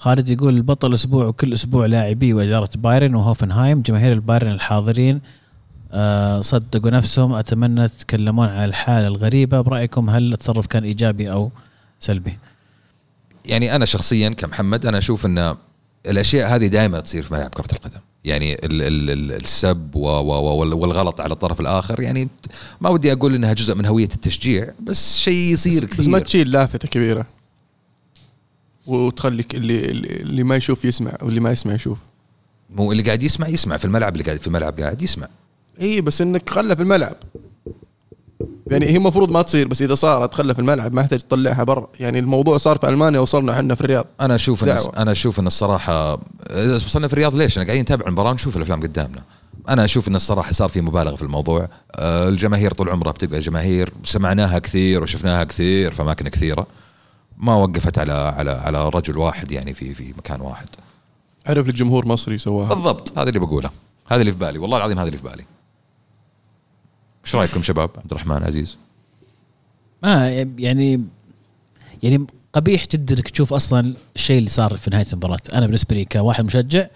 [0.00, 5.20] خالد يقول بطل أسبوع وكل أسبوع لاعبي وإدارة بايرن وهوفنهايم جماهير البايرن الحاضرين
[5.92, 9.60] آه، صدقوا نفسهم أتمنى تتكلمون عن الحالة الغريبة.
[9.60, 11.50] برأيكم هل التصرف كان إيجابي أو
[12.00, 12.38] سلبي؟
[13.44, 15.56] يعني أنا شخصيا كمحمد أنا أشوف إن
[16.06, 18.00] الأشياء هذه دائما تصير في ملعب كرة القدم.
[18.24, 22.28] يعني ال ال ال السب و و و والغلط على الطرف الآخر يعني
[22.80, 26.26] ما ودي أقول إنها جزء من هوية التشجيع بس شيء يصير بس, بس ما كثير.
[26.26, 27.26] تشيل لافتة كبيرة.
[28.90, 31.98] وتخليك اللي اللي ما يشوف يسمع واللي ما يسمع يشوف
[32.70, 35.28] مو اللي قاعد يسمع يسمع في الملعب اللي قاعد في الملعب قاعد يسمع
[35.80, 37.16] اي بس إنك خلها في الملعب
[38.70, 41.88] يعني هي المفروض ما تصير بس إذا صارت خلها في الملعب ما يحتاج تطلعها برا
[42.00, 44.78] يعني الموضوع صار في ألمانيا وصلنا إحنا في الرياض أنا أشوف إن.
[44.96, 46.20] أنا أشوف إن الصراحة
[46.50, 49.22] إذا وصلنا في الرياض ليش؟ أنا قاعدين نتابع المباراة ونشوف الأفلام قدامنا.
[49.68, 53.92] أنا أشوف إن الصراحة صار في مبالغة في الموضوع، آه، الجماهير طول عمرها بتبقى جماهير
[54.04, 56.66] سمعناها كثير وشفناها كثير في أماكن كثيرة.
[57.40, 60.68] ما وقفت على على على رجل واحد يعني في في مكان واحد.
[61.46, 63.70] عرف لك جمهور مصري سواها بالضبط هذا اللي بقوله،
[64.08, 65.44] هذا اللي في بالي، والله العظيم هذا اللي في بالي.
[67.24, 68.78] إيش رأيكم شباب؟ عبد الرحمن عزيز.
[70.02, 71.04] ما يعني
[72.02, 76.04] يعني قبيح جدا إنك تشوف أصلا الشيء اللي صار في نهاية المباراة أنا بالنسبة لي
[76.04, 76.86] كواحد مشجع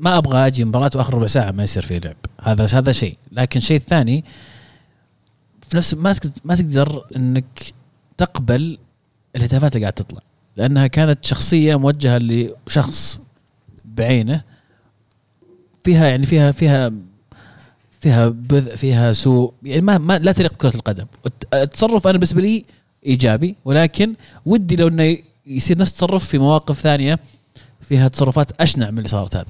[0.00, 3.58] ما أبغى أجي مباراه وآخر ربع ساعة ما يصير في لعب هذا هذا شيء لكن
[3.58, 4.24] الشيء الثاني
[5.68, 6.14] في نفس ما
[6.44, 7.74] ما تقدر إنك
[8.16, 8.78] تقبل
[9.36, 10.20] الهتافات اللي قاعد تطلع.
[10.56, 13.18] لأنها كانت شخصية موجهة لشخص
[13.84, 14.42] بعينه
[15.84, 16.92] فيها يعني فيها فيها
[18.00, 21.06] فيها بذء فيها سوء يعني ما, ما لا تليق بكرة القدم.
[21.26, 22.64] الت- التصرف أنا بالنسبة لي
[23.06, 24.14] إيجابي ولكن
[24.46, 25.16] ودي لو إنه
[25.46, 27.18] يصير نفس التصرف في مواقف ثانية
[27.80, 29.46] فيها تصرفات أشنع من اللي صارت هذه.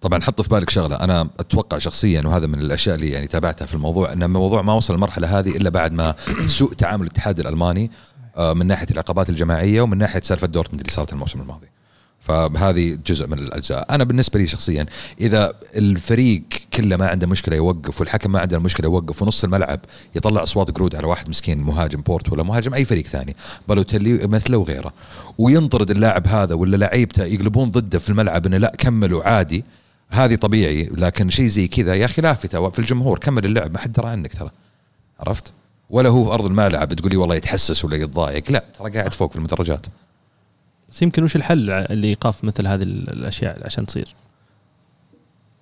[0.00, 0.96] طبعا حط في بالك شغلة.
[0.96, 4.94] أنا أتوقع شخصيا وهذا من الأشياء اللي يعني تابعتها في الموضوع إن الموضوع ما وصل
[4.94, 6.14] المرحلة هذه إلا بعد ما
[6.46, 7.90] سوء تعامل الاتحاد الألماني
[8.38, 11.66] من ناحية العقوبات الجماعية ومن ناحية سالفة دورتموند اللي صارت الموسم الماضي.
[12.20, 13.94] فهذه جزء من الأجزاء.
[13.94, 14.86] أنا بالنسبة لي شخصيا
[15.20, 16.42] إذا الفريق
[16.74, 19.80] كله ما عنده مشكلة يوقف والحكم ما عنده مشكلة يوقف ونص الملعب
[20.14, 23.36] يطلع أصوات قرود على واحد مسكين مهاجم بورت ولا مهاجم أي فريق ثاني
[23.68, 24.92] بالوتيلي مثله وغيره
[25.38, 29.64] وينطرد اللاعب هذا ولا لعيبته يقلبون ضده في الملعب إنه لا كملوا عادي
[30.10, 33.92] هذه طبيعي لكن شيء زي كذا يا أخي لافته في الجمهور كمل اللعب ما حد
[33.92, 34.50] درى عنك ترى.
[35.20, 35.52] عرفت؟
[35.92, 38.50] ولا هو في أرض الملعب تقول لي والله يتحسس ولا يتضايق.
[38.50, 39.86] لا ترى قاعد فوق في المدرجات.
[40.90, 44.14] بس يمكن وش الحل لايقاف مثل هذه الأشياء عشان تصير؟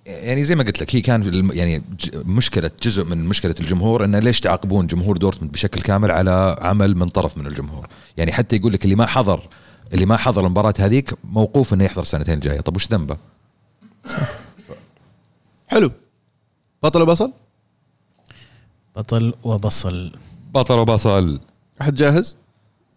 [0.05, 1.83] يعني زي ما قلت لك هي كان يعني
[2.15, 7.09] مشكلة جزء من مشكلة الجمهور إنه ليش تعاقبون جمهور دورتموند بشكل كامل على عمل من
[7.09, 9.49] طرف من الجمهور؟ يعني حتى يقول لك اللي ما حضر
[9.93, 13.17] اللي ما حضر المباراة هذيك موقوف إنه يحضر السنتين الجايه طب وش ذنبه؟
[15.67, 15.91] حلو.
[16.83, 17.31] بطل وبصل؟
[18.95, 20.11] بطل وبصل.
[20.53, 21.39] بطل وبصل.
[21.81, 22.35] أحد جاهز؟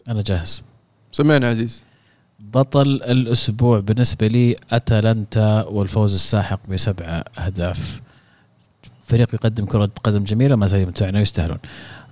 [0.09, 0.63] أنا جاهز.
[1.13, 1.83] سمعنا عزيز.
[2.41, 8.01] بطل الأسبوع بالنسبة لي أتلانتا والفوز الساحق بسبعه أهداف.
[9.03, 11.59] فريق يقدم كرة قدم جميلة ما زال يمتعنا ويستاهلون.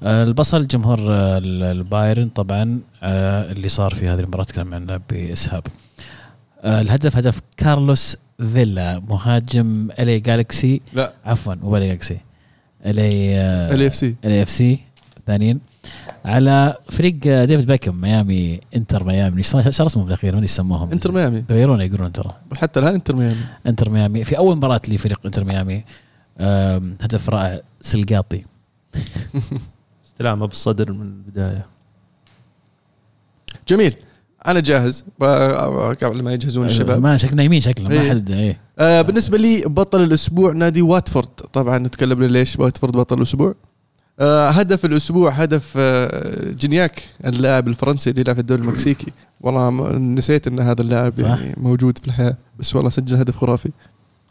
[0.02, 5.00] آه، البصل جمهور آه، ال- البايرن طبعا آه، اللي صار في هذه المباراة تكلم عنه
[5.10, 5.62] بإسهاب.
[6.62, 8.16] آه، الهدف هدف كارلوس
[8.52, 11.12] فيلا مهاجم الي جالكسي لا.
[11.24, 12.18] عفوا مو الي جالكسي
[12.86, 14.80] ال اف سي الاي اف سي
[15.26, 15.60] ثانيين
[16.24, 17.14] على فريق
[17.44, 19.38] ديفيد باكم ميامي انتر ميامي.
[19.38, 21.44] إيش اسمهم بالاخير ما يسموهم؟ انتر ميامي.
[21.50, 22.30] غيرونا يقولون ترى.
[22.56, 23.44] حتى الآن انتر ميامي.
[23.66, 24.24] انتر ميامي.
[24.24, 25.84] في أول مباراة لفريق انتر ميامي
[27.00, 28.44] هدف رائع سلقاطي.
[30.06, 31.66] استلامه بالصدر من البداية.
[33.68, 33.96] جميل.
[34.46, 35.04] أنا جاهز.
[36.02, 37.02] قبل ما يجهزون الشباب.
[37.02, 38.10] ما شكلنا يمين شكله ما إيه.
[38.10, 38.60] حد إيه.
[38.78, 41.28] آه بالنسبة لي بطل الأسبوع نادي واتفورد.
[41.28, 43.54] طبعا نتكلم ليش واتفورد بطل الأسبوع.
[44.20, 49.12] آه هدف الأسبوع هدف آه جينياك اللاعب الفرنسي اللي يلعب في الدوري المكسيكي.
[49.40, 51.26] والله نسيت إن هذا اللاعب صح.
[51.26, 53.70] يعني موجود في الحياة بس والله سجل هدف خرافي.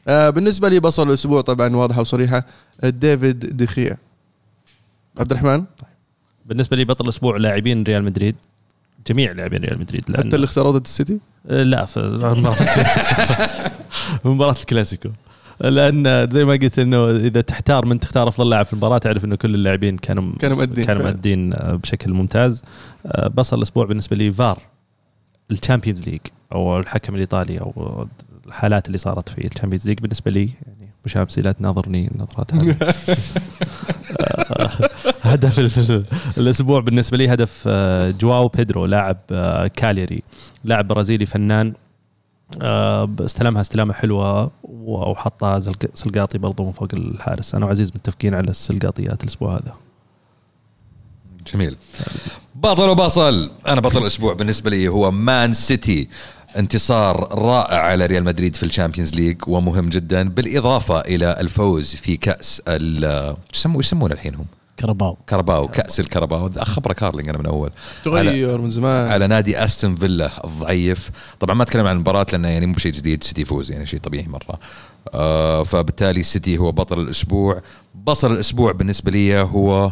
[0.07, 2.45] آه بالنسبة لي بصل الأسبوع طبعا واضحة وصريحة
[2.81, 3.97] آه، ديفيد دي خيا
[5.19, 5.63] عبد الرحمن؟
[6.45, 8.35] بالنسبة لي بطل الأسبوع لاعبين ريال مدريد.
[9.07, 11.99] جميع لاعبين ريال مدريد لأن حتى اللي خسروا ضد السيتي؟ آه، لا في
[12.35, 14.29] مباراة الكلاسيكو.
[14.29, 15.09] مباراة الكلاسيكو.
[15.61, 19.35] لأن زي ما قلت إنه إذا تحتار من تختار أفضل لاعب في المباراة تعرف إنه
[19.35, 21.03] كل اللاعبين كانوا كانوا مؤدين كانوا.
[21.03, 22.61] مؤدين آه، بشكل ممتاز.
[23.05, 24.59] آه، بصل الأسبوع بالنسبة لي فار
[25.51, 26.19] الشامبيونز ليج
[26.51, 28.07] أو الحكم الإيطالي أو
[28.47, 30.80] الحالات اللي صارت في الشامبيونز ليج بالنسبة لي يعني
[31.15, 32.57] ابو لا تناظرني النظرات آه،
[35.31, 36.05] هدف ال-
[36.37, 40.23] الأسبوع بالنسبة لي هدف آه، جواو بيدرو لاعب آه، كاليري
[40.63, 41.73] لاعب برازيلي فنان.
[43.19, 45.59] استلمها استلامة حلوة وحطها
[45.93, 47.55] سلقاطي برضو من فوق الحارس.
[47.55, 49.73] أنا وعزيز متفقين على السلقاطيات الأسبوع هذا.
[51.53, 51.77] جميل.
[52.55, 56.07] بطل وبصل أنا بطل الأسبوع بالنسبة لي هو مان سيتي.
[56.57, 62.61] انتصار رائع على ريال مدريد في الشامبيونز ليج ومهم جدا بالإضافة إلى الفوز في كأس
[62.67, 63.35] ال
[63.75, 64.45] يسمونه الحين هم؟
[64.79, 67.71] كرباو كرباو كأس الكرباو خبري كارلينج أنا من أول.
[68.05, 69.11] تغير من زمان.
[69.11, 71.11] على نادي أستون فيلا الضعيف.
[71.39, 74.27] طبعا ما أتكلم عن المباراة لأنه يعني مو شيء جديد سيتي يفوز يعني شيء طبيعي
[74.27, 74.59] مرة.
[75.13, 77.61] آه فبالتالي سيتي هو بطل الأسبوع.
[77.95, 79.91] بصل الأسبوع بالنسبة لي هو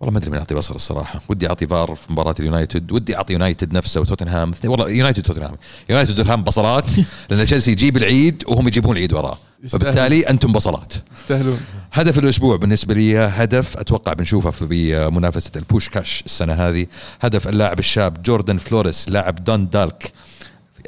[0.00, 1.20] والله ما أدري مين اعطي بصل الصراحة.
[1.28, 4.52] ودي أعطي فار في مباراة اليونايتد ودي أعطي يونايتد نفسه وتوتنهام.
[4.64, 5.56] والله يونايتد توتنهام
[5.90, 6.84] يونايتد توتنهام بصلات
[7.30, 9.38] لأن تشيلسي يجيب العيد وهم يجيبون العيد وراه.
[9.68, 10.92] فبالتالي أنتم بصلات.
[11.18, 11.60] يستاهلون.
[11.92, 16.86] هدف الأسبوع بالنسبة لي هدف أتوقع بنشوفه في منافسة البوشكاش السنة هذه.
[17.20, 20.12] هدف اللاعب الشاب جوردن فلوريس لاعب دوندالك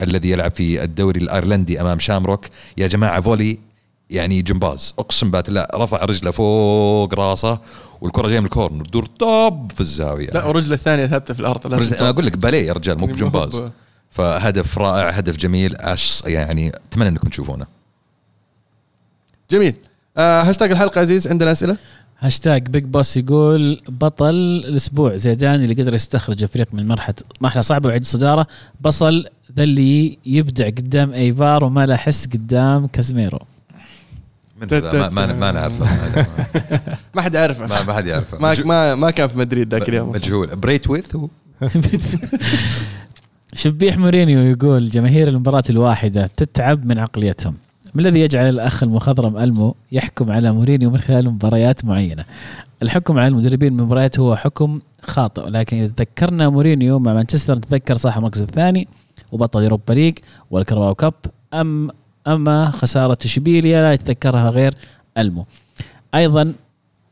[0.03, 2.47] الذي يلعب في الدوري الأيرلندي أمام شامروك.
[2.79, 3.59] يا جماعة volley
[4.11, 7.59] يعني جمباز أقسم بالله رفع رجله فوق راسه.
[8.01, 10.31] والكرة جاية من ال corner تدور طب في الزاوية.
[10.31, 13.17] لا ورجله الثانية ثابتة في الأرض لازم أنا أقول لك باليه يا رجال مو يعني
[13.17, 13.63] بجمباز.
[14.11, 15.77] فهدف رائع هدف جميل.
[15.77, 17.67] أش يعني أتمنى إنكم تشوفونه.
[19.51, 19.75] جميل.
[20.17, 21.77] آه هاشتاج الحلقة عزيز عندنا أسئلة؟
[22.19, 24.35] هاشتاج بيج بوس يقول بطل
[24.65, 28.47] الأسبوع زيدان اللي قدر يستخرج الفريق من مرحله مرحلة صعبة ويعيد الصداره
[28.81, 29.27] بصل
[29.57, 33.39] ذا اللي يبدع قدام إيبار وما له حس قدام كازميرو
[34.61, 35.87] من؟ ما ما, ما نعرفه.
[37.15, 40.11] ما حد يعرفه ما ما حد يعرفه ما ما ما كان في مدريد ذاك اليوم.
[40.11, 41.29] مجهول بريثويت هو
[43.55, 47.55] شبيه مورينيو يقول جماهير المباراة الواحدة تتعب من عقليتهم
[47.95, 52.25] ما الذي يجعل الأخ المخضرم ألمو يحكم على مورينيو من خلال مباريات معينة
[52.83, 57.95] الحكم على المدربين من المباريات هو حكم خاطئ لكن إذا تذكرنا مورينيو مع مانشستر نتذكر
[57.95, 58.89] صاحب المركز الثاني
[59.33, 60.19] وبطل يوروبا ليج
[60.51, 61.15] والكرباو cup
[61.55, 61.91] أم
[62.27, 64.75] أما خسارة اشبيليا لا يتذكرها غير
[65.19, 65.47] ألمو.
[66.15, 66.53] أيضا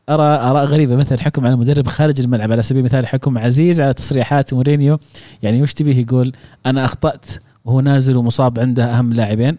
[0.09, 3.93] أرى آراء غريبة مثل الحكم على المدرب خارج الملعب على سبيل المثال حكم عزيز على
[3.93, 4.99] تصريحات مورينيو.
[5.43, 6.31] يعني وش تبيه يقول؟
[6.65, 7.25] أنا أخطأت
[7.65, 9.57] وهو نازل ومصاب عنده أهم لاعبين.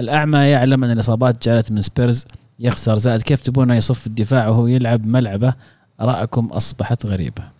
[0.00, 2.24] الأعمى يعلم أن الإصابات جعلت من سبيرز.
[2.58, 5.54] يخسر زائد كيف تبونه يصف الدفاع وهو يلعب ملعبه؟
[6.00, 7.59] ارائكم أصبحت غريبة.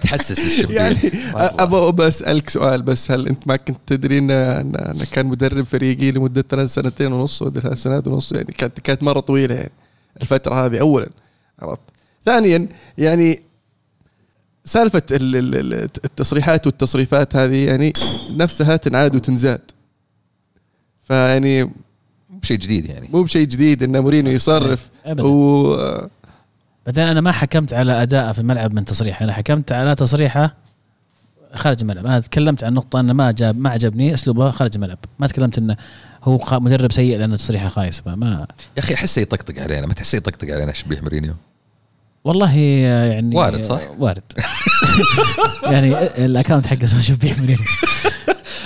[0.00, 0.96] تحسس الشبيه يعني.
[1.34, 6.10] أبغى بسالك سؤال بس هل أنت ما كنت تدري إن إن أنا كان مدرب فريقي
[6.12, 9.70] لمدة ثلاث سنتين ونص ولا ثلاث سنوات ونص؟ يعني كانت كانت مرة طويلة يعني
[10.22, 11.08] الفترة هذه اولا
[11.58, 11.80] عرفت؟
[12.24, 12.68] ثانيا
[12.98, 13.42] يعني
[14.64, 17.92] سالفة ال- ال- ال- التصريحات والتصريفات هذه يعني
[18.36, 19.60] نفسها تنعاد وتنزاد.
[21.02, 23.08] فيعني مو شيء جديد يعني.
[23.12, 25.22] مو بشيء جديد إن مورينيو يصرف ابدا.
[25.24, 26.08] و
[26.90, 29.24] بعدين أنا ما حكمت على اداءه في الملعب من تصريحه.
[29.24, 30.54] أنا حكمت على تصريحه
[31.54, 32.06] خارج الملعب.
[32.06, 34.98] أنا تكلمت عن نقطة أنه ما جاب ما عجبني أسلوبه خارج الملعب.
[35.18, 35.76] ما تكلمت أنه
[36.24, 38.00] هو مدرب سيء لأنه تصريحه خايس.
[38.00, 39.86] فما يا أخي احسه يطقطق علينا.
[39.86, 41.34] ما تحسه يطقطق علينا شبيه مورينيو؟
[42.24, 44.32] والله يعني وارد صح؟ وارد.
[45.72, 47.60] يعني ال account حقه اسمه شبيه مورينيو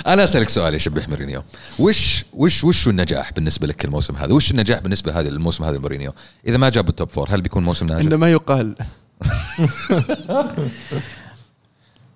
[0.07, 1.43] أنا أسألك سؤال يا شبيه مورينيو.
[1.79, 6.11] وش وش وش النجاح بالنسبة لك الموسم هذا؟ وش النجاح بالنسبة هذا الموسم هذا لمورينيو
[6.47, 8.75] إذا ما جاب ال top four هل بيكون موسم ناجح؟ إنه ما يقال.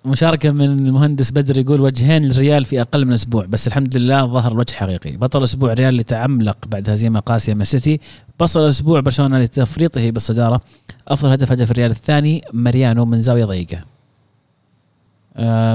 [0.04, 4.52] مشاركة من المهندس بدر يقول وجهين للريال في أقل من أسبوع بس الحمد لله ظهر
[4.52, 5.16] الوجه حقيقي.
[5.16, 8.00] بطل أسبوع ريال لتعملق بعد هزيمة قاسية من سيتي.
[8.40, 10.60] بصل أسبوع برشلونة لتفريطه بالصدارة.
[11.08, 13.84] أفضل هدف هدف الريال الثاني ماريانو من زاوية ضيقة.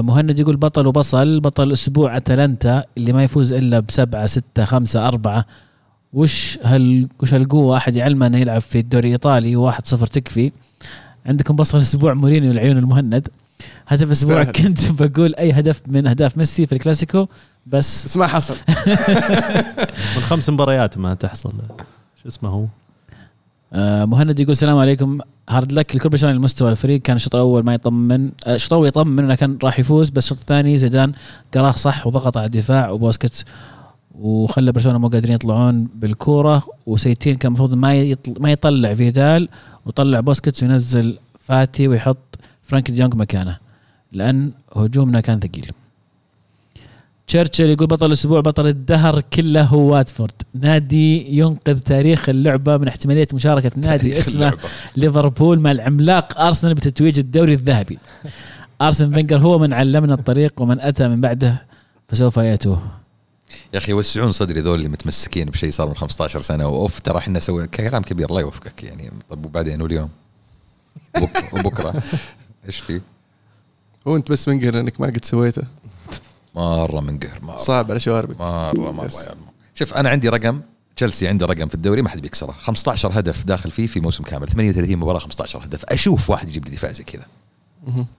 [0.01, 5.45] مهند يقول بطل وبصل بطل أسبوع أتلانتا اللي ما يفوز إلا بسبعة ستة خمسة أربعة.
[6.13, 10.51] وش هال وش هالقوة؟ أحد يعلمه أنه يلعب في الدوري الإيطالي وواحد صفر تكفي.
[11.25, 13.27] عندكم بصل أسبوع مورينيو العيون المهند.
[13.87, 14.43] هدف أسبوع.
[14.43, 17.27] كنت بقول أي هدف من أهداف ميسي في الكلاسيكو
[17.67, 18.55] بس بس ما حصل.
[20.15, 21.53] من خمس مباريات ما تحصل.
[22.23, 22.65] شو اسمه هو؟
[23.73, 25.19] آه مهند يقول السلام عليكم.
[25.49, 27.01] hard luck لكل برشلونة المستوى الفريق.
[27.01, 30.39] كان الشوط الأول ما يطمن آه، الشوط الأول يطمن إنه كان راح يفوز بس الشوط
[30.39, 31.13] الثاني زيدان
[31.53, 33.45] قراه صح وضغط على الدفاع وبوسكيتس
[34.15, 36.63] وخلى برشلونة مو قادرين يطلعون بالكورة.
[36.85, 39.49] وسيتين كان المفروض ما ما يطلع فيدال
[39.85, 43.57] وطلع بوسكيتس وينزل فاتي ويحط فرانك ديونج مكانه
[44.11, 45.71] لأن هجومنا كان ثقيل.
[47.27, 50.31] تشرشل يقول بطل الأسبوع بطل الدهر كله هو واتفورد.
[50.53, 54.53] نادي ينقذ تاريخ اللعبة من احتمالية مشاركة نادي اسمه.
[54.95, 57.99] ليفربول مع العملاق أرسنال بتتويج الدوري الذهبي.
[58.81, 61.65] أرسن فينجر هو من علمنا الطريق ومن أتى من بعده
[62.09, 62.81] فسوف يأتوه.
[63.73, 66.67] يا أخي يوسعون صدري ذول اللي متمسكين بشيء صار من 15 سنة.
[66.67, 69.11] وأوف ترى إحنا سوي كلام كبير الله يوفقك يعني.
[69.29, 70.09] طب وبعدين واليوم؟
[71.21, 72.03] بك- وبكرة؟
[72.67, 73.01] إيش في؟
[74.07, 75.63] هو أنت بس منقهر إنك ما قد سويته.
[76.55, 79.15] مرة من قهر مرة صعب على شواربك مرة مرة yes.
[79.15, 79.45] يا الله.
[79.73, 80.61] شوف أنا عندي رقم
[80.95, 84.47] تشيلسي عنده رقم في الدوري ما حد بيكسره 15 هدف داخل فيه في موسم كامل
[84.47, 87.25] 38 مباراة 15 هدف أشوف واحد يجيب لي دفاع زي كذا.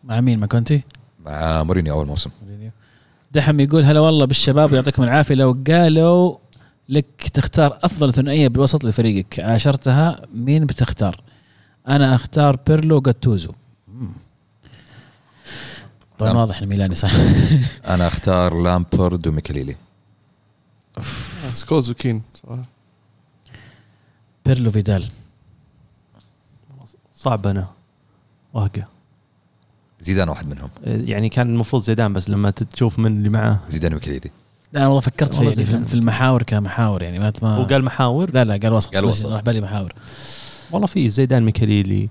[0.04, 0.82] مع مين مع كونتي؟
[1.24, 2.30] مع مورينيو أول موسم
[3.32, 6.36] دحم يقول هلا والله بالشباب ويعطيكم العافية لو قالوا
[6.88, 11.20] لك تختار أفضل ثنائية بالوسط لفريقك عاشرتها مين بتختار؟
[11.88, 13.52] أنا أختار بيرلو جاتوزو.
[16.18, 16.40] طبعا نعم.
[16.40, 17.10] واضح الميلاني صح.
[17.94, 19.76] أنا أختار لامبارد وماكيليلي.
[20.98, 22.64] آه، سكولز وكين صراحة
[24.46, 25.08] بيرلو فيدال.
[27.14, 27.66] صعب أنا.
[28.54, 28.86] وهقة
[30.00, 30.68] زيدان واحد منهم.
[30.84, 34.30] يعني كان المفروض زيدان بس لما تشوف من اللي معاه زيدان وماكيليلي.
[34.72, 35.54] لا أنا والله فكرت في يعني.
[35.64, 38.94] في- في المحاور كمحاور يعني ما ما هو قال محاور؟ لا لا قال وسط.
[38.94, 39.26] قال وسط.
[39.26, 39.92] راح بالي محاور.
[40.70, 42.08] والله في زيدان ميكاليلي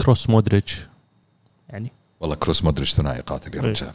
[0.00, 0.80] كروس مودريتش.
[2.24, 3.62] والله كروس مودريتش ثنائي قاتل يا.
[3.62, 3.90] رجال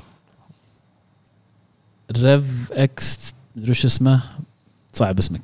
[2.12, 4.22] ريف إكس مدري وش اسمه؟
[4.94, 5.42] صعب اسمك.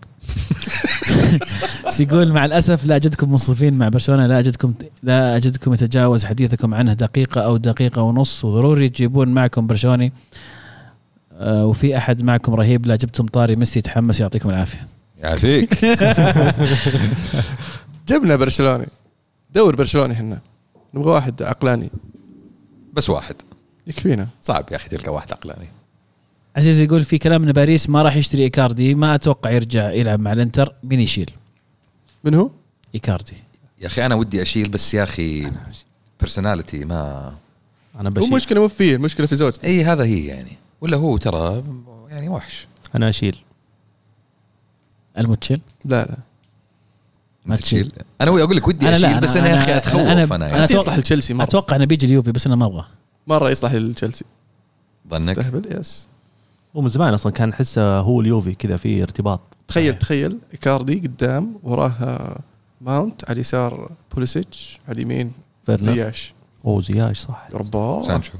[1.87, 6.73] بس يقول مع الأسف لا أجدكم منصفين مع برشلونة لا أجدكم لا أجدكم يتجاوز حديثكم
[6.73, 8.45] عنه دقيقة أو دقيقة ونص.
[8.45, 10.13] وضروري تجيبون معكم برشلوني.
[11.33, 14.87] آه وفي أحد معكم رهيب لا جبتم طاري ميسي يتحمس يعطيكم العافية.
[15.17, 15.85] يعافيك.
[18.09, 18.85] جبنا برشلوني.
[19.55, 20.39] دور برشلوني إحنا
[20.93, 21.91] نبغى واحد عقلاني.
[22.95, 23.35] بس واحد.
[23.87, 24.27] يكفينا.
[24.41, 25.67] صعب يا أخي تلقى واحد عقلاني.
[26.55, 30.33] عزيز يقول في كلام ان باريس ما راح يشتري إيكاردي ما أتوقع يرجع يلعب مع
[30.33, 30.75] الإنتر.
[30.83, 31.31] مين يشيل؟
[32.23, 32.49] من هو؟
[32.95, 33.33] إيكاردي.
[33.81, 35.51] يا أخي أنا ودي أشيل بس يا أخي
[36.19, 37.33] personally ما
[37.99, 38.31] أنا هو بشيل.
[38.31, 39.65] مشكلة مو فيه المشكلة في زوجته.
[39.65, 40.51] إي هذا هي يعني.
[40.81, 41.63] ولا هو ترى
[42.09, 42.67] يعني وحش.
[42.95, 43.37] أنا أشيل.
[45.17, 46.17] الموتشيل لا لا.
[47.45, 47.91] ما تشيل.
[48.21, 50.67] أنا ودي أقول لك ودي أنا أشيل بس أنا يا أنا- أخي أتخوف أنا- أنا,
[50.67, 51.43] أنا- يصلح لتشيلسي مرة.
[51.43, 52.85] أتوقع انه بيجي اليوفي بس أنا ما أبغى
[53.27, 54.25] مرة يصلح لتشيلسي.
[55.09, 56.07] ظنك؟ استهبل بس
[56.75, 59.41] هو من زمان أصلا كان احسه هو اليوفي كذا في ارتباط.
[59.67, 62.37] تخيل تخيل إيكاردي قدام وراه
[62.81, 65.31] ماونت على اليسار بوليسيتش على اليمين
[65.69, 66.33] زياش.
[66.65, 67.47] اوه زياش صح.
[67.53, 68.01] رباه.
[68.07, 68.33] سانشو.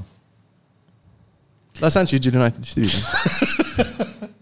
[1.82, 2.88] لا سانشو يجي اليونايتد إيش تبي؟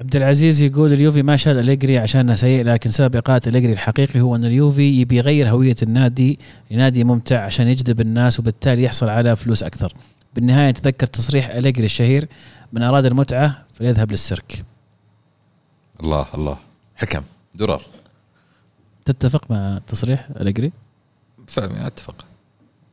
[0.00, 4.36] عبد العزيز يقول اليوفي ما شال أليجري عشانه سيء لكن سبب إقالة أليجري الحقيقي هو
[4.36, 6.38] أن اليوفي يبي يغير هوية النادي
[6.70, 9.92] لنادي ممتع عشان يجذب الناس وبالتالي يحصل على فلوس أكثر.
[10.34, 12.28] بالنهاية تذكر تصريح أليجري الشهير
[12.72, 14.64] من أراد المتعة فليذهب للسيرك.
[16.02, 16.58] الله الله.
[16.96, 17.22] حكم.
[17.54, 17.82] درر
[19.04, 20.72] تتفق مع تصريح أليجري؟
[21.46, 22.24] فاهم أتفق.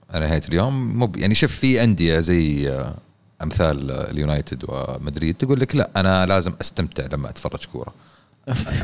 [0.09, 2.95] على نهاية اليوم مو ب- يعني شوف في أندية زي آه،
[3.43, 7.93] أمثال اليونايتد ومدريد تقول لك لا أنا لازم أستمتع لما أتفرج كورة.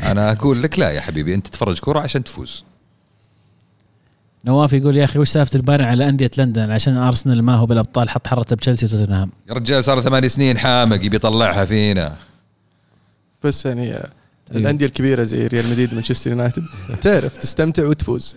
[0.02, 2.64] أنا أقول لك لا يا حبيبي أنت تتفرج كورة عشان تفوز.
[4.44, 8.08] نواف يقول يا أخي وش سالفة البان على أندية لندن؟ عشان أرسنال ما هو بالأبطال
[8.10, 9.30] حط حرته بتشيلسي وتوتنهام.
[9.48, 12.16] يا رجال صار له ثمان سنين حامق يبي يطلعها فينا.
[13.44, 14.08] بس يعني آه،
[14.50, 16.64] الأندية الكبيرة زي ريال مدريد مانشستر يونايتد
[17.00, 18.36] تعرف تستمتع وتفوز.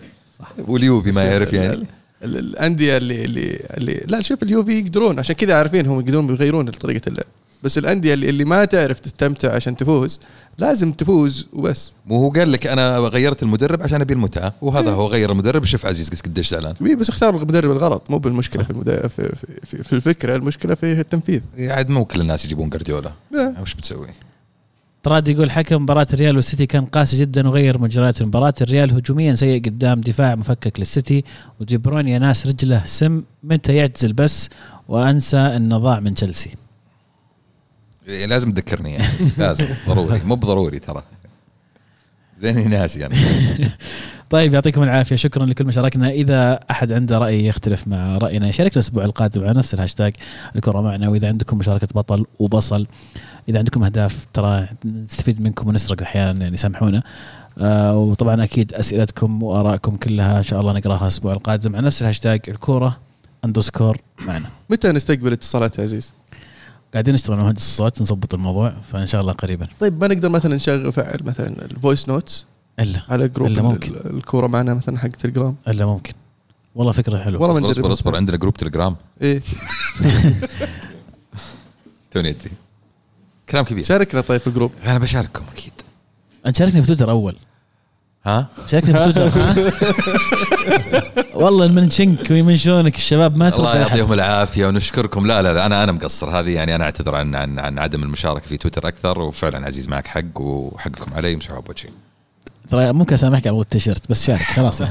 [0.58, 1.86] واليوفي ما يعرف يعني ال-
[2.24, 5.18] الأندية اللي اللي اللي لا شوف اليوفي يقدرون.
[5.18, 7.26] عشان كذا عارفين هم يقدرون يغيرون طريقة اللعب.
[7.62, 10.20] بس الأندية اللي, اللي ما تعرف تستمتع عشان تفوز
[10.58, 11.94] لازم تفوز وبس.
[12.06, 15.86] مو هو قال لك أنا غيرت المدرب عشان أبي المتعة؟ وهذا هو غير المدرب؟ شوف
[15.86, 16.74] عزيز قديش زعلان.
[16.80, 18.10] وي بس اختار المدرب الغلط.
[18.10, 18.74] مو بالمشكلة في.
[18.84, 19.28] في, في,
[19.64, 21.40] في, في الفكرة المشكلة في التنفيذ.
[21.58, 23.54] عاد مو كل الناس يجيبون جارديولا لا.
[23.62, 24.08] وش بتسوي؟
[25.04, 28.54] طراد يقول حكم مباراة الريال والسيتي كان قاسي جدا وغير مجريات المباراة.
[28.60, 31.24] الريال هجوميا سيء قدام دفاع مفكك للسيتي
[31.60, 32.82] ودي بروين يا ناس رجله.
[32.84, 34.48] سم متى يعتزل بس؟
[34.88, 36.50] وأنسى انه ضاع من تشيلسي.
[38.06, 39.08] يعني لازم تذكرني يعني.
[39.38, 39.66] لازم.
[39.88, 40.20] ضروري.
[40.24, 41.02] مو بضروري ترى.
[42.44, 43.14] زيني ناسي يعني
[44.30, 45.16] طيب يعطيكم العافية.
[45.16, 46.10] شكرا لكل مشاركنا.
[46.10, 50.12] إذا أحد عنده رأي يختلف مع رأينا يشاركنا الأسبوع القادم على نفس الهاشتاج.
[50.56, 52.86] الكرة معنا وإذا عندكم مشاركة بطل وبصل
[53.48, 57.02] إذا عندكم أهداف ترى نستفيد منكم ونسرق أحيانا يعني سامحونا.
[57.58, 62.40] آه وطبعا أكيد أسئلتكم وآرائكم كلها إن شاء الله نقراها الأسبوع القادم على نفس الهاشتاج.
[62.48, 62.96] الكوره
[63.44, 64.48] underscore معنا.
[64.70, 66.12] متى نستقبل اتصالات يا عزيز؟
[66.94, 69.68] قاعدين نشتغل مع مهندس الصوت نظبط الموضوع فإن شاء الله قريبا.
[69.80, 72.46] طيب ما نقدر مثلا نشغل نفعل مثلا ال voice notes
[72.80, 73.02] إلا.
[73.08, 73.92] على group إلا ممكن.
[73.94, 76.12] ال- الكورة معنا مثلا حق تليجرام إلا ممكن.
[76.74, 77.42] والله فكرة حلوة.
[77.42, 79.40] والله اصبر بنجرب اصبر اصبر عندنا group تليجرام إيه.
[82.10, 82.50] توني أدري.
[83.48, 83.84] كلام كبير.
[83.84, 85.72] شاركنا طيب في ال group أنا بشارككم أكيد.
[86.46, 87.36] أنت شاركني في تويتر أول.
[88.26, 89.54] ها؟ شاركني في تويتر ها؟
[91.34, 93.76] والله من شنك ومن شلونك الشباب ما الله.
[93.76, 95.26] يعطيهم العافية ونشكركم.
[95.26, 96.40] لا لا لا أنا أنا مقصر.
[96.40, 100.06] هذه يعني أنا أعتذر عن عن عن عدم المشاركة في تويتر أكثر وفعلا عزيز معك
[100.06, 101.90] حق وحقكم علي مسحوب بوجهي
[102.70, 104.82] ترى ممكن أسامحك على التيشيرت بس شارك خلاص.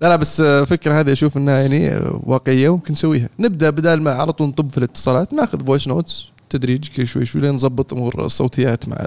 [0.00, 3.28] لا لا بس فكرة هذه أشوف إنها يعني واقعية وممكن نسويها.
[3.38, 7.54] نبدأ بدال ما على طول نطب في الاتصالات ناخذ voice notes تدريجي شوي شوي لين
[7.54, 9.06] نظبط أمور الصوتيات مع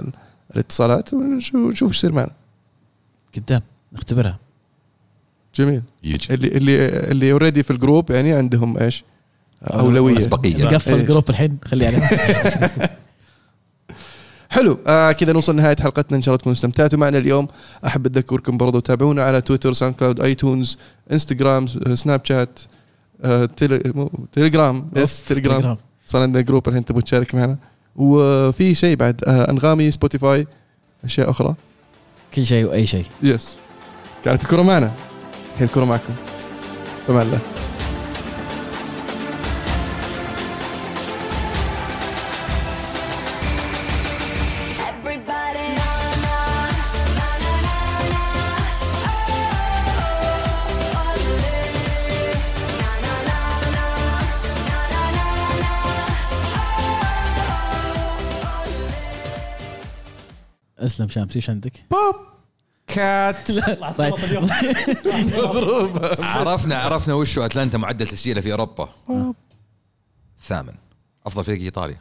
[0.54, 2.30] الاتصالات ونشوف نشوف إيش يصير معنا.
[3.36, 3.62] قدام
[3.92, 4.38] نختبرها.
[5.54, 5.82] جميل.
[6.02, 9.04] يجي اللي اللي اللي already في ال group يعني عندهم إيش؟
[9.62, 10.18] أولوية.
[10.18, 10.64] أسبقية.
[10.64, 11.00] نقفل إيه.
[11.00, 11.98] ال group الحين خلي عليه
[14.50, 14.78] حلو.
[14.86, 16.16] آه كذا نوصل نهايه حلقتنا.
[16.16, 17.48] إن شاء الله تكونوا استمتعتوا معنا اليوم.
[17.86, 20.78] أحب أذكركم برضو تابعونا على تويتر ساوند كلاود ايتونز
[21.12, 22.60] انستغرام آه، سناب شات
[23.22, 23.78] آه تيلي
[24.32, 25.76] تليجرام yes تليجرام
[26.06, 27.58] صار عندنا group الحين تبغى تشارك معنا.
[27.96, 30.46] وفي شيء بعد آه أنغامي سبوتيفاي
[31.04, 31.54] أشياء أخرى.
[32.34, 33.06] كل شيء وأي شيء.
[33.22, 33.56] yes
[34.24, 34.92] كانت الكره معنا.
[35.52, 36.14] الحين الكره معكم.
[37.06, 37.38] فمع الله.
[60.82, 61.84] أسلم شامس إيش عندك؟
[62.86, 63.52] كات.
[63.98, 64.14] طيب.
[66.18, 68.88] عرفنا عرفنا وشو أتلانتا معدل تسجيله في أوروبا.
[70.42, 70.74] ثامن.
[71.26, 72.00] أفضل فريق إيطاليا.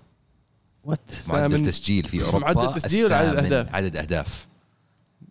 [0.83, 1.65] وات معدل.
[1.65, 2.53] تسجيل في أوروبا.
[2.53, 3.45] معدل تسجيل عدد الثامن.
[3.45, 4.47] أهداف؟ عدد أهداف.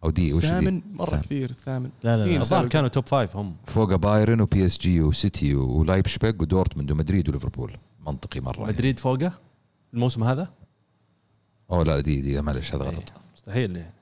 [0.05, 1.17] أو دي وش دي؟ ثامن مرة.
[1.17, 2.41] كثير الثامن لا لا لا.
[2.41, 3.57] الظاهر كانوا توب فايف هم.
[3.67, 7.77] فوق بايرن وبي اس جي وسيتي ولايبشبيج ودورتموند ومدريد وليفربول.
[8.07, 9.33] منطقي مرة مدريد فوقه؟
[9.95, 10.51] الموسم هذا؟
[11.71, 12.95] أوه لا دي دي معلش هذا غلط.
[12.95, 13.05] إيه،
[13.41, 13.93] مستحيل يعني.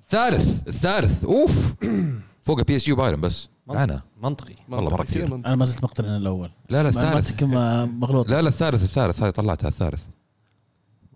[0.00, 1.74] الثالث الثالث أوف.
[2.46, 3.48] فوق PSG وبايرن بس.
[3.66, 4.02] معنا.
[4.22, 4.54] منطقي.
[4.68, 5.34] والله مرة كثير.
[5.34, 7.42] أنا ما زلت مقتنع الأول لا لا الثالث.
[7.42, 8.30] مغلوط.
[8.30, 9.22] لا لا الثالث الثالث.
[9.22, 10.02] هذه طلعتها الثالث.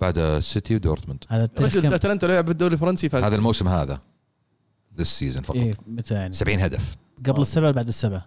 [0.00, 1.24] بعد السيتي ودورتموند.
[1.28, 3.24] هذا رجل؟ اتلانتا لعب بالدوري الفرنسي فاز.
[3.24, 4.00] هذا الموسم هذا.
[4.98, 5.56] this season فقط.
[5.56, 6.96] إيه متى يعني؟ 70 هدف.
[7.26, 8.26] قبل السبعة ولا بعد السبعة؟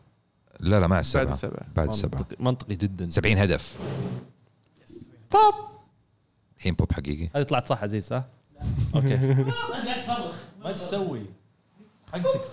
[0.60, 1.32] لا لا مع بعد السبعة.
[1.32, 2.20] السبعه بعد السبعة.
[2.20, 3.10] منطقي, منطقي جدا.
[3.10, 3.78] 70 هدف.
[6.60, 7.30] الحين بوب حقيقي.
[7.36, 8.24] هذه طلعت صح عزيز صح؟
[8.96, 9.18] أوكي.
[10.64, 11.26] ما تسوي.
[12.14, 12.44] حقتك